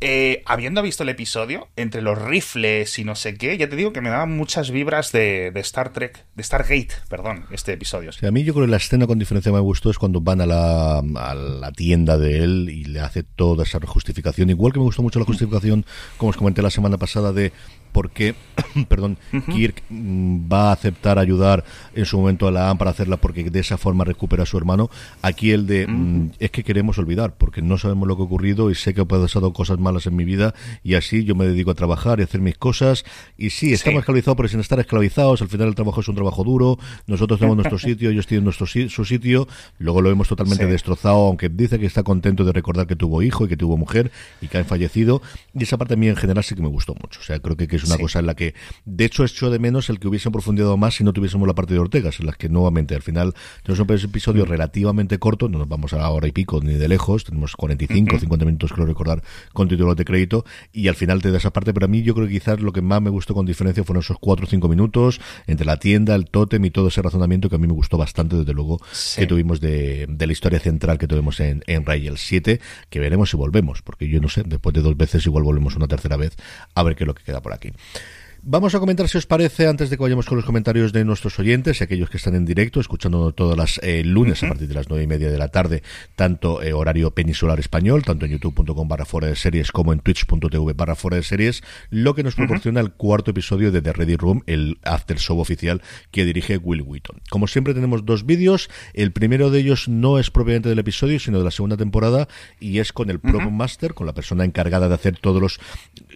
eh, 0.00 0.42
habiendo 0.44 0.82
visto 0.82 1.02
el 1.04 1.08
episodio, 1.08 1.68
entre 1.76 2.02
los 2.02 2.20
rifles 2.20 2.98
y 2.98 3.04
no 3.04 3.14
sé 3.14 3.36
qué, 3.36 3.56
ya 3.56 3.68
te 3.68 3.76
digo 3.76 3.92
que 3.92 4.00
me 4.00 4.10
daban 4.10 4.36
muchas 4.36 4.70
vibras 4.70 5.12
de, 5.12 5.52
Star 5.56 5.92
Trek, 5.92 6.26
de 6.34 6.42
Stargate, 6.42 6.90
perdón, 7.08 7.46
este 7.50 7.72
episodio. 7.72 8.10
a 8.20 8.30
mí 8.30 8.44
yo 8.44 8.52
creo 8.52 8.66
que 8.66 8.70
la 8.70 8.76
escena 8.76 9.06
con 9.06 9.18
diferencia 9.18 9.52
me 9.52 9.60
gustó 9.60 9.90
es 9.90 9.98
cuando 9.98 10.20
van 10.20 10.40
a 10.42 10.46
la 10.46 11.72
tienda 11.74 12.18
de 12.18 12.44
él 12.44 12.68
y 12.70 12.84
le 12.84 13.00
hace 13.00 13.22
toda 13.22 13.64
esa 13.64 13.80
justificación. 13.80 14.50
Igual 14.50 14.72
que 14.72 14.78
me 14.78 14.84
gustó 14.84 15.02
mucho 15.02 15.18
la 15.18 15.24
justificación, 15.24 15.84
como 16.18 16.30
os 16.30 16.36
comenté 16.36 16.62
la 16.62 16.70
semana 16.70 16.98
pasada, 16.98 17.32
de 17.32 17.52
por 17.96 18.10
qué, 18.10 18.34
perdón, 18.88 19.16
Kirk 19.50 19.82
mm, 19.88 20.52
va 20.52 20.68
a 20.68 20.72
aceptar 20.72 21.18
ayudar 21.18 21.64
en 21.94 22.04
su 22.04 22.18
momento 22.18 22.46
a 22.46 22.50
la 22.50 22.68
AM 22.68 22.76
para 22.76 22.90
hacerla 22.90 23.16
porque 23.16 23.48
de 23.48 23.58
esa 23.58 23.78
forma 23.78 24.04
recupera 24.04 24.42
a 24.42 24.46
su 24.46 24.58
hermano. 24.58 24.90
Aquí 25.22 25.50
el 25.50 25.66
de 25.66 25.86
mm, 25.86 26.32
es 26.38 26.50
que 26.50 26.62
queremos 26.62 26.98
olvidar 26.98 27.32
porque 27.38 27.62
no 27.62 27.78
sabemos 27.78 28.06
lo 28.06 28.14
que 28.14 28.22
ha 28.22 28.26
ocurrido 28.26 28.70
y 28.70 28.74
sé 28.74 28.92
que 28.92 29.00
he 29.00 29.06
pasado 29.06 29.54
cosas 29.54 29.78
malas 29.78 30.06
en 30.06 30.14
mi 30.14 30.26
vida 30.26 30.54
y 30.84 30.92
así 30.92 31.24
yo 31.24 31.34
me 31.34 31.46
dedico 31.46 31.70
a 31.70 31.74
trabajar 31.74 32.20
y 32.20 32.24
hacer 32.24 32.42
mis 32.42 32.58
cosas. 32.58 33.06
Y 33.38 33.48
sí, 33.48 33.72
estamos 33.72 34.00
esclavizados, 34.00 34.36
pero 34.36 34.48
sin 34.50 34.60
estar 34.60 34.78
esclavizados, 34.78 35.40
al 35.40 35.48
final 35.48 35.68
el 35.68 35.74
trabajo 35.74 36.02
es 36.02 36.08
un 36.08 36.16
trabajo 36.16 36.44
duro. 36.44 36.78
Nosotros 37.06 37.38
tenemos 37.38 37.56
nuestro 37.56 37.78
sitio, 37.88 38.10
ellos 38.10 38.26
tienen 38.26 38.44
nuestro 38.44 38.66
su 38.66 39.04
sitio. 39.06 39.48
Luego 39.78 40.02
lo 40.02 40.10
hemos 40.10 40.28
totalmente 40.28 40.66
destrozado, 40.66 41.28
aunque 41.28 41.48
dice 41.48 41.78
que 41.78 41.86
está 41.86 42.02
contento 42.02 42.44
de 42.44 42.52
recordar 42.52 42.86
que 42.86 42.94
tuvo 42.94 43.22
hijo 43.22 43.46
y 43.46 43.48
que 43.48 43.56
tuvo 43.56 43.78
mujer 43.78 44.10
y 44.42 44.48
que 44.48 44.58
han 44.58 44.66
fallecido. 44.66 45.22
Y 45.54 45.62
esa 45.62 45.78
parte 45.78 45.94
a 45.94 45.96
mí 45.96 46.08
en 46.08 46.16
general 46.16 46.44
sí 46.44 46.54
que 46.54 46.60
me 46.60 46.68
gustó 46.68 46.94
mucho. 46.94 47.20
O 47.20 47.22
sea, 47.22 47.38
creo 47.38 47.56
que, 47.56 47.66
que 47.66 47.76
es 47.76 47.85
una 47.86 47.98
cosa 47.98 48.20
en 48.20 48.26
la 48.26 48.34
que, 48.34 48.54
de 48.84 49.04
hecho, 49.04 49.24
hecho 49.24 49.50
de 49.50 49.58
menos 49.58 49.90
el 49.90 49.98
que 49.98 50.08
hubiesen 50.08 50.32
profundizado 50.32 50.76
más 50.76 50.94
si 50.94 51.04
no 51.04 51.12
tuviésemos 51.12 51.46
la 51.46 51.54
parte 51.54 51.74
de 51.74 51.80
Ortegas, 51.80 52.20
en 52.20 52.26
la 52.26 52.32
que 52.32 52.48
nuevamente 52.48 52.94
al 52.94 53.02
final 53.02 53.34
tenemos 53.62 53.80
un 53.80 54.10
episodio 54.10 54.44
mm. 54.44 54.48
relativamente 54.48 55.18
corto, 55.18 55.48
no 55.48 55.58
nos 55.58 55.68
vamos 55.68 55.92
a 55.92 55.98
la 55.98 56.10
hora 56.10 56.26
y 56.26 56.32
pico 56.32 56.60
ni 56.62 56.74
de 56.74 56.88
lejos, 56.88 57.24
tenemos 57.24 57.56
45, 57.56 58.18
50 58.18 58.44
minutos, 58.44 58.72
creo 58.72 58.86
recordar, 58.86 59.22
con 59.52 59.68
títulos 59.68 59.96
de 59.96 60.04
crédito, 60.04 60.44
y 60.72 60.88
al 60.88 60.94
final 60.94 61.22
te 61.22 61.30
da 61.30 61.38
esa 61.38 61.52
parte, 61.52 61.72
pero 61.72 61.86
a 61.86 61.88
mí 61.88 62.02
yo 62.02 62.14
creo 62.14 62.26
que 62.26 62.34
quizás 62.34 62.60
lo 62.60 62.72
que 62.72 62.82
más 62.82 63.00
me 63.02 63.10
gustó 63.10 63.34
con 63.34 63.46
diferencia 63.46 63.84
fueron 63.84 64.02
esos 64.02 64.18
4 64.18 64.46
o 64.46 64.48
5 64.48 64.68
minutos 64.68 65.20
entre 65.46 65.66
la 65.66 65.78
tienda, 65.78 66.14
el 66.14 66.26
tótem 66.26 66.64
y 66.64 66.70
todo 66.70 66.88
ese 66.88 67.02
razonamiento 67.02 67.48
que 67.48 67.56
a 67.56 67.58
mí 67.58 67.66
me 67.66 67.72
gustó 67.72 67.96
bastante, 67.96 68.36
desde 68.36 68.52
luego, 68.52 68.80
que 69.16 69.26
tuvimos 69.26 69.60
de, 69.60 70.06
la 70.18 70.32
historia 70.32 70.58
central 70.58 70.98
que 70.98 71.06
tuvimos 71.06 71.40
en, 71.40 71.62
en 71.66 71.84
Rail 71.84 72.16
7, 72.16 72.60
que 72.90 73.00
veremos 73.00 73.30
si 73.30 73.36
volvemos, 73.36 73.82
porque 73.82 74.08
yo 74.08 74.20
no 74.20 74.28
sé, 74.28 74.42
después 74.44 74.74
de 74.74 74.82
dos 74.82 74.96
veces 74.96 75.24
igual 75.26 75.44
volvemos 75.44 75.76
una 75.76 75.88
tercera 75.88 76.16
vez 76.16 76.36
a 76.74 76.82
ver 76.82 76.96
qué 76.96 77.04
es 77.04 77.08
lo 77.08 77.14
que 77.14 77.22
queda 77.22 77.40
por 77.40 77.52
aquí. 77.52 77.65
Kentucky. 77.72 78.15
Vamos 78.48 78.76
a 78.76 78.78
comentar 78.78 79.08
si 79.08 79.18
os 79.18 79.26
parece, 79.26 79.66
antes 79.66 79.90
de 79.90 79.96
que 79.96 80.04
vayamos 80.04 80.26
con 80.26 80.36
los 80.36 80.44
comentarios 80.44 80.92
de 80.92 81.04
nuestros 81.04 81.36
oyentes 81.40 81.80
y 81.80 81.84
aquellos 81.84 82.08
que 82.08 82.16
están 82.16 82.36
en 82.36 82.44
directo, 82.44 82.78
escuchando 82.78 83.32
todas 83.32 83.58
las 83.58 83.80
eh, 83.82 84.04
lunes 84.04 84.40
a 84.44 84.46
partir 84.46 84.68
de 84.68 84.74
las 84.74 84.88
nueve 84.88 85.02
y 85.02 85.08
media 85.08 85.32
de 85.32 85.36
la 85.36 85.48
tarde, 85.48 85.82
tanto 86.14 86.62
eh, 86.62 86.72
horario 86.72 87.10
peninsular 87.10 87.58
español, 87.58 88.04
tanto 88.04 88.24
en 88.24 88.30
youtube.com 88.30 88.86
barra 88.86 89.04
fuera 89.04 89.26
de 89.26 89.34
series 89.34 89.72
como 89.72 89.92
en 89.92 89.98
twitch.tv 89.98 90.74
barra 90.74 90.94
fuera 90.94 91.16
de 91.16 91.24
series, 91.24 91.64
lo 91.90 92.14
que 92.14 92.22
nos 92.22 92.36
proporciona 92.36 92.78
el 92.78 92.92
cuarto 92.92 93.32
episodio 93.32 93.72
de 93.72 93.82
The 93.82 93.92
Ready 93.92 94.14
Room, 94.14 94.44
el 94.46 94.78
after 94.84 95.18
show 95.18 95.40
oficial 95.40 95.82
que 96.12 96.24
dirige 96.24 96.56
Will 96.56 96.82
Wheaton. 96.82 97.22
Como 97.28 97.48
siempre 97.48 97.74
tenemos 97.74 98.06
dos 98.06 98.26
vídeos, 98.26 98.70
el 98.94 99.10
primero 99.10 99.50
de 99.50 99.58
ellos 99.58 99.88
no 99.88 100.20
es 100.20 100.30
propiamente 100.30 100.68
del 100.68 100.78
episodio, 100.78 101.18
sino 101.18 101.38
de 101.38 101.44
la 101.44 101.50
segunda 101.50 101.76
temporada 101.76 102.28
y 102.60 102.78
es 102.78 102.92
con 102.92 103.10
el 103.10 103.18
Prop 103.18 103.50
Master, 103.50 103.92
con 103.92 104.06
la 104.06 104.14
persona 104.14 104.44
encargada 104.44 104.86
de 104.86 104.94
hacer 104.94 105.18
todos 105.18 105.42
los 105.42 105.58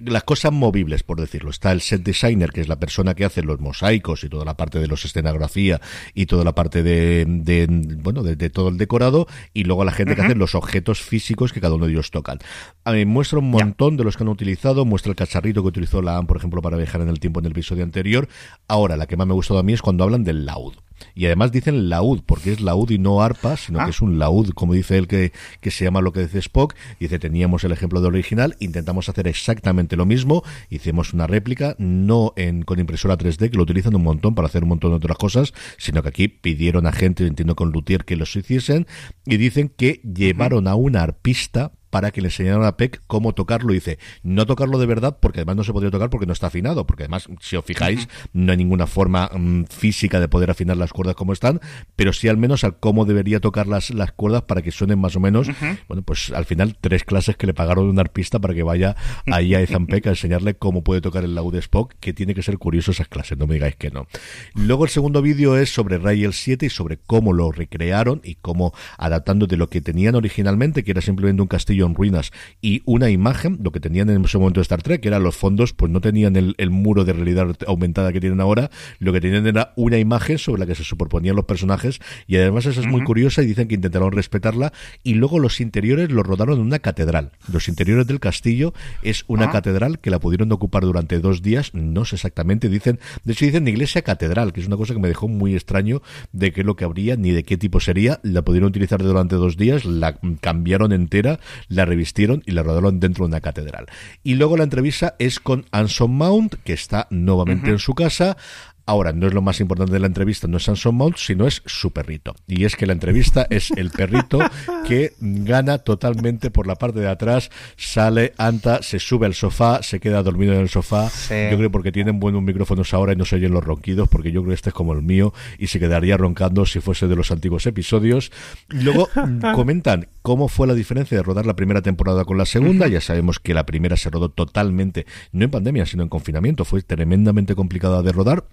las 0.00 0.22
cosas 0.22 0.52
movibles, 0.52 1.02
por 1.02 1.20
decirlo. 1.20 1.50
Está 1.50 1.72
el 1.72 1.80
set 1.80 2.04
de 2.04 2.19
designer, 2.20 2.50
que 2.52 2.60
es 2.60 2.68
la 2.68 2.78
persona 2.78 3.14
que 3.14 3.24
hace 3.24 3.42
los 3.42 3.60
mosaicos 3.60 4.24
y 4.24 4.28
toda 4.28 4.44
la 4.44 4.56
parte 4.56 4.78
de 4.78 4.86
los 4.86 5.04
escenografía 5.04 5.80
y 6.14 6.26
toda 6.26 6.44
la 6.44 6.54
parte 6.54 6.82
de, 6.82 7.66
bueno, 8.02 8.22
de, 8.22 8.50
todo 8.50 8.68
el 8.68 8.78
decorado, 8.78 9.26
y 9.54 9.64
luego 9.64 9.84
la 9.84 9.92
gente 9.92 10.14
que 10.14 10.22
hace 10.22 10.34
los 10.34 10.54
objetos 10.54 11.00
físicos 11.00 11.52
que 11.52 11.60
cada 11.60 11.74
uno 11.74 11.86
de 11.86 11.92
ellos 11.92 12.10
tocan. 12.10 12.38
A 12.84 12.92
mí 12.92 13.04
muestra 13.04 13.38
un 13.38 13.50
montón 13.50 13.96
de 13.96 14.04
los 14.04 14.16
que 14.16 14.24
han 14.24 14.28
utilizado, 14.28 14.84
muestra 14.84 15.10
el 15.10 15.16
cacharrito 15.16 15.62
que 15.62 15.68
utilizó 15.68 16.02
la 16.02 16.16
AM, 16.16 16.26
por 16.26 16.36
ejemplo, 16.36 16.62
para 16.62 16.76
viajar 16.76 17.00
en 17.00 17.08
el 17.08 17.20
tiempo 17.20 17.40
en 17.40 17.46
el 17.46 17.52
episodio 17.52 17.84
anterior. 17.84 18.28
Ahora, 18.68 18.96
la 18.96 19.06
que 19.06 19.16
más 19.16 19.26
me 19.26 19.32
ha 19.32 19.34
gustado 19.34 19.60
a 19.60 19.62
mí 19.62 19.72
es 19.72 19.82
cuando 19.82 20.04
hablan 20.04 20.24
del 20.24 20.44
laúd. 20.44 20.74
Y 21.14 21.26
además 21.26 21.52
dicen 21.52 21.88
laúd, 21.88 22.20
porque 22.24 22.52
es 22.52 22.60
laúd 22.60 22.90
y 22.90 22.98
no 22.98 23.22
arpa, 23.22 23.56
sino 23.56 23.80
ah. 23.80 23.84
que 23.84 23.90
es 23.90 24.00
un 24.00 24.18
laúd, 24.18 24.50
como 24.50 24.74
dice 24.74 24.98
él, 24.98 25.08
que, 25.08 25.32
que 25.60 25.70
se 25.70 25.84
llama 25.84 26.00
lo 26.00 26.12
que 26.12 26.20
dice 26.20 26.38
Spock. 26.38 26.74
Dice, 26.98 27.18
teníamos 27.18 27.64
el 27.64 27.72
ejemplo 27.72 28.00
del 28.00 28.12
original, 28.12 28.56
intentamos 28.60 29.08
hacer 29.08 29.28
exactamente 29.28 29.96
lo 29.96 30.06
mismo, 30.06 30.42
hicimos 30.68 31.12
una 31.12 31.26
réplica, 31.26 31.74
no 31.78 32.32
en, 32.36 32.62
con 32.62 32.78
impresora 32.78 33.18
3D, 33.18 33.50
que 33.50 33.56
lo 33.56 33.62
utilizan 33.62 33.94
un 33.94 34.02
montón 34.02 34.34
para 34.34 34.46
hacer 34.46 34.62
un 34.62 34.70
montón 34.70 34.90
de 34.90 34.96
otras 34.96 35.18
cosas, 35.18 35.52
sino 35.78 36.02
que 36.02 36.08
aquí 36.08 36.28
pidieron 36.28 36.86
a 36.86 36.92
gente, 36.92 37.26
entiendo 37.26 37.56
con 37.56 37.70
Luthier, 37.70 38.04
que 38.04 38.16
los 38.16 38.34
hiciesen, 38.36 38.86
y 39.24 39.36
dicen 39.36 39.68
que 39.68 40.00
llevaron 40.02 40.68
a 40.68 40.74
un 40.74 40.96
arpista 40.96 41.72
para 41.90 42.10
que 42.10 42.20
le 42.20 42.28
enseñaran 42.28 42.64
a 42.64 42.76
Peck 42.76 43.02
cómo 43.06 43.34
tocarlo. 43.34 43.72
Y 43.72 43.76
dice, 43.76 43.98
no 44.22 44.46
tocarlo 44.46 44.78
de 44.78 44.86
verdad, 44.86 45.18
porque 45.20 45.40
además 45.40 45.56
no 45.56 45.64
se 45.64 45.72
podría 45.72 45.90
tocar 45.90 46.10
porque 46.10 46.26
no 46.26 46.32
está 46.32 46.46
afinado, 46.46 46.86
porque 46.86 47.04
además, 47.04 47.28
si 47.40 47.56
os 47.56 47.64
fijáis, 47.64 48.08
no 48.32 48.52
hay 48.52 48.58
ninguna 48.58 48.86
forma 48.86 49.30
mm, 49.32 49.64
física 49.64 50.20
de 50.20 50.28
poder 50.28 50.50
afinar 50.50 50.76
las 50.76 50.92
cuerdas 50.92 51.16
como 51.16 51.32
están, 51.32 51.60
pero 51.96 52.12
sí 52.12 52.28
al 52.28 52.36
menos 52.36 52.64
a 52.64 52.72
cómo 52.72 53.04
debería 53.04 53.40
tocar 53.40 53.66
las, 53.66 53.90
las 53.90 54.12
cuerdas 54.12 54.42
para 54.42 54.62
que 54.62 54.70
suenen 54.70 54.98
más 54.98 55.16
o 55.16 55.20
menos. 55.20 55.48
Bueno, 55.88 56.02
pues 56.02 56.30
al 56.30 56.44
final 56.44 56.76
tres 56.80 57.04
clases 57.04 57.36
que 57.36 57.46
le 57.46 57.54
pagaron 57.54 57.88
un 57.88 57.98
arpista 57.98 58.38
para 58.38 58.54
que 58.54 58.62
vaya 58.62 58.96
ahí 59.26 59.54
a 59.54 59.60
Ethan 59.60 59.86
Peck 59.86 60.06
a 60.06 60.10
enseñarle 60.10 60.54
cómo 60.54 60.82
puede 60.82 61.00
tocar 61.00 61.24
el 61.24 61.34
laúd 61.34 61.56
Spock, 61.56 61.94
que 62.00 62.12
tiene 62.12 62.34
que 62.34 62.42
ser 62.42 62.58
curioso 62.58 62.92
esas 62.92 63.08
clases, 63.08 63.36
no 63.38 63.46
me 63.46 63.54
digáis 63.54 63.76
que 63.76 63.90
no. 63.90 64.06
Luego 64.54 64.84
el 64.84 64.90
segundo 64.90 65.22
vídeo 65.22 65.56
es 65.56 65.72
sobre 65.72 65.98
Rail 65.98 66.32
7 66.32 66.66
y 66.66 66.70
sobre 66.70 66.98
cómo 66.98 67.32
lo 67.32 67.50
recrearon 67.50 68.20
y 68.24 68.36
cómo 68.36 68.72
adaptando 68.98 69.46
de 69.46 69.56
lo 69.56 69.68
que 69.68 69.80
tenían 69.80 70.14
originalmente, 70.14 70.84
que 70.84 70.92
era 70.92 71.00
simplemente 71.00 71.42
un 71.42 71.48
castillo 71.48 71.79
en 71.86 71.94
ruinas. 71.94 72.32
Y 72.60 72.82
una 72.84 73.10
imagen, 73.10 73.58
lo 73.62 73.72
que 73.72 73.80
tenían 73.80 74.10
en 74.10 74.24
ese 74.24 74.38
momento 74.38 74.60
de 74.60 74.62
Star 74.62 74.82
Trek, 74.82 75.00
que 75.00 75.08
eran 75.08 75.22
los 75.22 75.36
fondos, 75.36 75.72
pues 75.72 75.90
no 75.90 76.00
tenían 76.00 76.36
el, 76.36 76.70
muro 76.70 77.04
de 77.04 77.12
realidad 77.12 77.56
aumentada 77.66 78.12
que 78.12 78.20
tienen 78.20 78.40
ahora, 78.40 78.70
lo 78.98 79.12
que 79.12 79.20
tenían 79.20 79.46
era 79.46 79.72
una 79.76 79.98
imagen 79.98 80.38
sobre 80.38 80.60
la 80.60 80.66
que 80.66 80.74
se 80.74 80.84
superponían 80.84 81.36
los 81.36 81.44
personajes. 81.44 82.00
Y 82.26 82.36
además 82.36 82.66
esa 82.66 82.80
es 82.80 82.86
muy 82.86 83.02
curiosa 83.04 83.42
y 83.42 83.46
dicen 83.46 83.68
que 83.68 83.74
intentaron 83.74 84.12
respetarla. 84.12 84.72
Y 85.02 85.14
luego 85.14 85.38
los 85.38 85.60
interiores 85.60 86.10
los 86.10 86.26
rodaron 86.26 86.58
en 86.58 86.66
una 86.66 86.78
catedral. 86.78 87.32
Los 87.52 87.68
interiores 87.68 88.06
del 88.06 88.20
castillo 88.20 88.72
es 89.02 89.24
una 89.26 89.46
ah. 89.46 89.50
catedral 89.50 89.98
que 89.98 90.10
la 90.10 90.18
pudieron 90.18 90.50
ocupar 90.52 90.84
durante 90.84 91.18
dos 91.18 91.42
días, 91.42 91.74
no 91.74 92.04
sé 92.04 92.16
exactamente, 92.16 92.68
dicen, 92.68 92.98
de 93.24 93.32
hecho 93.32 93.44
dicen 93.44 93.66
iglesia 93.68 94.02
catedral, 94.02 94.52
que 94.52 94.60
es 94.60 94.66
una 94.66 94.76
cosa 94.76 94.94
que 94.94 95.00
me 95.00 95.08
dejó 95.08 95.28
muy 95.28 95.54
extraño 95.54 96.02
de 96.32 96.52
qué 96.52 96.60
es 96.60 96.66
lo 96.66 96.76
que 96.76 96.84
habría 96.84 97.16
ni 97.16 97.30
de 97.30 97.42
qué 97.42 97.56
tipo 97.56 97.80
sería, 97.80 98.20
la 98.22 98.42
pudieron 98.42 98.68
utilizar 98.68 99.02
durante 99.02 99.36
dos 99.36 99.56
días, 99.56 99.84
la 99.84 100.18
cambiaron 100.40 100.92
entera, 100.92 101.40
la 101.70 101.86
revistieron 101.86 102.42
y 102.44 102.50
la 102.50 102.62
rodaron 102.62 103.00
dentro 103.00 103.24
de 103.24 103.28
una 103.28 103.40
catedral. 103.40 103.86
Y 104.22 104.34
luego 104.34 104.58
la 104.58 104.64
entrevista 104.64 105.14
es 105.18 105.40
con 105.40 105.64
Anson 105.70 106.10
Mount, 106.10 106.56
que 106.64 106.74
está 106.74 107.06
nuevamente 107.10 107.70
en 107.70 107.78
su 107.78 107.94
casa, 107.94 108.36
Ahora, 108.86 109.12
no 109.12 109.26
es 109.26 109.34
lo 109.34 109.42
más 109.42 109.60
importante 109.60 109.92
de 109.92 110.00
la 110.00 110.06
entrevista, 110.06 110.48
no 110.48 110.56
es 110.56 110.64
Samson 110.64 110.94
Mount, 110.94 111.16
sino 111.16 111.46
es 111.46 111.62
su 111.66 111.92
perrito. 111.92 112.34
Y 112.46 112.64
es 112.64 112.76
que 112.76 112.86
la 112.86 112.92
entrevista 112.92 113.46
es 113.50 113.70
el 113.72 113.90
perrito 113.90 114.40
que 114.88 115.12
gana 115.20 115.78
totalmente 115.78 116.50
por 116.50 116.66
la 116.66 116.74
parte 116.74 117.00
de 117.00 117.08
atrás, 117.08 117.50
sale, 117.76 118.32
anta, 118.36 118.82
se 118.82 118.98
sube 118.98 119.26
al 119.26 119.34
sofá, 119.34 119.82
se 119.82 120.00
queda 120.00 120.22
dormido 120.22 120.54
en 120.54 120.60
el 120.60 120.68
sofá. 120.68 121.08
Yo 121.28 121.56
creo 121.56 121.70
porque 121.70 121.92
tienen 121.92 122.20
buenos 122.20 122.42
micrófonos 122.42 122.92
ahora 122.94 123.12
y 123.12 123.16
no 123.16 123.24
se 123.24 123.36
oyen 123.36 123.52
los 123.52 123.64
ronquidos, 123.64 124.08
porque 124.08 124.32
yo 124.32 124.40
creo 124.42 124.50
que 124.50 124.54
este 124.54 124.70
es 124.70 124.74
como 124.74 124.92
el 124.92 125.02
mío 125.02 125.32
y 125.58 125.68
se 125.68 125.78
quedaría 125.78 126.16
roncando 126.16 126.66
si 126.66 126.80
fuese 126.80 127.06
de 127.06 127.16
los 127.16 127.30
antiguos 127.30 127.66
episodios. 127.66 128.32
Luego 128.68 129.08
comentan 129.54 130.08
cómo 130.22 130.48
fue 130.48 130.66
la 130.66 130.74
diferencia 130.74 131.16
de 131.16 131.22
rodar 131.22 131.46
la 131.46 131.56
primera 131.56 131.82
temporada 131.82 132.24
con 132.24 132.38
la 132.38 132.46
segunda. 132.46 132.88
Ya 132.88 133.00
sabemos 133.00 133.38
que 133.38 133.54
la 133.54 133.66
primera 133.66 133.96
se 133.96 134.10
rodó 134.10 134.30
totalmente, 134.30 135.06
no 135.32 135.44
en 135.44 135.50
pandemia, 135.50 135.86
sino 135.86 136.02
en 136.02 136.08
confinamiento. 136.08 136.64
Fue 136.64 136.82
tremendamente 136.82 137.54
complicada 137.54 138.02
de 138.02 138.12
rodar 138.12 138.44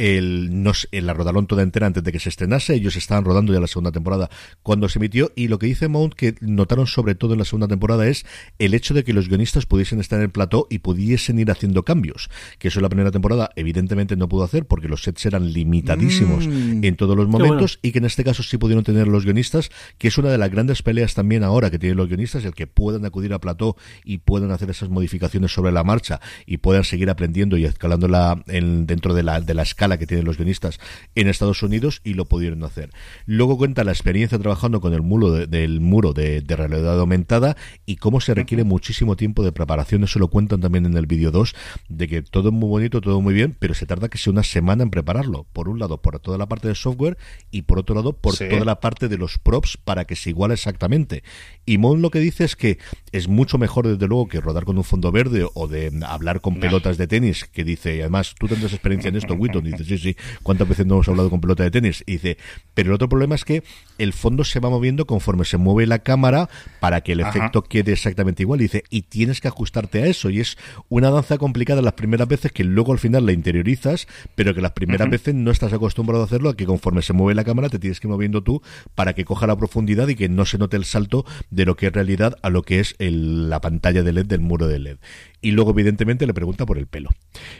el, 0.00 0.62
nos, 0.62 0.88
la 0.90 1.12
rodaron 1.12 1.46
toda 1.46 1.62
entera 1.62 1.86
antes 1.86 2.02
de 2.02 2.10
que 2.10 2.18
se 2.18 2.30
estrenase. 2.30 2.74
Ellos 2.74 2.96
estaban 2.96 3.22
rodando 3.22 3.52
ya 3.52 3.60
la 3.60 3.66
segunda 3.66 3.92
temporada 3.92 4.30
cuando 4.62 4.88
se 4.88 4.98
emitió. 4.98 5.30
Y 5.36 5.48
lo 5.48 5.58
que 5.58 5.66
dice 5.66 5.88
Mount 5.88 6.14
que 6.14 6.36
notaron 6.40 6.86
sobre 6.86 7.14
todo 7.14 7.34
en 7.34 7.40
la 7.40 7.44
segunda 7.44 7.68
temporada 7.68 8.08
es 8.08 8.24
el 8.58 8.72
hecho 8.72 8.94
de 8.94 9.04
que 9.04 9.12
los 9.12 9.28
guionistas 9.28 9.66
pudiesen 9.66 10.00
estar 10.00 10.18
en 10.18 10.24
el 10.24 10.30
plató 10.30 10.66
y 10.70 10.78
pudiesen 10.78 11.38
ir 11.38 11.50
haciendo 11.50 11.84
cambios. 11.84 12.30
Que 12.58 12.68
eso 12.68 12.78
en 12.78 12.84
la 12.84 12.88
primera 12.88 13.10
temporada 13.10 13.50
evidentemente 13.56 14.16
no 14.16 14.26
pudo 14.26 14.44
hacer 14.44 14.64
porque 14.64 14.88
los 14.88 15.02
sets 15.02 15.26
eran 15.26 15.52
limitadísimos 15.52 16.46
mm. 16.46 16.82
en 16.82 16.96
todos 16.96 17.14
los 17.14 17.28
momentos. 17.28 17.78
Y 17.82 17.92
que 17.92 17.98
en 17.98 18.06
este 18.06 18.24
caso 18.24 18.42
sí 18.42 18.56
pudieron 18.56 18.84
tener 18.84 19.06
los 19.06 19.26
guionistas, 19.26 19.70
que 19.98 20.08
es 20.08 20.16
una 20.16 20.30
de 20.30 20.38
las 20.38 20.50
grandes 20.50 20.80
peleas 20.82 21.12
también 21.12 21.44
ahora 21.44 21.70
que 21.70 21.78
tienen 21.78 21.98
los 21.98 22.08
guionistas, 22.08 22.46
el 22.46 22.54
que 22.54 22.66
puedan 22.66 23.04
acudir 23.04 23.34
a 23.34 23.38
plató 23.38 23.76
y 24.02 24.18
puedan 24.18 24.50
hacer 24.50 24.70
esas 24.70 24.88
modificaciones 24.88 25.52
sobre 25.52 25.72
la 25.72 25.84
marcha 25.84 26.22
y 26.46 26.56
puedan 26.56 26.84
seguir 26.84 27.10
aprendiendo 27.10 27.58
y 27.58 27.66
escalando 27.66 28.08
la, 28.08 28.42
en, 28.46 28.86
dentro 28.86 29.12
de 29.12 29.24
la, 29.24 29.42
de 29.42 29.52
la 29.52 29.62
escala 29.62 29.89
que 29.98 30.06
tienen 30.06 30.26
los 30.26 30.36
guionistas 30.36 30.78
en 31.14 31.28
Estados 31.28 31.62
Unidos 31.62 32.00
y 32.04 32.14
lo 32.14 32.24
pudieron 32.24 32.64
hacer. 32.64 32.90
Luego 33.26 33.56
cuenta 33.56 33.84
la 33.84 33.92
experiencia 33.92 34.38
trabajando 34.38 34.80
con 34.80 34.94
el 34.94 35.02
muro 35.02 35.32
de, 35.32 35.46
del 35.46 35.80
muro 35.80 36.12
de, 36.12 36.42
realidad 36.48 36.98
aumentada 36.98 37.56
y 37.86 37.96
cómo 37.96 38.20
se 38.20 38.34
requiere 38.34 38.64
muchísimo 38.64 39.16
tiempo 39.16 39.44
de 39.44 39.52
preparación. 39.52 40.04
Eso 40.04 40.18
lo 40.18 40.28
cuentan 40.28 40.60
también 40.60 40.84
en 40.86 40.96
el 40.96 41.06
vídeo 41.06 41.30
2, 41.30 41.54
de 41.88 42.08
que 42.08 42.22
todo 42.22 42.48
es 42.48 42.54
muy 42.54 42.68
bonito, 42.68 43.00
todo 43.00 43.20
muy 43.20 43.34
bien, 43.34 43.56
pero 43.58 43.74
se 43.74 43.86
tarda 43.86 44.08
que 44.08 44.18
sea 44.18 44.32
una 44.32 44.42
semana 44.42 44.82
en 44.82 44.90
prepararlo. 44.90 45.46
Por 45.52 45.68
un 45.68 45.78
lado, 45.78 46.02
por 46.02 46.18
toda 46.18 46.38
la 46.38 46.46
parte 46.46 46.68
de 46.68 46.74
software 46.74 47.16
y 47.50 47.62
por 47.62 47.78
otro 47.78 47.94
lado, 47.94 48.12
por 48.12 48.36
toda 48.36 48.64
la 48.64 48.80
parte 48.80 49.08
de 49.08 49.16
los 49.16 49.38
props 49.38 49.76
para 49.76 50.04
que 50.04 50.16
se 50.16 50.30
iguale 50.30 50.54
exactamente. 50.54 51.22
Y 51.64 51.78
Mon 51.78 52.02
lo 52.02 52.10
que 52.10 52.20
dice 52.20 52.44
es 52.44 52.56
que 52.56 52.78
es 53.12 53.28
mucho 53.28 53.58
mejor, 53.58 53.86
desde 53.86 54.06
luego, 54.06 54.28
que 54.28 54.40
rodar 54.40 54.64
con 54.64 54.76
un 54.76 54.84
fondo 54.84 55.12
verde 55.12 55.46
o 55.54 55.68
de 55.68 55.92
hablar 56.06 56.40
con 56.40 56.60
pelotas 56.60 56.98
de 56.98 57.06
tenis, 57.06 57.44
que 57.44 57.64
dice, 57.64 57.96
y 57.96 58.00
además, 58.00 58.34
tú 58.38 58.48
tendrás 58.48 58.72
experiencia 58.72 59.08
en 59.08 59.16
esto, 59.16 59.34
Witton, 59.34 59.66
dice, 59.82 59.98
sí, 59.98 60.14
sí, 60.14 60.16
¿cuántas 60.42 60.68
veces 60.68 60.86
no 60.86 60.94
hemos 60.94 61.08
hablado 61.08 61.30
con 61.30 61.40
pelota 61.40 61.62
de 61.62 61.70
tenis? 61.70 62.02
Y 62.06 62.12
dice, 62.12 62.38
pero 62.74 62.90
el 62.90 62.94
otro 62.94 63.08
problema 63.08 63.34
es 63.34 63.44
que 63.44 63.62
el 63.98 64.12
fondo 64.12 64.44
se 64.44 64.60
va 64.60 64.70
moviendo 64.70 65.06
conforme 65.06 65.44
se 65.44 65.56
mueve 65.56 65.86
la 65.86 66.00
cámara 66.00 66.48
para 66.80 67.00
que 67.02 67.12
el 67.12 67.20
efecto 67.20 67.62
quede 67.62 67.92
exactamente 67.92 68.42
igual. 68.42 68.60
Y 68.60 68.64
dice, 68.64 68.84
y 68.90 69.02
tienes 69.02 69.40
que 69.40 69.48
ajustarte 69.48 70.02
a 70.02 70.06
eso. 70.06 70.30
Y 70.30 70.40
es 70.40 70.56
una 70.88 71.10
danza 71.10 71.38
complicada 71.38 71.82
las 71.82 71.94
primeras 71.94 72.28
veces 72.28 72.52
que 72.52 72.64
luego 72.64 72.92
al 72.92 72.98
final 72.98 73.26
la 73.26 73.32
interiorizas, 73.32 74.06
pero 74.34 74.54
que 74.54 74.60
las 74.60 74.72
primeras 74.72 75.10
veces 75.10 75.34
no 75.34 75.50
estás 75.50 75.72
acostumbrado 75.72 76.22
a 76.22 76.26
hacerlo, 76.26 76.50
a 76.50 76.56
que 76.56 76.66
conforme 76.66 77.02
se 77.02 77.12
mueve 77.12 77.34
la 77.34 77.44
cámara 77.44 77.68
te 77.68 77.78
tienes 77.78 78.00
que 78.00 78.06
ir 78.06 78.12
moviendo 78.12 78.42
tú 78.42 78.62
para 78.94 79.14
que 79.14 79.24
coja 79.24 79.46
la 79.46 79.56
profundidad 79.56 80.08
y 80.08 80.14
que 80.14 80.28
no 80.28 80.44
se 80.44 80.58
note 80.58 80.76
el 80.76 80.84
salto 80.84 81.24
de 81.50 81.64
lo 81.64 81.76
que 81.76 81.86
es 81.86 81.92
realidad 81.92 82.36
a 82.42 82.50
lo 82.50 82.62
que 82.62 82.80
es 82.80 82.94
la 82.98 83.60
pantalla 83.60 84.02
de 84.02 84.12
LED 84.12 84.26
del 84.26 84.40
muro 84.40 84.66
de 84.66 84.78
LED 84.78 84.98
y 85.40 85.52
luego 85.52 85.70
evidentemente 85.70 86.26
le 86.26 86.34
pregunta 86.34 86.66
por 86.66 86.78
el 86.78 86.86
pelo. 86.86 87.10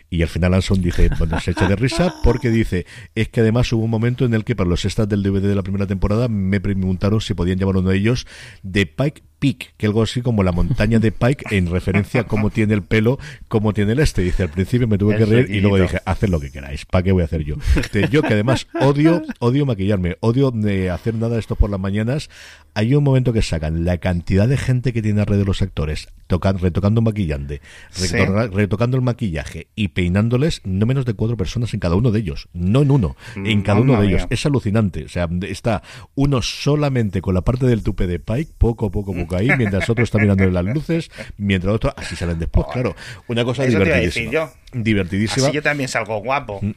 Y 0.09 0.23
al 0.23 0.29
final 0.29 0.55
Anson 0.55 0.81
dice, 0.83 1.11
bueno, 1.19 1.41
se 1.41 1.53
echa 1.53 1.69
de 1.69 1.77
risa 1.77 2.15
porque 2.23 2.51
dice, 2.51 2.87
es 3.15 3.29
que 3.29 3.41
además 3.41 3.73
hubo 3.73 3.85
un 3.85 3.91
momento 3.91 4.25
en 4.25 4.35
el 4.35 4.45
que 4.45 4.57
para 4.57 4.69
los 4.69 4.85
extras 4.85 5.09
del 5.09 5.23
DVD 5.23 5.49
de 5.49 5.55
la 5.55 5.63
primera 5.63 5.87
temporada 5.87 6.29
me 6.29 6.61
preguntaron 6.61 7.21
si 7.21 7.35
podían 7.35 7.59
llamar 7.59 7.77
uno 7.77 7.91
de 7.91 7.97
ellos 7.97 8.27
de 8.63 8.87
Pike 8.87 9.23
Peak, 9.41 9.73
que 9.79 9.87
algo 9.87 10.03
así 10.03 10.21
como 10.21 10.43
la 10.43 10.53
montaña 10.53 10.99
de 10.99 11.13
Pike 11.13 11.57
en 11.57 11.71
referencia 11.71 12.21
a 12.21 12.25
cómo 12.25 12.51
tiene 12.51 12.75
el 12.75 12.83
pelo, 12.83 13.19
cómo 13.49 13.73
tiene 13.73 13.93
el 13.93 13.99
este. 13.99 14.21
Dice, 14.23 14.43
al 14.43 14.51
principio 14.51 14.87
me 14.87 14.99
tuve 14.99 15.17
que 15.17 15.25
reír 15.25 15.51
y 15.51 15.61
luego 15.61 15.79
dije, 15.79 15.99
haced 16.05 16.29
lo 16.29 16.39
que 16.39 16.53
queráis, 16.53 16.85
¿para 16.85 17.03
qué 17.03 17.13
voy 17.13 17.23
a 17.23 17.25
hacer 17.25 17.43
yo? 17.43 17.57
yo 18.11 18.23
que 18.23 18.35
además 18.35 18.69
odio, 18.81 19.23
odio 19.39 19.65
maquillarme, 19.65 20.19
odio 20.21 20.51
de 20.51 20.91
hacer 20.91 21.15
nada 21.15 21.35
de 21.35 21.41
esto 21.41 21.57
por 21.57 21.71
las 21.71 21.81
mañanas. 21.81 22.29
Hay 22.75 22.95
un 22.95 23.03
momento 23.03 23.33
que 23.33 23.43
sacan 23.43 23.85
la 23.85 23.99
cantidad 23.99 24.47
de 24.47 24.57
gente 24.57 24.93
que 24.93 25.03
tiene 25.03 25.21
alrededor 25.21 25.47
de 25.47 25.49
los 25.49 25.63
actores, 25.63 26.09
tocan, 26.27 26.59
retocando 26.59 27.01
maquillante, 27.01 27.63
retocando 28.53 28.97
el 28.97 29.03
maquillaje 29.03 29.69
y 29.75 29.89
peinándoles 29.89 30.61
no 30.65 30.87
menos 30.87 31.07
de 31.07 31.15
cuatro 31.15 31.37
personas 31.37 31.73
en 31.75 31.81
cada 31.81 31.97
uno 31.97 32.11
de 32.11 32.21
ellos, 32.21 32.49
no 32.53 32.83
en 32.83 32.91
uno, 32.91 33.17
en 33.35 33.63
cada 33.63 33.81
uno 33.81 34.01
de 34.01 34.07
ellos. 34.07 34.27
Es 34.31 34.45
alucinante. 34.47 35.05
O 35.05 35.09
sea, 35.09 35.29
está 35.43 35.83
uno 36.15 36.43
solamente 36.43 37.23
con 37.23 37.35
la 37.35 37.41
parte 37.41 37.67
del 37.67 37.83
tupe 37.83 38.07
de 38.07 38.21
Pike, 38.21 38.53
poco, 38.59 38.91
poco, 38.91 39.15
poco 39.15 39.30
ahí, 39.37 39.49
mientras 39.57 39.89
otro 39.91 40.05
está 40.05 40.19
mirando 40.19 40.49
las 40.51 40.65
luces, 40.65 41.11
mientras 41.37 41.75
otro, 41.75 41.93
así 41.97 42.17
salen 42.17 42.39
después, 42.39 42.67
claro. 42.73 42.95
Una 43.29 43.45
cosa 43.45 43.65
divertidísima. 43.65 44.51
Divertidísima. 44.73 45.49
Así 45.49 45.57
yo 45.57 45.63
también 45.63 45.89
salgo 45.89 46.21
guapo. 46.21 46.61
Mm. 46.63 46.71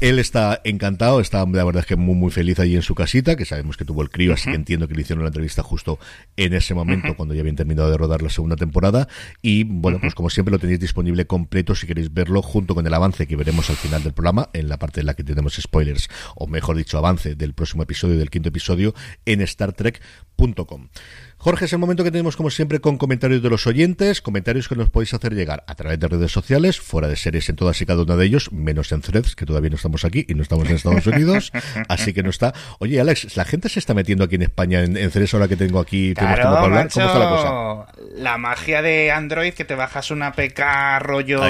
Él 0.00 0.18
está 0.20 0.60
encantado, 0.62 1.20
está 1.20 1.44
la 1.44 1.64
verdad 1.64 1.80
es 1.80 1.86
que 1.86 1.96
muy, 1.96 2.14
muy 2.14 2.30
feliz 2.30 2.60
allí 2.60 2.76
en 2.76 2.82
su 2.82 2.94
casita, 2.94 3.34
que 3.34 3.44
sabemos 3.44 3.76
que 3.76 3.84
tuvo 3.84 4.02
el 4.02 4.10
crío, 4.10 4.32
así 4.32 4.48
que 4.48 4.56
entiendo 4.56 4.86
que 4.86 4.94
le 4.94 5.02
hicieron 5.02 5.24
la 5.24 5.28
entrevista 5.28 5.62
justo 5.62 5.98
en 6.36 6.54
ese 6.54 6.74
momento, 6.74 7.16
cuando 7.16 7.34
ya 7.34 7.40
habían 7.40 7.56
terminado 7.56 7.90
de 7.90 7.96
rodar 7.96 8.22
la 8.22 8.30
segunda 8.30 8.56
temporada. 8.56 9.08
Y 9.40 9.64
bueno, 9.64 9.98
pues 10.00 10.14
como 10.14 10.30
siempre 10.30 10.52
lo 10.52 10.58
tenéis 10.58 10.78
disponible 10.78 11.26
completo 11.26 11.74
si 11.74 11.86
queréis 11.86 12.12
verlo, 12.14 12.42
junto 12.42 12.74
con 12.74 12.86
el 12.86 12.94
avance 12.94 13.26
que 13.26 13.34
veremos 13.34 13.70
al 13.70 13.76
final 13.76 14.04
del 14.04 14.12
programa, 14.12 14.48
en 14.52 14.68
la 14.68 14.78
parte 14.78 15.00
en 15.00 15.06
la 15.06 15.14
que 15.14 15.24
tenemos 15.24 15.54
spoilers, 15.54 16.08
o 16.36 16.46
mejor 16.46 16.76
dicho, 16.76 16.98
avance 16.98 17.34
del 17.34 17.54
próximo 17.54 17.82
episodio, 17.82 18.18
del 18.18 18.30
quinto 18.30 18.50
episodio, 18.50 18.94
en 19.26 19.40
Star 19.40 19.72
Trek.com. 19.72 20.88
Jorge, 21.44 21.64
es 21.64 21.72
el 21.72 21.80
momento 21.80 22.04
que 22.04 22.12
tenemos 22.12 22.36
como 22.36 22.50
siempre 22.50 22.78
con 22.78 22.98
comentarios 22.98 23.42
de 23.42 23.50
los 23.50 23.66
oyentes, 23.66 24.22
comentarios 24.22 24.68
que 24.68 24.76
nos 24.76 24.90
podéis 24.90 25.12
hacer 25.12 25.34
llegar 25.34 25.64
a 25.66 25.74
través 25.74 25.98
de 25.98 26.06
redes 26.06 26.30
sociales, 26.30 26.80
fuera 26.80 27.08
de 27.08 27.16
series 27.16 27.48
en 27.48 27.56
todas 27.56 27.82
y 27.82 27.84
cada 27.84 28.00
una 28.00 28.14
de 28.14 28.26
ellos, 28.26 28.52
menos 28.52 28.92
en 28.92 29.00
Threads, 29.00 29.34
que 29.34 29.44
todavía 29.44 29.68
no 29.70 29.74
estamos 29.74 30.04
aquí 30.04 30.24
y 30.28 30.34
no 30.34 30.44
estamos 30.44 30.68
en 30.68 30.76
Estados 30.76 31.04
Unidos, 31.04 31.50
así 31.88 32.12
que 32.12 32.22
no 32.22 32.30
está. 32.30 32.54
Oye, 32.78 33.00
Alex, 33.00 33.36
la 33.36 33.44
gente 33.44 33.68
se 33.68 33.80
está 33.80 33.92
metiendo 33.92 34.22
aquí 34.22 34.36
en 34.36 34.42
España 34.42 34.84
en, 34.84 35.10
Threads 35.10 35.34
ahora 35.34 35.48
que 35.48 35.56
tengo 35.56 35.80
aquí, 35.80 36.14
claro, 36.14 36.60
¿Cómo 36.60 36.78
está 36.78 37.18
la 37.18 37.28
cosa? 37.28 37.92
La 38.14 38.38
magia 38.38 38.80
de 38.80 39.10
Android 39.10 39.52
que 39.52 39.64
te 39.64 39.74
bajas 39.74 40.12
una 40.12 40.34
PK 40.34 41.00
rollo 41.00 41.42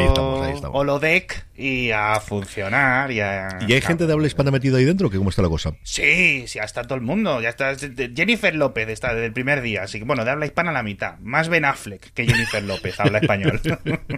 holodeck 0.73 1.45
y 1.55 1.91
a 1.91 2.19
funcionar 2.19 3.11
y 3.11 3.21
a... 3.21 3.59
¿Y 3.69 3.75
hay 3.75 3.81
gente 3.83 4.07
de 4.07 4.13
habla 4.15 4.27
hispana 4.27 4.51
metida 4.51 4.79
ahí 4.79 4.85
dentro? 4.85 5.11
¿Que 5.11 5.19
¿Cómo 5.19 5.29
está 5.29 5.43
la 5.43 5.51
cosa? 5.51 5.75
Sí, 5.83 6.45
sí, 6.47 6.59
ya 6.59 6.65
está 6.65 6.83
todo 6.83 6.95
el 6.95 7.03
mundo. 7.03 7.43
Ya 7.43 7.51
está 7.51 7.77
Jennifer 7.77 8.55
López 8.55 8.89
está 8.89 9.13
desde 9.13 9.27
el 9.27 9.33
primer 9.33 9.61
día 9.61 9.82
Así 9.83 9.99
que 9.99 10.05
bueno, 10.05 10.25
de 10.25 10.31
habla 10.31 10.47
hispana 10.47 10.73
la 10.73 10.83
mitad. 10.83 11.19
Más 11.21 11.49
Ben 11.49 11.65
Affleck 11.65 12.13
que 12.13 12.27
Jennifer 12.27 12.63
López 12.63 12.99
habla 13.01 13.19
español. 13.19 13.61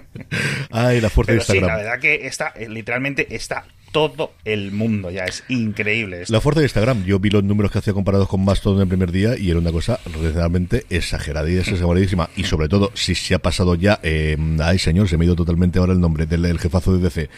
Ay, 0.71 1.01
la 1.01 1.11
fuerza 1.11 1.33
de 1.33 1.39
Instagram. 1.39 1.65
Sí, 1.65 1.69
la 1.69 1.77
verdad 1.77 2.01
que 2.01 2.27
está, 2.27 2.53
eh, 2.57 2.69
literalmente 2.69 3.35
está 3.35 3.65
todo 3.95 4.33
el 4.45 4.73
mundo 4.73 5.09
ya. 5.13 5.25
Es 5.25 5.45
increíble. 5.49 6.23
Esto. 6.23 6.33
La 6.33 6.41
fuerza 6.41 6.61
de 6.61 6.67
Instagram. 6.67 7.05
Yo 7.05 7.21
vi 7.21 7.31
los 7.31 7.45
números 7.45 7.71
que 7.71 7.79
hacía 7.79 7.93
comparados 7.93 8.29
con 8.29 8.45
Mastodon 8.45 8.83
el 8.83 8.89
primer 8.89 9.13
día 9.13 9.39
y 9.39 9.51
era 9.51 9.61
una 9.61 9.71
cosa 9.71 10.01
realmente 10.35 10.85
exagerada 10.91 11.49
y 11.49 11.59
exageradísima. 11.59 12.29
Y 12.35 12.43
sobre 12.43 12.69
todo, 12.69 12.91
si 12.95 13.15
se 13.15 13.35
ha 13.35 13.39
pasado 13.39 13.77
ya. 13.77 14.01
Eh, 14.03 14.37
ay, 14.61 14.81
señor, 14.81 15.09
se 15.09 15.17
me 15.17 15.25
ha 15.25 15.27
ido 15.27 15.37
totalmente 15.37 15.79
ahora 15.79 15.93
el 15.93 16.01
nombre 16.01 16.27
del 16.27 16.45
el 16.45 16.59
jefazo 16.59 16.97
de 16.97 17.05
DC. 17.05 17.31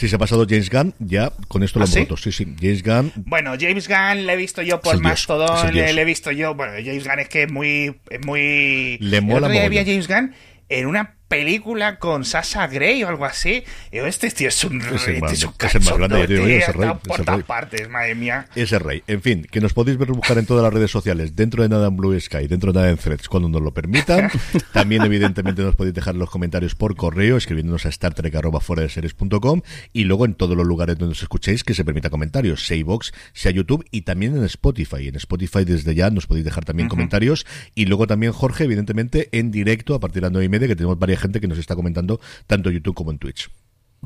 Si 0.00 0.08
se 0.08 0.16
ha 0.16 0.18
pasado 0.18 0.46
James 0.48 0.70
Gunn, 0.70 0.94
ya 0.98 1.30
con 1.46 1.62
esto 1.62 1.78
lo 1.78 1.84
¿Ah, 1.84 1.84
hemos 1.84 1.92
sí? 1.94 2.00
roto. 2.00 2.16
Sí, 2.16 2.32
sí, 2.32 2.46
James 2.58 2.82
Gunn. 2.82 3.12
Bueno, 3.26 3.52
James 3.60 3.86
Gunn 3.86 4.24
le 4.24 4.32
he 4.32 4.36
visto 4.36 4.62
yo 4.62 4.80
por 4.80 4.94
el 4.94 5.02
Mastodon, 5.02 5.66
el 5.66 5.74
dios. 5.74 5.92
le 5.92 6.00
he 6.00 6.04
visto 6.06 6.30
yo. 6.30 6.54
Bueno, 6.54 6.72
James 6.82 7.06
Gunn 7.06 7.18
es 7.18 7.28
que 7.28 7.42
es 7.42 7.52
muy. 7.52 8.00
Es 8.08 8.24
muy... 8.24 8.96
Le 8.98 9.18
El 9.18 9.24
mola 9.26 9.48
otro 9.48 9.50
día 9.50 9.68
vi 9.68 9.76
a 9.76 9.80
mogollón. 9.82 10.02
James 10.02 10.08
Gunn 10.08 10.34
en 10.70 10.86
una 10.86 11.16
película 11.30 12.00
con 12.00 12.24
Sasha 12.24 12.66
Grey 12.66 13.04
o 13.04 13.08
algo 13.08 13.24
así. 13.24 13.62
Y 13.92 13.98
este 13.98 14.30
tío 14.32 14.48
es 14.48 14.64
un, 14.64 14.80
Es 14.80 15.06
el 15.06 15.14
este 15.14 15.32
es 15.32 15.44
un 15.44 15.54
es 15.60 15.74
el 15.76 15.82
más 15.82 15.96
grande, 15.96 16.26
tío, 16.26 16.44
es 16.44 16.68
está 16.68 16.72
rey, 16.72 16.90
por 17.06 17.20
es 17.20 17.24
todas 17.24 17.38
rey. 17.38 17.44
partes, 17.46 17.88
madre 17.88 18.16
mía. 18.16 18.48
Ese 18.56 18.80
rey. 18.80 19.04
En 19.06 19.22
fin, 19.22 19.46
que 19.48 19.60
nos 19.60 19.72
podéis 19.72 19.96
ver 19.96 20.10
buscar 20.10 20.38
en 20.38 20.46
todas 20.46 20.64
las 20.64 20.74
redes 20.74 20.90
sociales, 20.90 21.36
dentro 21.36 21.62
de 21.62 21.68
nada 21.68 21.86
en 21.86 21.96
Blue 21.96 22.18
Sky, 22.20 22.48
dentro 22.48 22.72
de 22.72 22.80
nada 22.80 22.90
en 22.90 22.96
Threads, 22.96 23.28
cuando 23.28 23.48
nos 23.48 23.62
lo 23.62 23.72
permitan. 23.72 24.28
También, 24.72 25.02
evidentemente, 25.02 25.62
nos 25.62 25.76
podéis 25.76 25.94
dejar 25.94 26.16
los 26.16 26.28
comentarios 26.28 26.74
por 26.74 26.96
correo, 26.96 27.36
escribiéndonos 27.36 27.86
a 27.86 27.90
Star 27.90 28.12
Trek 28.12 28.34
arroba 28.34 28.60
fuera 28.60 28.82
de 28.82 28.88
series.com 28.88 29.62
y 29.92 30.04
luego 30.04 30.24
en 30.24 30.34
todos 30.34 30.56
los 30.56 30.66
lugares 30.66 30.98
donde 30.98 31.12
nos 31.12 31.22
escuchéis 31.22 31.62
que 31.62 31.74
se 31.74 31.84
permita 31.84 32.10
comentarios, 32.10 32.66
sea 32.66 32.76
iVoox, 32.76 33.12
sea 33.34 33.52
YouTube 33.52 33.86
y 33.92 34.02
también 34.02 34.36
en 34.36 34.42
Spotify. 34.44 35.06
En 35.06 35.14
Spotify 35.14 35.64
desde 35.64 35.94
ya 35.94 36.10
nos 36.10 36.26
podéis 36.26 36.44
dejar 36.44 36.64
también 36.64 36.88
comentarios 36.88 37.46
y 37.76 37.86
luego 37.86 38.08
también 38.08 38.32
Jorge, 38.32 38.64
evidentemente, 38.64 39.28
en 39.30 39.52
directo 39.52 39.94
a 39.94 40.00
partir 40.00 40.22
de 40.22 40.26
las 40.26 40.32
nueve 40.32 40.46
y 40.46 40.48
media, 40.48 40.66
que 40.66 40.74
tenemos 40.74 40.98
varias 40.98 41.19
gente 41.20 41.40
que 41.40 41.48
nos 41.48 41.58
está 41.58 41.76
comentando 41.76 42.20
tanto 42.46 42.68
en 42.70 42.76
YouTube 42.76 42.94
como 42.94 43.10
en 43.10 43.18
Twitch. 43.18 43.50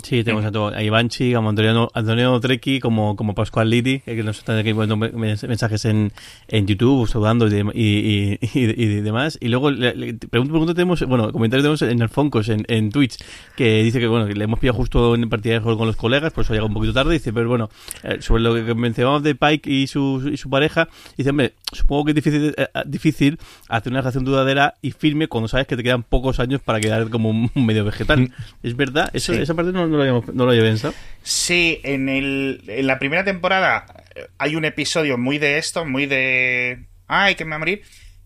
Sí, 0.03 0.24
tenemos 0.24 0.45
a, 0.45 0.76
a 0.76 0.82
Ivanchi, 0.82 1.32
como 1.34 1.51
Antonio, 1.51 1.88
Antonio 1.95 2.40
Trecchi, 2.40 2.80
como, 2.80 3.14
como 3.14 3.32
Pascual 3.34 3.70
Liti, 3.70 4.01
que 4.01 4.22
nos 4.24 4.38
están 4.38 4.59
aquí 4.59 4.74
poniendo 4.74 4.97
mens- 4.97 5.47
mensajes 5.47 5.84
en, 5.84 6.12
en 6.49 6.66
YouTube, 6.66 7.09
saludando 7.09 7.47
y, 7.47 7.51
de- 7.51 7.70
y, 7.74 8.38
y, 8.42 8.61
y- 8.82 8.86
demás. 9.03 9.38
Y 9.40 9.49
luego, 9.49 9.70
le, 9.70 9.95
le- 9.95 10.14
pregunto, 10.14 10.53
pregunto, 10.53 10.74
tenemos, 10.74 11.01
bueno, 11.07 11.30
comentarios 11.30 11.62
tenemos 11.62 11.82
en 11.82 12.03
el 12.03 12.09
Foncos, 12.09 12.49
en, 12.49 12.64
en 12.66 12.90
Twitch, 12.90 13.18
que 13.57 13.84
dice 13.84 14.01
que, 14.01 14.09
bueno, 14.09 14.26
que 14.26 14.34
le 14.34 14.45
hemos 14.45 14.59
pillado 14.59 14.76
justo 14.78 15.14
en 15.14 15.28
partida 15.28 15.55
de 15.55 15.61
juego 15.61 15.78
con 15.78 15.86
los 15.86 15.97
colegas, 15.97 16.32
por 16.32 16.42
eso 16.45 16.53
llega 16.55 16.66
un 16.66 16.74
poquito 16.74 16.92
tarde. 16.92 17.12
Dice, 17.12 17.32
pero 17.32 17.49
bueno, 17.49 17.70
eh, 18.03 18.16
sobre 18.20 18.42
lo 18.42 18.53
que 18.55 18.74
mencionamos 18.74 19.22
de 19.22 19.36
Pike 19.36 19.70
y 19.70 19.86
su, 19.86 20.28
y 20.32 20.36
su 20.36 20.51
pareja, 20.51 20.88
dice, 21.16 21.30
hombre, 21.30 21.55
supongo 21.72 22.07
que 22.07 22.11
es 22.11 22.14
difícil, 22.16 22.53
eh, 22.57 22.66
eh, 22.74 22.82
difícil 22.84 23.38
hacer 23.68 23.92
una 23.92 24.01
relación 24.01 24.24
duradera 24.24 24.74
y 24.82 24.90
firme 24.90 25.28
cuando 25.28 25.47
sabes 25.47 25.68
que 25.68 25.76
te 25.76 25.84
quedan 25.84 26.03
pocos 26.03 26.40
años 26.40 26.61
para 26.61 26.80
quedar 26.80 27.09
como 27.11 27.30
un 27.30 27.49
medio 27.55 27.84
vegetal. 27.84 28.32
¿Es 28.64 28.76
verdad? 28.76 29.09
Eso, 29.12 29.32
Sí. 29.32 29.40
Esa 29.40 29.55
parte 29.55 29.72
no, 29.72 29.84
no 29.89 29.97
lo 29.97 30.03
habíamos, 30.03 30.26
no 30.35 30.45
lo 30.45 30.51
había 30.51 30.62
pensado. 30.62 30.95
Sí, 31.22 31.80
en, 31.85 32.09
el, 32.09 32.62
en 32.66 32.87
la 32.87 32.99
primera 32.99 33.24
temporada 33.24 33.87
eh, 34.14 34.26
hay 34.39 34.57
un 34.57 34.64
episodio 34.64 35.18
muy 35.18 35.39
de 35.39 35.59
esto, 35.59 35.85
muy 35.85 36.07
de... 36.07 36.85
Ay, 37.07 37.35
que 37.35 37.45
me 37.45 37.51
va 37.51 37.57
a 37.57 37.59
morir. 37.61 37.82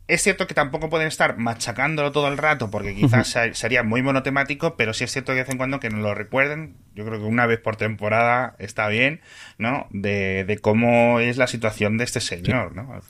Es 0.08 0.22
cierto 0.22 0.46
que 0.46 0.54
tampoco 0.54 0.88
pueden 0.88 1.06
estar 1.06 1.36
machacándolo 1.36 2.12
todo 2.12 2.28
el 2.28 2.38
rato 2.38 2.70
porque 2.70 2.94
quizás 2.94 3.28
se- 3.28 3.52
sería 3.54 3.82
muy 3.82 4.00
monotemático, 4.02 4.74
pero 4.76 4.94
sí 4.94 5.04
es 5.04 5.12
cierto 5.12 5.32
que 5.32 5.36
de 5.36 5.42
vez 5.42 5.50
en 5.50 5.58
cuando 5.58 5.80
que 5.80 5.90
nos 5.90 6.00
lo 6.00 6.14
recuerden. 6.14 6.76
Yo 6.94 7.04
creo 7.04 7.18
que 7.20 7.26
una 7.26 7.46
vez 7.46 7.60
por 7.60 7.76
temporada 7.76 8.56
está 8.58 8.88
bien, 8.88 9.20
¿no? 9.58 9.86
De, 9.90 10.44
de 10.44 10.58
cómo 10.58 11.20
es 11.20 11.36
la 11.36 11.46
situación 11.46 11.98
de 11.98 12.04
este 12.04 12.20
señor, 12.20 12.74
¿no? 12.74 13.00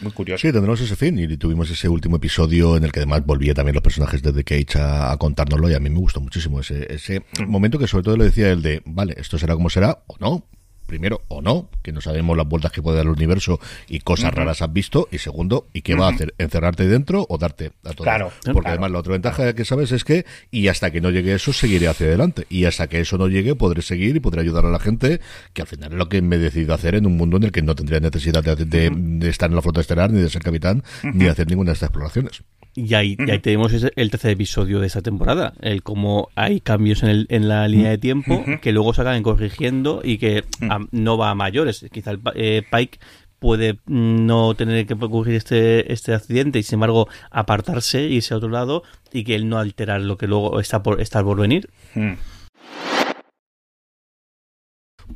Muy 0.00 0.12
curioso. 0.12 0.42
Sí, 0.42 0.52
tendremos 0.52 0.80
ese 0.80 0.96
fin 0.96 1.18
y 1.18 1.36
tuvimos 1.36 1.70
ese 1.70 1.88
último 1.88 2.16
episodio 2.16 2.76
en 2.76 2.84
el 2.84 2.92
que 2.92 2.98
además 3.00 3.24
volvía 3.24 3.54
también 3.54 3.74
los 3.74 3.82
personajes 3.82 4.20
de 4.22 4.32
The 4.32 4.44
Cage 4.44 4.78
a, 4.82 5.12
a 5.12 5.16
contárnoslo 5.16 5.70
y 5.70 5.74
a 5.74 5.80
mí 5.80 5.88
me 5.88 5.98
gustó 5.98 6.20
muchísimo 6.20 6.60
ese, 6.60 6.92
ese 6.92 7.22
momento 7.46 7.78
que 7.78 7.86
sobre 7.86 8.02
todo 8.04 8.16
le 8.16 8.24
decía 8.24 8.50
el 8.50 8.62
de, 8.62 8.82
vale, 8.84 9.14
esto 9.16 9.38
será 9.38 9.54
como 9.54 9.70
será 9.70 10.00
o 10.08 10.16
no. 10.18 10.44
Primero, 10.88 11.20
o 11.28 11.42
no, 11.42 11.68
que 11.82 11.92
no 11.92 12.00
sabemos 12.00 12.34
las 12.34 12.48
vueltas 12.48 12.72
que 12.72 12.80
puede 12.80 12.96
dar 12.96 13.04
el 13.06 13.12
universo 13.12 13.60
y 13.88 14.00
cosas 14.00 14.32
raras 14.32 14.62
has 14.62 14.72
visto. 14.72 15.06
Y 15.12 15.18
segundo, 15.18 15.68
¿y 15.74 15.82
qué 15.82 15.94
va 15.94 16.06
a 16.08 16.10
hacer? 16.12 16.34
¿Encerrarte 16.38 16.88
dentro 16.88 17.26
o 17.28 17.36
darte 17.36 17.72
a 17.84 17.90
todo? 17.92 18.04
Claro, 18.04 18.30
Porque 18.42 18.52
claro. 18.52 18.68
además 18.70 18.90
la 18.92 18.98
otra 19.00 19.12
ventaja 19.12 19.52
que 19.52 19.64
sabes 19.66 19.92
es 19.92 20.02
que, 20.02 20.24
y 20.50 20.68
hasta 20.68 20.90
que 20.90 21.02
no 21.02 21.10
llegue 21.10 21.34
eso, 21.34 21.52
seguiré 21.52 21.88
hacia 21.88 22.06
adelante. 22.06 22.46
Y 22.48 22.64
hasta 22.64 22.86
que 22.86 23.00
eso 23.00 23.18
no 23.18 23.28
llegue, 23.28 23.54
podré 23.54 23.82
seguir 23.82 24.16
y 24.16 24.20
podré 24.20 24.40
ayudar 24.40 24.64
a 24.64 24.70
la 24.70 24.78
gente, 24.78 25.20
que 25.52 25.60
al 25.60 25.68
final 25.68 25.92
es 25.92 25.98
lo 25.98 26.08
que 26.08 26.22
me 26.22 26.36
he 26.36 26.38
decidido 26.38 26.72
hacer 26.72 26.94
en 26.94 27.04
un 27.04 27.18
mundo 27.18 27.36
en 27.36 27.44
el 27.44 27.52
que 27.52 27.60
no 27.60 27.74
tendría 27.74 28.00
necesidad 28.00 28.42
de, 28.42 28.56
de- 28.64 28.90
de 28.90 29.28
estar 29.28 29.50
en 29.50 29.56
la 29.56 29.62
flota 29.62 29.82
estelar, 29.82 30.10
ni 30.10 30.22
de 30.22 30.30
ser 30.30 30.42
capitán, 30.42 30.82
ni 31.02 31.24
de 31.26 31.30
hacer 31.30 31.46
ninguna 31.48 31.68
de 31.70 31.74
estas 31.74 31.88
exploraciones. 31.90 32.42
Y 32.80 32.94
ahí, 32.94 33.16
y 33.18 33.30
ahí 33.30 33.38
tenemos 33.40 33.72
el 33.72 34.10
tercer 34.10 34.30
episodio 34.30 34.78
de 34.78 34.86
esta 34.86 35.02
temporada, 35.02 35.52
el 35.60 35.82
cómo 35.82 36.28
hay 36.36 36.60
cambios 36.60 37.02
en, 37.02 37.08
el, 37.08 37.26
en 37.28 37.48
la 37.48 37.66
línea 37.66 37.90
de 37.90 37.98
tiempo 37.98 38.44
que 38.62 38.72
luego 38.72 38.94
se 38.94 39.00
acaban 39.00 39.22
corrigiendo 39.24 40.00
y 40.04 40.18
que 40.18 40.44
a- 40.70 40.78
no 40.92 41.18
va 41.18 41.30
a 41.30 41.34
mayores. 41.34 41.84
Quizá 41.92 42.12
el, 42.12 42.20
eh, 42.36 42.62
Pike 42.70 42.98
puede 43.40 43.74
mm, 43.86 44.26
no 44.26 44.54
tener 44.54 44.86
que 44.86 44.94
ocurrir 44.94 45.34
este, 45.34 45.92
este 45.92 46.14
accidente 46.14 46.58
y 46.58 46.62
sin 46.62 46.76
embargo 46.76 47.08
apartarse, 47.30 48.02
irse 48.02 48.34
a 48.34 48.36
otro 48.36 48.48
lado 48.48 48.82
y 49.12 49.24
que 49.24 49.34
él 49.34 49.48
no 49.48 49.58
alterar 49.58 50.00
lo 50.00 50.16
que 50.16 50.26
luego 50.26 50.60
está 50.60 50.82
por, 50.82 51.00
está 51.00 51.22
por 51.22 51.38
venir. 51.40 51.68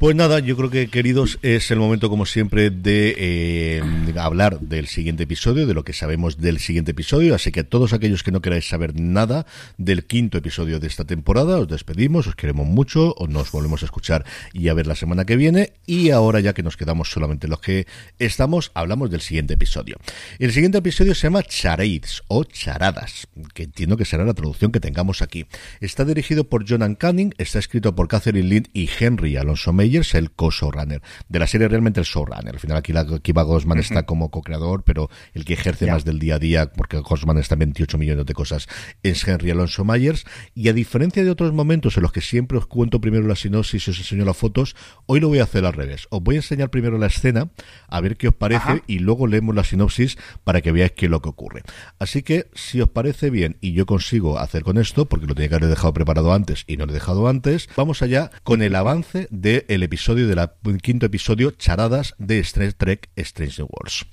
Pues 0.02 0.16
nada, 0.16 0.40
yo 0.40 0.56
creo 0.56 0.68
que, 0.68 0.88
queridos, 0.88 1.38
es 1.42 1.70
el 1.70 1.78
momento, 1.78 2.10
como 2.10 2.26
siempre, 2.26 2.70
de 2.70 3.14
eh, 3.16 3.82
hablar 4.18 4.58
del 4.58 4.88
siguiente 4.88 5.22
episodio, 5.22 5.64
de 5.64 5.74
lo 5.74 5.84
que 5.84 5.92
sabemos 5.92 6.38
del 6.38 6.58
siguiente 6.58 6.90
episodio. 6.90 7.36
Así 7.36 7.52
que 7.52 7.62
todos 7.62 7.92
aquellos 7.92 8.24
que 8.24 8.32
no 8.32 8.40
queráis 8.40 8.68
saber 8.68 8.98
nada 9.00 9.46
del 9.78 10.04
quinto 10.04 10.38
episodio 10.38 10.80
de 10.80 10.88
esta 10.88 11.04
temporada, 11.04 11.56
os 11.56 11.68
despedimos, 11.68 12.26
os 12.26 12.34
queremos 12.34 12.66
mucho, 12.66 13.14
os 13.16 13.28
nos 13.28 13.52
volvemos 13.52 13.82
a 13.82 13.84
escuchar 13.84 14.24
y 14.52 14.66
a 14.66 14.74
ver 14.74 14.88
la 14.88 14.96
semana 14.96 15.24
que 15.24 15.36
viene. 15.36 15.74
Y 15.86 16.10
ahora, 16.10 16.40
ya 16.40 16.52
que 16.52 16.64
nos 16.64 16.76
quedamos 16.76 17.08
solamente 17.08 17.46
los 17.46 17.60
que 17.60 17.86
estamos, 18.18 18.72
hablamos 18.74 19.08
del 19.08 19.20
siguiente 19.20 19.54
episodio. 19.54 19.98
El 20.40 20.50
siguiente 20.50 20.78
episodio 20.78 21.14
se 21.14 21.28
llama 21.28 21.44
Charades 21.44 22.24
o 22.26 22.42
Charadas, 22.42 23.28
que 23.54 23.62
entiendo 23.62 23.96
que 23.96 24.04
será 24.04 24.24
la 24.24 24.34
traducción 24.34 24.72
que 24.72 24.80
tengamos 24.80 25.22
aquí. 25.22 25.46
Está 25.80 26.04
dirigido 26.04 26.42
por 26.42 26.68
Jonan 26.68 26.96
Canning, 26.96 27.34
está 27.38 27.60
escrito 27.60 27.94
por 27.94 28.08
Catherine 28.08 28.48
Lind 28.48 28.66
y 28.72 28.90
Henry 28.98 29.36
Alonso 29.36 29.72
Meyers, 29.92 30.14
el 30.14 30.30
co-showrunner. 30.30 31.02
De 31.28 31.38
la 31.38 31.46
serie 31.46 31.68
realmente 31.68 32.00
el 32.00 32.06
showrunner. 32.06 32.54
Al 32.54 32.58
final 32.58 32.78
aquí 32.78 32.92
la 32.92 33.04
Kiva 33.20 33.42
Gosman 33.42 33.78
está 33.78 34.06
como 34.06 34.30
co-creador, 34.30 34.84
pero 34.84 35.10
el 35.34 35.44
que 35.44 35.52
ejerce 35.52 35.86
más 35.90 36.04
del 36.04 36.18
día 36.18 36.36
a 36.36 36.38
día, 36.38 36.72
porque 36.72 36.98
Gosman 36.98 37.36
está 37.36 37.56
en 37.56 37.60
28 37.60 37.98
millones 37.98 38.24
de 38.24 38.32
cosas, 38.32 38.68
es 39.02 39.26
Henry 39.28 39.50
Alonso 39.50 39.84
Myers. 39.84 40.24
Y 40.54 40.68
a 40.68 40.72
diferencia 40.72 41.22
de 41.22 41.30
otros 41.30 41.52
momentos 41.52 41.96
en 41.96 42.04
los 42.04 42.12
que 42.12 42.22
siempre 42.22 42.56
os 42.56 42.66
cuento 42.66 43.00
primero 43.00 43.26
la 43.26 43.36
sinopsis 43.36 43.86
y 43.86 43.90
os 43.90 43.98
enseño 43.98 44.24
las 44.24 44.36
fotos, 44.36 44.76
hoy 45.06 45.20
lo 45.20 45.28
voy 45.28 45.40
a 45.40 45.44
hacer 45.44 45.66
al 45.66 45.74
revés. 45.74 46.06
Os 46.10 46.22
voy 46.22 46.36
a 46.36 46.38
enseñar 46.38 46.70
primero 46.70 46.96
la 46.96 47.06
escena, 47.06 47.50
a 47.88 48.00
ver 48.00 48.16
qué 48.16 48.28
os 48.28 48.34
parece, 48.34 48.62
Ajá. 48.62 48.82
y 48.86 49.00
luego 49.00 49.26
leemos 49.26 49.54
la 49.54 49.64
sinopsis 49.64 50.16
para 50.42 50.62
que 50.62 50.72
veáis 50.72 50.92
qué 50.92 51.06
es 51.06 51.10
lo 51.10 51.20
que 51.20 51.28
ocurre. 51.28 51.62
Así 51.98 52.22
que, 52.22 52.48
si 52.54 52.80
os 52.80 52.88
parece 52.88 53.28
bien 53.28 53.58
y 53.60 53.74
yo 53.74 53.84
consigo 53.84 54.38
hacer 54.38 54.62
con 54.62 54.78
esto, 54.78 55.06
porque 55.06 55.26
lo 55.26 55.34
tenía 55.34 55.50
que 55.50 55.56
haber 55.56 55.68
dejado 55.68 55.92
preparado 55.92 56.32
antes 56.32 56.64
y 56.66 56.78
no 56.78 56.86
lo 56.86 56.92
he 56.92 56.94
dejado 56.94 57.28
antes, 57.28 57.68
vamos 57.76 58.00
allá 58.00 58.30
con 58.42 58.62
el 58.62 58.74
avance 58.74 59.28
del 59.30 59.81
episodio, 59.82 60.26
del 60.26 60.80
quinto 60.82 61.06
episodio, 61.06 61.50
Charadas 61.50 62.14
de 62.18 62.42
Star 62.44 62.72
Trek 62.72 63.10
Strange 63.16 63.58
New 63.58 63.68
Worlds. 63.70 64.04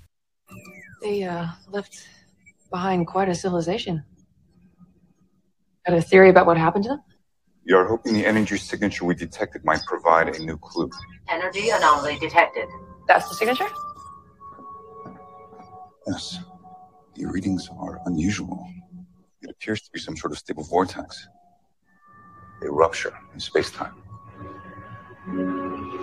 They 1.02 1.24
uh, 1.24 1.48
left 1.72 2.08
behind 2.72 3.08
quite 3.08 3.30
a 3.30 3.36
civilization. 3.36 4.04
Got 5.86 5.98
a 5.98 6.02
theory 6.02 6.30
about 6.30 6.46
what 6.46 6.58
happened 6.58 6.84
to 6.86 6.90
them? 6.90 7.02
You 7.64 7.78
are 7.78 7.88
hoping 7.88 8.14
the 8.14 8.26
energy 8.26 8.58
signature 8.58 9.06
we 9.06 9.16
detected 9.16 9.64
might 9.64 9.82
provide 9.86 10.30
a 10.30 10.40
new 10.44 10.58
clue. 10.58 10.90
Energy 11.30 11.70
anomaly 11.70 12.18
detected. 12.20 12.68
That's 13.08 13.30
the 13.30 13.36
signature? 13.36 13.70
Yes, 16.08 16.40
the 17.16 17.26
readings 17.26 17.70
are 17.80 18.00
unusual. 18.06 18.68
It 19.42 19.50
appears 19.50 19.82
to 19.82 19.92
be 19.92 20.00
some 20.00 20.18
sort 20.18 20.32
of 20.32 20.40
stable 20.40 20.64
vortex. 20.64 21.28
A 22.64 22.72
rupture 22.72 23.14
in 23.34 23.40
space 23.40 23.72
time. 23.72 23.94
Gravitational 25.30 25.94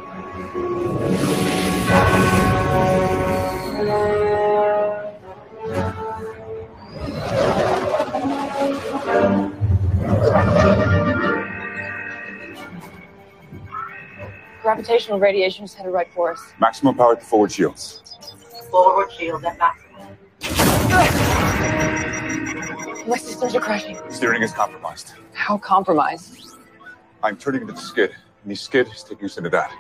radiation 15.19 15.65
is 15.65 15.75
headed 15.75 15.93
right 15.93 16.09
for 16.13 16.31
us. 16.31 16.41
Maximum 16.61 16.95
power 16.95 17.17
to 17.17 17.21
forward 17.21 17.51
shields. 17.51 18.37
Forward 18.71 19.11
shield 19.11 19.45
at 19.45 19.59
maximum. 19.59 20.17
My 23.09 23.17
systems 23.17 23.57
are 23.57 23.61
crashing. 23.61 23.99
Steering 24.09 24.43
is 24.43 24.53
compromised. 24.53 25.15
How 25.33 25.59
compromised? 25.59 26.57
I'm 27.25 27.37
turning 27.37 27.63
into 27.63 27.73
the 27.73 27.81
skid, 27.81 28.15
is 28.51 28.69
taking 28.69 29.25
us 29.25 29.37
into 29.39 29.51
that. 29.51 29.71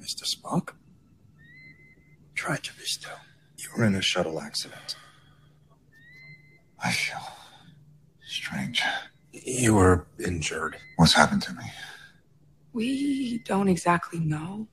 Mr. 0.00 0.24
Spock? 0.24 0.74
Try 2.34 2.56
to 2.56 2.72
be 2.74 2.84
still. 2.84 3.10
You 3.56 3.68
were 3.76 3.84
in 3.84 3.94
a 3.94 4.02
shuttle 4.02 4.40
accident. 4.40 4.96
I 6.82 6.92
feel 6.92 7.20
strange. 8.26 8.82
You 9.32 9.74
were 9.74 10.06
injured. 10.18 10.76
What's 10.96 11.14
happened 11.14 11.42
to 11.42 11.52
me? 11.52 11.64
We 12.72 13.42
don't 13.44 13.68
exactly 13.68 14.20
know. 14.20 14.66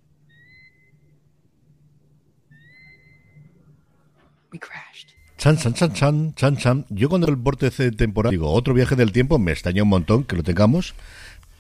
We 4.52 4.60
crashed. 4.60 5.14
Chan, 5.38 5.58
chan, 5.58 5.74
chan, 5.74 5.94
chan, 5.94 6.34
chan, 6.36 6.58
chan. 6.58 6.86
Yo 6.90 7.10
cuando 7.10 7.28
el 7.28 7.36
vórtice 7.36 7.92
temporal 7.92 8.32
digo 8.32 8.52
otro 8.52 8.74
viaje 8.74 8.96
del 8.96 9.12
tiempo, 9.12 9.38
me 9.38 9.52
extraña 9.52 9.84
un 9.84 9.90
montón 9.90 10.24
que 10.24 10.36
lo 10.36 10.44
tengamos, 10.44 10.96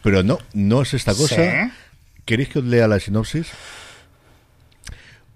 pero 0.01 0.23
no, 0.23 0.39
no 0.53 0.81
es 0.81 0.93
esta 0.93 1.13
cosa. 1.13 1.35
¿Sí? 1.35 1.71
¿Queréis 2.25 2.49
que 2.49 2.59
os 2.59 2.65
lea 2.65 2.87
la 2.87 2.99
sinopsis? 2.99 3.47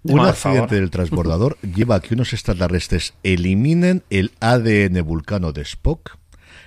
Un 0.04 0.18
por 0.18 0.28
accidente 0.28 0.60
favor. 0.60 0.70
del 0.70 0.90
transbordador 0.90 1.58
lleva 1.76 1.96
a 1.96 2.00
que 2.00 2.14
unos 2.14 2.34
extraterrestres 2.34 3.14
eliminen 3.24 4.04
el 4.10 4.32
ADN 4.40 5.02
vulcano 5.04 5.52
de 5.52 5.62
Spock, 5.62 6.18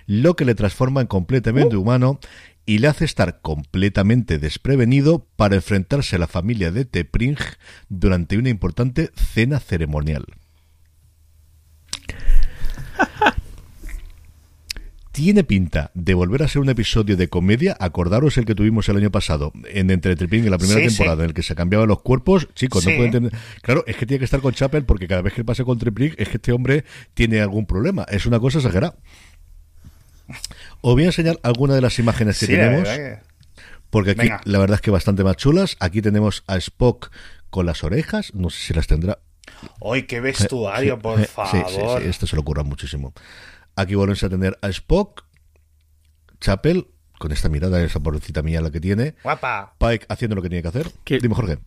lo 0.07 0.37
que 0.37 0.45
le 0.45 0.55
transforma 0.55 1.01
en 1.01 1.07
completamente 1.07 1.77
humano 1.77 2.21
y 2.67 2.79
le 2.79 2.89
hace 2.89 3.05
estar 3.05 3.41
completamente 3.41 4.39
desprevenido 4.39 5.27
para 5.37 5.57
enfrentarse 5.57 6.17
a 6.17 6.19
la 6.19 6.27
familia 6.27 6.71
de 6.71 6.85
Tepring 6.85 7.37
durante 7.89 8.39
una 8.39 8.49
importante 8.49 9.11
cena 9.15 9.61
ceremonial. 9.61 10.25
Tiene 15.15 15.45
pinta 15.45 15.93
de 15.95 16.13
volver 16.15 16.43
a 16.43 16.49
ser 16.49 16.61
un 16.61 16.69
episodio 16.71 17.17
de 17.17 17.29
comedia. 17.29 17.77
Acordaros 17.79 18.37
el 18.37 18.45
que 18.47 18.57
tuvimos 18.57 18.89
el 18.89 18.97
año 18.97 19.13
pasado 19.13 19.53
en 19.67 19.93
Entre 19.93 20.17
Triping 20.17 20.43
en 20.45 20.51
la 20.51 20.59
primera 20.59 20.81
Sí, 20.81 20.89
temporada, 20.89 21.19
sí. 21.19 21.23
en 21.23 21.29
el 21.29 21.35
que 21.35 21.45
se 21.45 21.55
cambiaban 21.55 21.87
los 21.87 22.03
cuerpos. 22.03 22.49
Chicos, 22.55 22.83
Sí. 22.83 22.91
no 22.91 22.97
pueden 22.97 23.13
tener. 23.13 23.33
Claro, 23.63 23.85
es 23.87 23.95
que 23.97 24.07
tiene 24.07 24.19
que 24.19 24.25
estar 24.25 24.41
con 24.41 24.53
Chapel 24.55 24.85
porque 24.85 25.07
cada 25.07 25.23
vez 25.23 25.33
que 25.33 25.45
pase 25.45 25.63
con 25.63 25.79
Tripling 25.79 26.15
es 26.19 26.29
que 26.31 26.39
este 26.39 26.51
hombre 26.51 26.85
tiene 27.15 27.41
algún 27.41 27.65
problema. 27.65 28.05
Es 28.11 28.27
una 28.27 28.41
cosa 28.41 28.59
exagerada. 28.59 28.97
Os 30.81 30.95
voy 30.95 31.05
a 31.05 31.07
enseñar 31.07 31.39
algunas 31.45 31.77
de 31.77 31.83
las 31.83 31.97
imágenes 32.01 32.41
que 32.41 32.49
la 32.49 32.65
tenemos. 32.65 32.89
Porque 33.91 34.11
aquí 34.11 34.23
Venga. 34.23 34.41
la 34.47 34.59
verdad 34.59 34.75
es 34.75 34.81
que 34.81 34.91
bastante 34.91 35.23
más 35.23 35.37
chulas. 35.37 35.77
Aquí 35.79 36.03
tenemos 36.03 36.43
a 36.49 36.57
Spock 36.57 37.13
con 37.51 37.67
las 37.67 37.85
orejas. 37.85 38.35
No 38.35 38.51
sé 38.51 38.59
si 38.67 38.75
las 38.75 38.89
tendrá. 38.89 39.21
¡Ay, 39.81 40.03
qué 40.05 40.19
vestuario, 40.21 40.99
por 40.99 41.21
eh, 41.21 41.25
sí, 41.27 41.31
favor! 41.33 41.67
Sí, 42.01 42.03
sí, 42.03 42.09
esto 42.09 42.27
se 42.27 42.35
lo 42.35 42.43
ocurra 42.43 42.65
muchísimo. 42.65 43.13
Aquí 43.77 43.95
volvemos 43.95 44.23
a 44.23 44.29
tener 44.29 44.59
a 44.63 44.69
Spock, 44.69 45.25
Chapel, 46.41 46.87
con 47.19 47.33
esta 47.33 47.49
mirada, 47.49 47.83
esa 47.83 48.01
pobrecita 48.01 48.43
mía 48.43 48.61
la 48.61 48.71
que 48.71 48.81
tiene, 48.81 49.15
Guapa. 49.23 49.75
Pike 49.79 50.07
haciendo 50.09 50.37
lo 50.37 50.43
que 50.43 50.49
tiene 50.49 50.63
que 50.63 50.69
hacer. 50.69 50.91
Que- 51.05 51.19
Dime, 51.19 51.35
Jorge. 51.35 51.59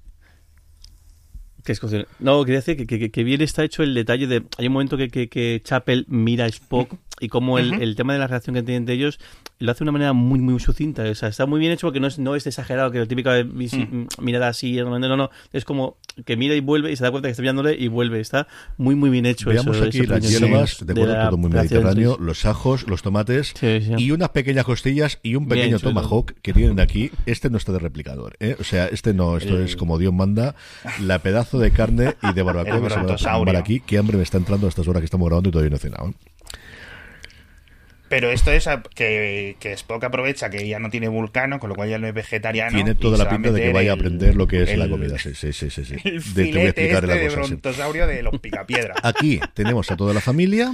Que 1.64 1.74
es 1.74 1.82
No, 2.20 2.46
quería 2.46 2.60
decir 2.60 2.78
que, 2.78 2.86
que- 2.88 3.12
que 3.12 3.24
bien 3.26 3.42
está 3.42 3.64
hecho 3.64 3.84
el 3.84 3.94
detalle 3.94 4.26
de. 4.28 4.46
Hay 4.58 4.68
un 4.68 4.74
momento 4.74 4.96
que, 4.96 5.10
que, 5.10 5.28
que 5.28 5.62
Chapel 5.64 6.06
mira 6.08 6.46
a 6.46 6.48
Spock 6.48 6.94
y 7.20 7.30
como 7.30 7.58
el, 7.60 7.74
el 7.82 7.96
tema 7.96 8.14
de 8.14 8.20
la 8.20 8.28
relación 8.28 8.56
que 8.56 8.64
tienen 8.64 8.84
entre 8.84 8.96
ellos 8.96 9.20
lo 9.60 9.72
hace 9.72 9.80
de 9.80 9.84
una 9.86 9.92
manera 9.94 10.14
muy, 10.14 10.40
muy 10.40 10.60
sucinta. 10.60 11.04
O 11.04 11.16
sea, 11.16 11.30
está 11.30 11.46
muy 11.48 11.60
bien 11.60 11.72
hecho 11.72 11.88
porque 11.88 12.00
no 12.00 12.06
es, 12.08 12.20
no 12.20 12.36
es 12.36 12.46
exagerado, 12.46 12.92
que 12.92 13.00
la 13.00 13.06
típica 13.08 13.32
visi- 13.42 14.08
mirada 14.22 14.50
así, 14.50 14.76
no, 14.76 15.00
no, 15.00 15.18
no. 15.18 15.30
Es 15.52 15.66
como 15.66 15.98
que 16.26 16.38
mira 16.38 16.54
y 16.56 16.60
vuelve 16.60 16.92
y 16.92 16.96
se 16.96 17.04
da 17.04 17.10
cuenta 17.12 17.28
que 17.28 17.32
está 17.32 17.42
mirándole 17.42 17.76
y 17.76 17.88
vuelve. 17.88 18.20
Está 18.20 18.48
muy, 18.78 18.94
muy 18.96 19.10
bien 19.10 19.26
hecho 19.26 19.50
Veamos 19.50 19.78
eso. 19.78 19.86
aquí 19.86 20.00
ese 20.00 20.08
las 20.08 20.30
hierbas, 20.30 20.70
sí, 20.78 20.86
de 20.86 20.92
acuerdo, 20.94 21.14
la 21.14 21.26
todo 21.30 21.38
muy 21.38 21.50
mediterráneo, 21.50 22.18
los 22.20 22.46
ajos, 22.46 22.88
los 22.88 23.02
tomates 23.02 23.54
Sí, 23.60 23.82
sí. 23.82 23.94
y 23.98 24.12
unas 24.12 24.30
pequeñas 24.30 24.66
costillas 24.66 25.20
y 25.24 25.36
un 25.36 25.48
pequeño 25.48 25.80
tomahawk 25.80 26.34
que 26.42 26.54
tienen 26.54 26.80
aquí. 26.80 27.12
Este 27.26 27.50
no 27.50 27.58
está 27.58 27.72
de 27.72 27.80
replicador, 27.80 28.36
¿eh? 28.40 28.56
O 28.60 28.64
sea, 28.64 28.86
este 28.88 29.14
no, 29.14 29.38
esto 29.38 29.60
es 29.60 29.76
como 29.76 29.98
Dios 29.98 30.14
manda, 30.14 30.56
la 31.02 31.20
pedazo 31.20 31.58
de 31.60 31.72
carne 31.72 32.16
y 32.22 32.34
de 32.34 32.44
barbacoa 32.44 32.76
El 32.78 32.82
que 32.84 33.18
se 33.18 33.26
va 33.28 33.34
a 33.34 33.58
aquí. 33.60 33.80
Qué 33.80 33.98
hambre 33.98 34.18
me 34.18 34.24
está 34.24 34.38
entrando 34.38 34.68
a 34.68 34.70
estas 34.70 34.88
horas 34.88 35.02
que 35.02 35.06
estamos 35.06 35.28
grabando 35.28 35.50
y 35.50 35.52
todavía 35.52 35.70
no 35.72 35.76
he 35.78 35.80
cenado. 35.80 36.10
¿eh? 36.10 36.14
Pero 38.10 38.32
esto 38.32 38.52
es 38.52 38.68
a- 38.68 38.82
que, 38.84 39.58
que 39.60 39.74
Spock 39.74 40.04
aprovecha 40.06 40.50
que 40.50 40.66
ya 40.68 40.80
no 40.80 40.90
tiene 40.90 41.10
vulcano, 41.10 41.60
con 41.60 41.70
lo 41.70 41.76
cual 41.76 41.90
ya 41.90 41.98
no 41.98 42.08
es 42.08 42.14
vegetariano. 42.14 42.72
Tiene 42.76 42.96
toda 42.96 43.18
la 43.18 43.30
pinta 43.30 43.52
de 43.52 43.62
que 43.62 43.74
vaya 43.74 43.92
a 43.92 43.94
el- 43.96 44.00
aprender 44.00 44.36
lo 44.36 44.48
que 44.48 44.64
es 44.64 44.78
la 44.78 44.88
comida. 44.90 45.18
Sí, 45.20 45.34
sí, 45.36 45.52
sí, 45.52 45.70
sí. 45.70 45.84
sí. 45.84 45.96
El 46.06 46.22
De- 46.34 46.44
te 46.44 46.44
voy 46.44 46.50
a 46.50 46.54
filete 46.54 46.68
explicar 46.68 47.04
este 47.04 47.08
la 47.08 47.16
de 47.16 47.28
cosa. 47.28 47.36
sí. 47.44 47.48
brontosaurio 47.50 48.08
de 48.08 48.24
los 48.24 48.40
picapiedra. 48.40 48.96
Aquí 49.04 49.40
tenemos 49.54 49.92
a 49.92 49.98
toda 49.98 50.14
la 50.14 50.22
familia. 50.22 50.74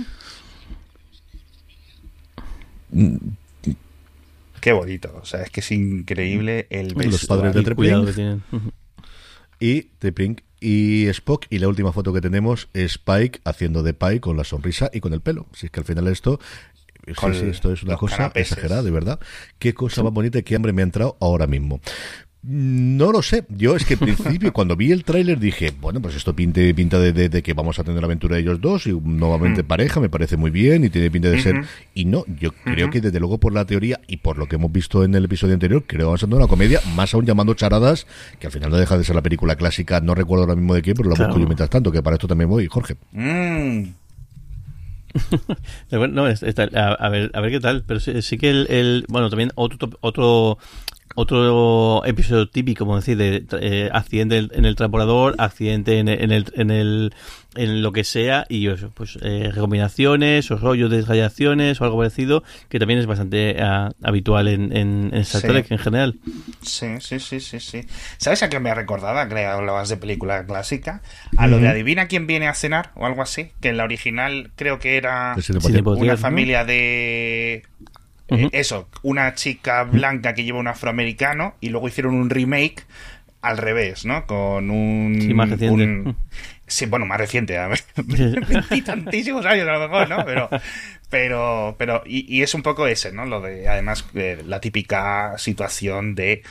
Qué 4.61 4.71
bonito. 4.71 5.19
O 5.21 5.25
sea, 5.25 5.41
es 5.41 5.49
que 5.49 5.59
es 5.59 5.71
increíble 5.71 6.67
el 6.69 6.89
Los 6.89 6.95
vestuario. 6.95 7.27
padres 7.27 7.53
de 7.55 7.59
que 7.59 7.65
Trepling 7.65 8.13
tienen. 8.13 8.43
y 9.59 9.81
Trepling 9.99 10.41
y 10.61 11.07
Spock. 11.07 11.47
Y 11.49 11.59
la 11.59 11.67
última 11.67 11.91
foto 11.91 12.13
que 12.13 12.21
tenemos 12.21 12.69
es 12.73 12.97
Pike 12.97 13.41
haciendo 13.43 13.83
de 13.83 13.93
Pike 13.93 14.21
con 14.21 14.37
la 14.37 14.43
sonrisa 14.43 14.89
y 14.93 14.99
con 15.01 15.13
el 15.13 15.21
pelo. 15.21 15.47
Si 15.53 15.65
es 15.65 15.71
que 15.71 15.79
al 15.79 15.85
final 15.85 16.07
esto. 16.07 16.39
Sí, 17.07 17.13
Con 17.13 17.33
sí, 17.35 17.45
esto 17.45 17.71
es 17.73 17.83
una 17.83 17.97
cosa 17.97 18.17
canapeses. 18.17 18.51
exagerada, 18.53 18.83
de 18.83 18.91
verdad. 18.91 19.19
Qué 19.59 19.73
cosa 19.73 20.03
más 20.03 20.13
bonita 20.13 20.39
y 20.39 20.43
qué 20.43 20.55
hambre 20.55 20.73
me 20.73 20.81
ha 20.81 20.85
entrado 20.85 21.17
ahora 21.19 21.47
mismo. 21.47 21.79
No 22.45 23.13
lo 23.13 23.21
sé. 23.21 23.45
Yo 23.47 23.77
es 23.77 23.85
que 23.85 23.93
al 23.93 24.01
principio, 24.01 24.51
cuando 24.53 24.75
vi 24.75 24.91
el 24.91 25.05
tráiler, 25.05 25.39
dije, 25.39 25.71
bueno, 25.79 26.01
pues 26.01 26.13
esto 26.15 26.35
pinte, 26.35 26.73
pinta 26.73 26.99
de, 26.99 27.13
de- 27.13 27.29
de 27.29 27.41
que 27.41 27.53
vamos 27.53 27.79
a 27.79 27.85
tener 27.85 28.01
la 28.01 28.05
aventura 28.07 28.35
de 28.35 28.41
ellos 28.41 28.59
dos 28.59 28.85
y 28.85 28.91
nuevamente 28.91 29.63
pareja, 29.63 30.01
me 30.01 30.09
parece 30.09 30.35
muy 30.35 30.51
bien 30.51 30.83
y 30.83 30.89
tiene 30.89 31.09
pinta 31.09 31.29
de 31.29 31.39
ser. 31.41 31.55
Mm. 31.55 31.65
Y 31.93 32.03
no, 32.03 32.25
yo 32.41 32.51
creo 32.51 32.89
que 32.89 32.99
desde 32.99 33.17
luego 33.21 33.39
por 33.39 33.53
la 33.53 33.63
teoría 33.63 34.01
y 34.07 34.17
por 34.17 34.37
lo 34.37 34.47
que 34.47 34.57
hemos 34.57 34.73
visto 34.73 35.05
en 35.05 35.15
el 35.15 35.23
episodio 35.23 35.53
anterior, 35.53 35.85
creo 35.87 35.99
que 35.99 36.03
vamos 36.05 36.21
a 36.23 36.25
tener 36.25 36.37
una 36.39 36.47
comedia, 36.49 36.81
más 36.95 37.13
aún 37.13 37.25
llamando 37.25 37.53
charadas, 37.53 38.07
que 38.39 38.47
al 38.47 38.51
final 38.51 38.71
no 38.71 38.77
deja 38.77 38.97
de 38.97 39.05
ser 39.05 39.15
la 39.15 39.21
película 39.21 39.55
clásica, 39.55 40.01
no 40.01 40.13
recuerdo 40.13 40.43
ahora 40.43 40.55
mismo 40.57 40.73
de 40.75 40.81
qué, 40.81 40.93
pero 40.95 41.07
la 41.09 41.15
Claro. 41.15 41.29
busco 41.29 41.39
yo 41.41 41.47
mientras 41.47 41.69
tanto, 41.69 41.93
que 41.93 42.03
para 42.03 42.17
esto 42.17 42.27
también 42.27 42.49
voy, 42.49 42.67
Jorge. 42.67 42.95
Mm. 43.13 43.83
No, 45.91 46.27
es- 46.27 46.43
está- 46.43 46.69
a, 46.73 46.93
a 46.93 47.09
ver, 47.09 47.31
a 47.33 47.41
ver 47.41 47.51
qué 47.51 47.59
tal. 47.59 47.83
Pero 47.85 47.99
sí, 47.99 48.21
sí 48.21 48.37
que 48.37 48.49
el, 48.49 48.67
el- 48.69 49.05
bueno, 49.09 49.29
también 49.29 49.51
otro 49.55 49.89
otro 50.01 50.57
otro 51.15 52.03
episodio 52.05 52.47
típico, 52.47 52.85
como 52.85 52.97
decir, 52.97 53.17
de 53.17 53.45
eh, 53.59 53.89
accidente 53.93 54.37
en 54.51 54.65
el- 54.65 54.75
transportador, 54.75 55.35
accidente 55.37 55.99
en 55.99 56.07
el, 56.07 56.21
en 56.21 56.31
el, 56.31 56.45
en 56.55 56.71
el 56.71 57.13
en 57.55 57.83
lo 57.83 57.91
que 57.91 58.03
sea 58.03 58.47
y 58.49 58.67
eso, 58.67 58.89
pues 58.95 59.19
eh, 59.21 59.51
recombinaciones 59.53 60.49
o 60.49 60.57
rollos 60.57 60.89
de 60.89 61.03
radiaciones 61.03 61.79
o 61.79 61.83
algo 61.83 61.97
parecido 61.99 62.41
que 62.67 62.79
también 62.79 62.99
es 62.99 63.05
bastante 63.05 63.57
ah, 63.61 63.91
habitual 64.01 64.47
en, 64.47 64.75
en, 64.75 65.11
en 65.13 65.19
Star 65.21 65.41
Sí. 65.41 65.47
Trek 65.49 65.69
en 65.69 65.77
general. 65.77 66.15
Sí, 66.63 66.87
sí, 66.99 67.19
sí, 67.19 67.39
sí, 67.39 67.59
sí. 67.59 67.81
¿Sabes 68.17 68.41
a 68.41 68.49
qué 68.49 68.59
me 68.59 68.71
ha 68.71 68.73
recordado? 68.73 69.29
Que 69.29 69.45
hablabas 69.45 69.87
de 69.89 69.97
película 69.97 70.43
clásica. 70.47 71.03
A 71.37 71.45
lo 71.45 71.59
de 71.59 71.67
Adivina 71.67 72.07
quién 72.07 72.25
viene 72.25 72.47
a 72.47 72.55
cenar 72.55 72.89
o 72.95 73.05
algo 73.05 73.21
así. 73.21 73.51
Que 73.61 73.69
en 73.69 73.77
la 73.77 73.83
original 73.83 74.49
creo 74.55 74.79
que 74.79 74.97
era 74.97 75.33
De 75.35 75.43
Cine 75.43 75.61
Cine 75.61 75.83
Poder. 75.83 75.99
Poder. 75.99 76.03
una 76.11 76.17
eh, 78.33 78.49
eso, 78.51 78.89
una 79.01 79.33
chica 79.35 79.83
blanca 79.83 80.33
que 80.33 80.43
lleva 80.43 80.59
un 80.59 80.67
afroamericano 80.67 81.55
y 81.61 81.69
luego 81.69 81.87
hicieron 81.87 82.15
un 82.15 82.29
remake 82.29 82.83
al 83.41 83.57
revés, 83.57 84.05
¿no? 84.05 84.25
Con 84.25 84.69
un... 84.69 85.17
Sí, 85.21 85.33
más 85.33 85.49
reciente. 85.49 85.83
un- 85.83 86.15
Sí, 86.65 86.85
bueno, 86.85 87.05
más 87.05 87.19
reciente. 87.19 87.57
a 87.57 87.67
ver. 87.67 87.81
tantísimos 88.85 89.45
años 89.45 89.67
a 89.67 89.73
lo 89.73 89.79
mejor, 89.89 90.09
¿no? 90.09 90.25
Pero, 90.25 90.49
pero, 91.09 91.75
pero 91.77 92.01
y, 92.05 92.25
y 92.33 92.41
es 92.41 92.53
un 92.55 92.63
poco 92.63 92.87
ese, 92.87 93.11
¿no? 93.11 93.25
Lo 93.25 93.41
de, 93.41 93.67
además, 93.67 94.05
eh, 94.15 94.41
la 94.47 94.59
típica 94.61 95.37
situación 95.37 96.15
de 96.15 96.41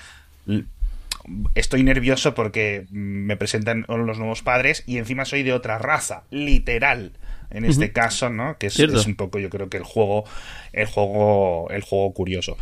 estoy 1.55 1.83
nervioso 1.83 2.35
porque 2.35 2.87
mm, 2.91 2.97
me 3.27 3.37
presentan 3.37 3.85
los 3.89 4.19
nuevos 4.19 4.43
padres 4.43 4.83
y 4.87 4.99
encima 4.99 5.25
soy 5.25 5.43
de 5.43 5.53
otra 5.53 5.79
raza, 5.79 6.25
literal. 6.31 7.13
En 7.53 7.65
este 7.65 7.85
Ujú. 7.87 7.93
caso, 7.93 8.31
¿no? 8.31 8.57
Que 8.59 8.67
es, 8.69 8.79
es 8.79 9.07
un 9.07 9.15
poco, 9.15 9.39
yo 9.39 9.51
creo 9.51 9.69
que 9.69 9.77
el 9.77 9.85
juego, 9.85 10.25
el 10.73 10.87
juego, 10.87 11.69
el 11.71 11.83
juego 11.83 12.13
curioso. 12.15 12.57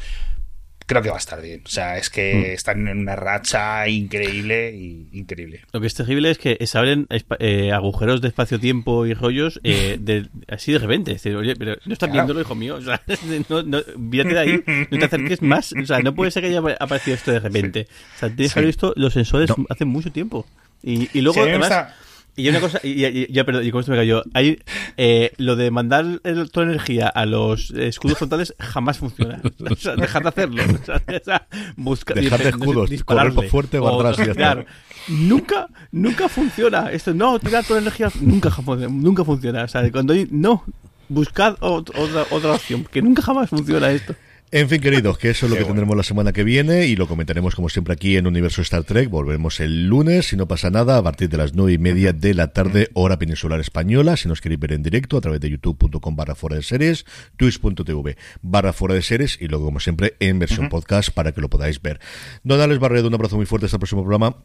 Creo 0.87 1.03
que 1.03 1.09
va 1.11 1.15
a 1.15 1.19
estar 1.21 1.41
bien. 1.41 1.63
O 1.65 1.69
sea, 1.69 1.99
es 1.99 2.11
que 2.11 2.35
Mm. 2.35 2.45
están 2.55 2.89
en 2.89 2.99
una 2.99 3.15
racha 3.15 3.87
increíble 3.87 4.73
y 4.75 5.07
increíble. 5.13 5.61
Lo 5.73 5.81
que 5.81 5.87
es 5.87 5.95
terrible 5.95 6.33
es 6.33 6.39
que 6.39 6.59
se 6.67 6.77
abren 6.79 7.07
eh, 7.39 7.71
agujeros 7.71 8.21
de 8.21 8.27
espacio-tiempo 8.27 9.07
y 9.07 9.15
rollos 9.15 9.61
eh, 9.63 9.99
de, 10.01 10.27
así 10.49 10.73
de 10.73 10.81
repente. 10.81 11.13
Es 11.13 11.23
decir, 11.23 11.37
oye, 11.37 11.55
pero 11.55 11.77
no 11.85 11.93
estás 11.93 12.09
Claro. 12.09 12.13
viéndolo, 12.27 12.41
hijo 12.41 12.57
mío. 12.57 12.75
O 12.75 12.83
sea, 12.83 13.01
no, 13.49 13.63
no, 13.63 13.81
de 13.83 14.39
ahí, 14.41 14.61
no 14.91 14.99
te 14.99 15.05
acerques 15.05 15.41
más. 15.43 15.73
O 15.81 15.87
sea, 15.87 16.01
no 16.01 16.13
puede 16.13 16.33
ser 16.33 16.43
que 16.43 16.49
haya 16.49 16.59
aparecido 16.81 17.15
esto 17.15 17.31
de 17.31 17.39
repente. 17.39 17.87
O 18.17 18.19
sea, 18.19 18.29
tienes 18.29 18.53
que 18.53 18.59
haber 18.59 18.67
visto 18.67 18.93
los 18.97 19.13
sensores 19.13 19.49
No. 19.57 19.65
hace 19.69 19.85
mucho 19.85 20.11
tiempo. 20.11 20.45
Y, 20.83 21.09
y 21.17 21.21
luego, 21.21 21.35
Sí, 21.35 21.41
me 21.45 21.51
además, 21.51 21.71
está- 21.71 21.97
y 22.37 22.49
una 22.49 22.61
cosa, 22.61 22.81
y, 22.83 23.33
ya, 23.33 23.45
perdón, 23.45 23.67
y 23.67 23.71
con 23.71 23.81
esto 23.81 23.93
me 23.93 23.99
cayó. 23.99 24.23
Hay, 24.35 24.61
eh, 24.97 25.33
lo 25.37 25.57
de 25.57 25.71
mandar 25.71 26.21
el- 26.25 26.51
toda 26.51 26.67
energía 26.67 27.09
a 27.09 27.27
los 27.27 27.71
escudos 27.73 28.19
frontales 28.19 28.55
jamás 28.59 28.99
funciona. 28.99 29.41
O 29.71 29.77
sea, 29.77 29.97
dejar 29.97 30.23
de 30.23 30.29
hacerlo. 30.31 30.63
O 30.65 30.85
sea, 30.85 30.97
o 30.97 31.25
sea, 31.25 31.47
busca, 31.77 32.15
Dejar 32.15 32.43
de 32.43 32.49
escudos, 32.51 32.91
correr 33.05 33.33
fuerte, 33.51 33.79
O 33.79 33.97
barras 33.97 34.17
y 34.19 34.25
ya 34.27 34.33
está. 34.33 34.35
tirar. 34.35 34.67
Nunca, 35.09 35.69
nunca 35.93 36.29
funciona. 36.29 36.91
Esto, 36.93 37.13
no, 37.15 37.39
tirar 37.39 37.65
toda 37.65 37.81
la 37.81 37.87
energía, 37.89 38.11
nunca, 38.21 38.51
nunca 38.89 39.25
funciona. 39.25 39.65
O 39.65 39.69
sea, 39.69 39.91
cuando 39.91 40.13
hay, 40.13 40.29
no, 40.31 40.65
buscad 41.09 41.57
ot- 41.59 41.93
otra, 41.97 42.25
otra 42.31 42.53
opción, 42.53 42.85
que 42.91 43.03
nunca 43.03 43.23
jamás 43.23 43.51
funciona 43.51 43.91
esto. 43.91 44.15
En 44.53 44.69
fin, 44.69 44.81
queridos, 44.81 45.17
que 45.17 45.31
eso 45.31 45.47
es 45.47 45.51
lo 45.51 45.55
Qué 45.57 45.61
que 45.61 45.65
bueno. 45.65 45.75
tendremos 45.75 45.97
la 45.97 46.03
semana 46.03 46.33
que 46.33 46.43
viene 46.43 46.87
y 46.87 46.97
lo 46.97 47.07
comentaremos 47.07 47.55
como 47.55 47.69
siempre 47.69 47.95
aquí 47.95 48.17
en 48.17 48.27
Universo 48.27 48.63
Star 48.63 48.83
Trek. 48.83 49.09
Volvemos 49.09 49.61
el 49.61 49.87
lunes, 49.87 50.27
si 50.27 50.37
no 50.37 50.49
pasa 50.49 50.71
nada, 50.71 50.97
a 50.97 51.03
partir 51.03 51.29
de 51.29 51.37
las 51.37 51.55
nueve 51.55 51.73
y 51.75 51.79
media 51.79 52.13
de 52.13 52.35
la 52.35 52.49
tarde, 52.53 52.89
hora 52.95 53.17
peninsular 53.17 53.61
española. 53.61 54.17
Si 54.17 54.27
nos 54.27 54.41
queréis 54.41 54.59
ver 54.59 54.73
en 54.73 54.83
directo 54.83 55.17
a 55.17 55.21
través 55.21 55.41
de 55.41 55.51
youtube.com 55.51 56.17
barra 56.17 56.35
fuera 56.35 56.57
de 56.57 56.63
series, 56.63 57.07
twitch.tv 57.37 58.17
barra 58.43 58.73
fuera 58.73 58.95
de 58.97 59.03
series 59.03 59.39
y 59.41 59.47
luego, 59.47 59.67
como 59.67 59.79
siempre, 59.79 60.15
en 60.19 60.41
versión 60.41 60.69
podcast 60.69 61.11
para 61.11 61.31
que 61.31 61.41
lo 61.41 61.49
podáis 61.49 61.81
ver. 61.81 62.01
Don 62.43 62.61
Alex 62.61 62.81
Barredo, 62.81 63.07
un 63.07 63.15
abrazo 63.15 63.37
muy 63.37 63.47
fuerte 63.47 63.67
hasta 63.67 63.77
el 63.77 63.81
próximo 63.81 64.03
programa. 64.03 64.37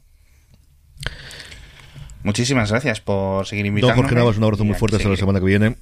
Muchísimas 2.21 2.69
gracias 2.71 3.01
por 3.01 3.47
seguir 3.47 3.65
Don 3.65 3.69
invitándome. 3.69 4.01
Jorge 4.03 4.15
Navas, 4.15 4.37
un 4.37 4.43
abrazo 4.43 4.65
muy 4.65 4.75
fuerte 4.75 4.97
hasta 4.97 5.09
la 5.09 5.17
semana 5.17 5.39
que 5.39 5.45
viene. 5.45 5.75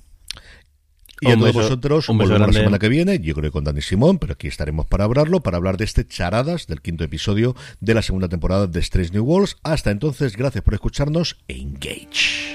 Y 1.23 1.31
a 1.31 1.35
todos 1.35 1.49
beso- 1.49 1.61
vosotros, 1.63 2.09
un 2.09 2.17
volvemos 2.17 2.39
la 2.39 2.45
grande. 2.45 2.59
semana 2.59 2.79
que 2.79 2.89
viene, 2.89 3.19
yo 3.19 3.33
creo 3.33 3.49
que 3.49 3.51
con 3.51 3.63
Dani 3.63 3.81
Simón, 3.81 4.19
pero 4.19 4.33
aquí 4.33 4.47
estaremos 4.47 4.85
para 4.85 5.03
hablarlo, 5.05 5.41
para 5.41 5.57
hablar 5.57 5.77
de 5.77 5.85
este 5.85 6.05
charadas 6.07 6.67
del 6.67 6.81
quinto 6.81 7.03
episodio 7.03 7.55
de 7.79 7.93
la 7.93 8.01
segunda 8.01 8.27
temporada 8.29 8.67
de 8.67 8.79
Strange 8.79 9.11
New 9.13 9.23
Worlds. 9.25 9.57
Hasta 9.63 9.91
entonces, 9.91 10.35
gracias 10.37 10.63
por 10.63 10.73
escucharnos 10.73 11.37
e 11.47 11.57
engage. 11.57 12.53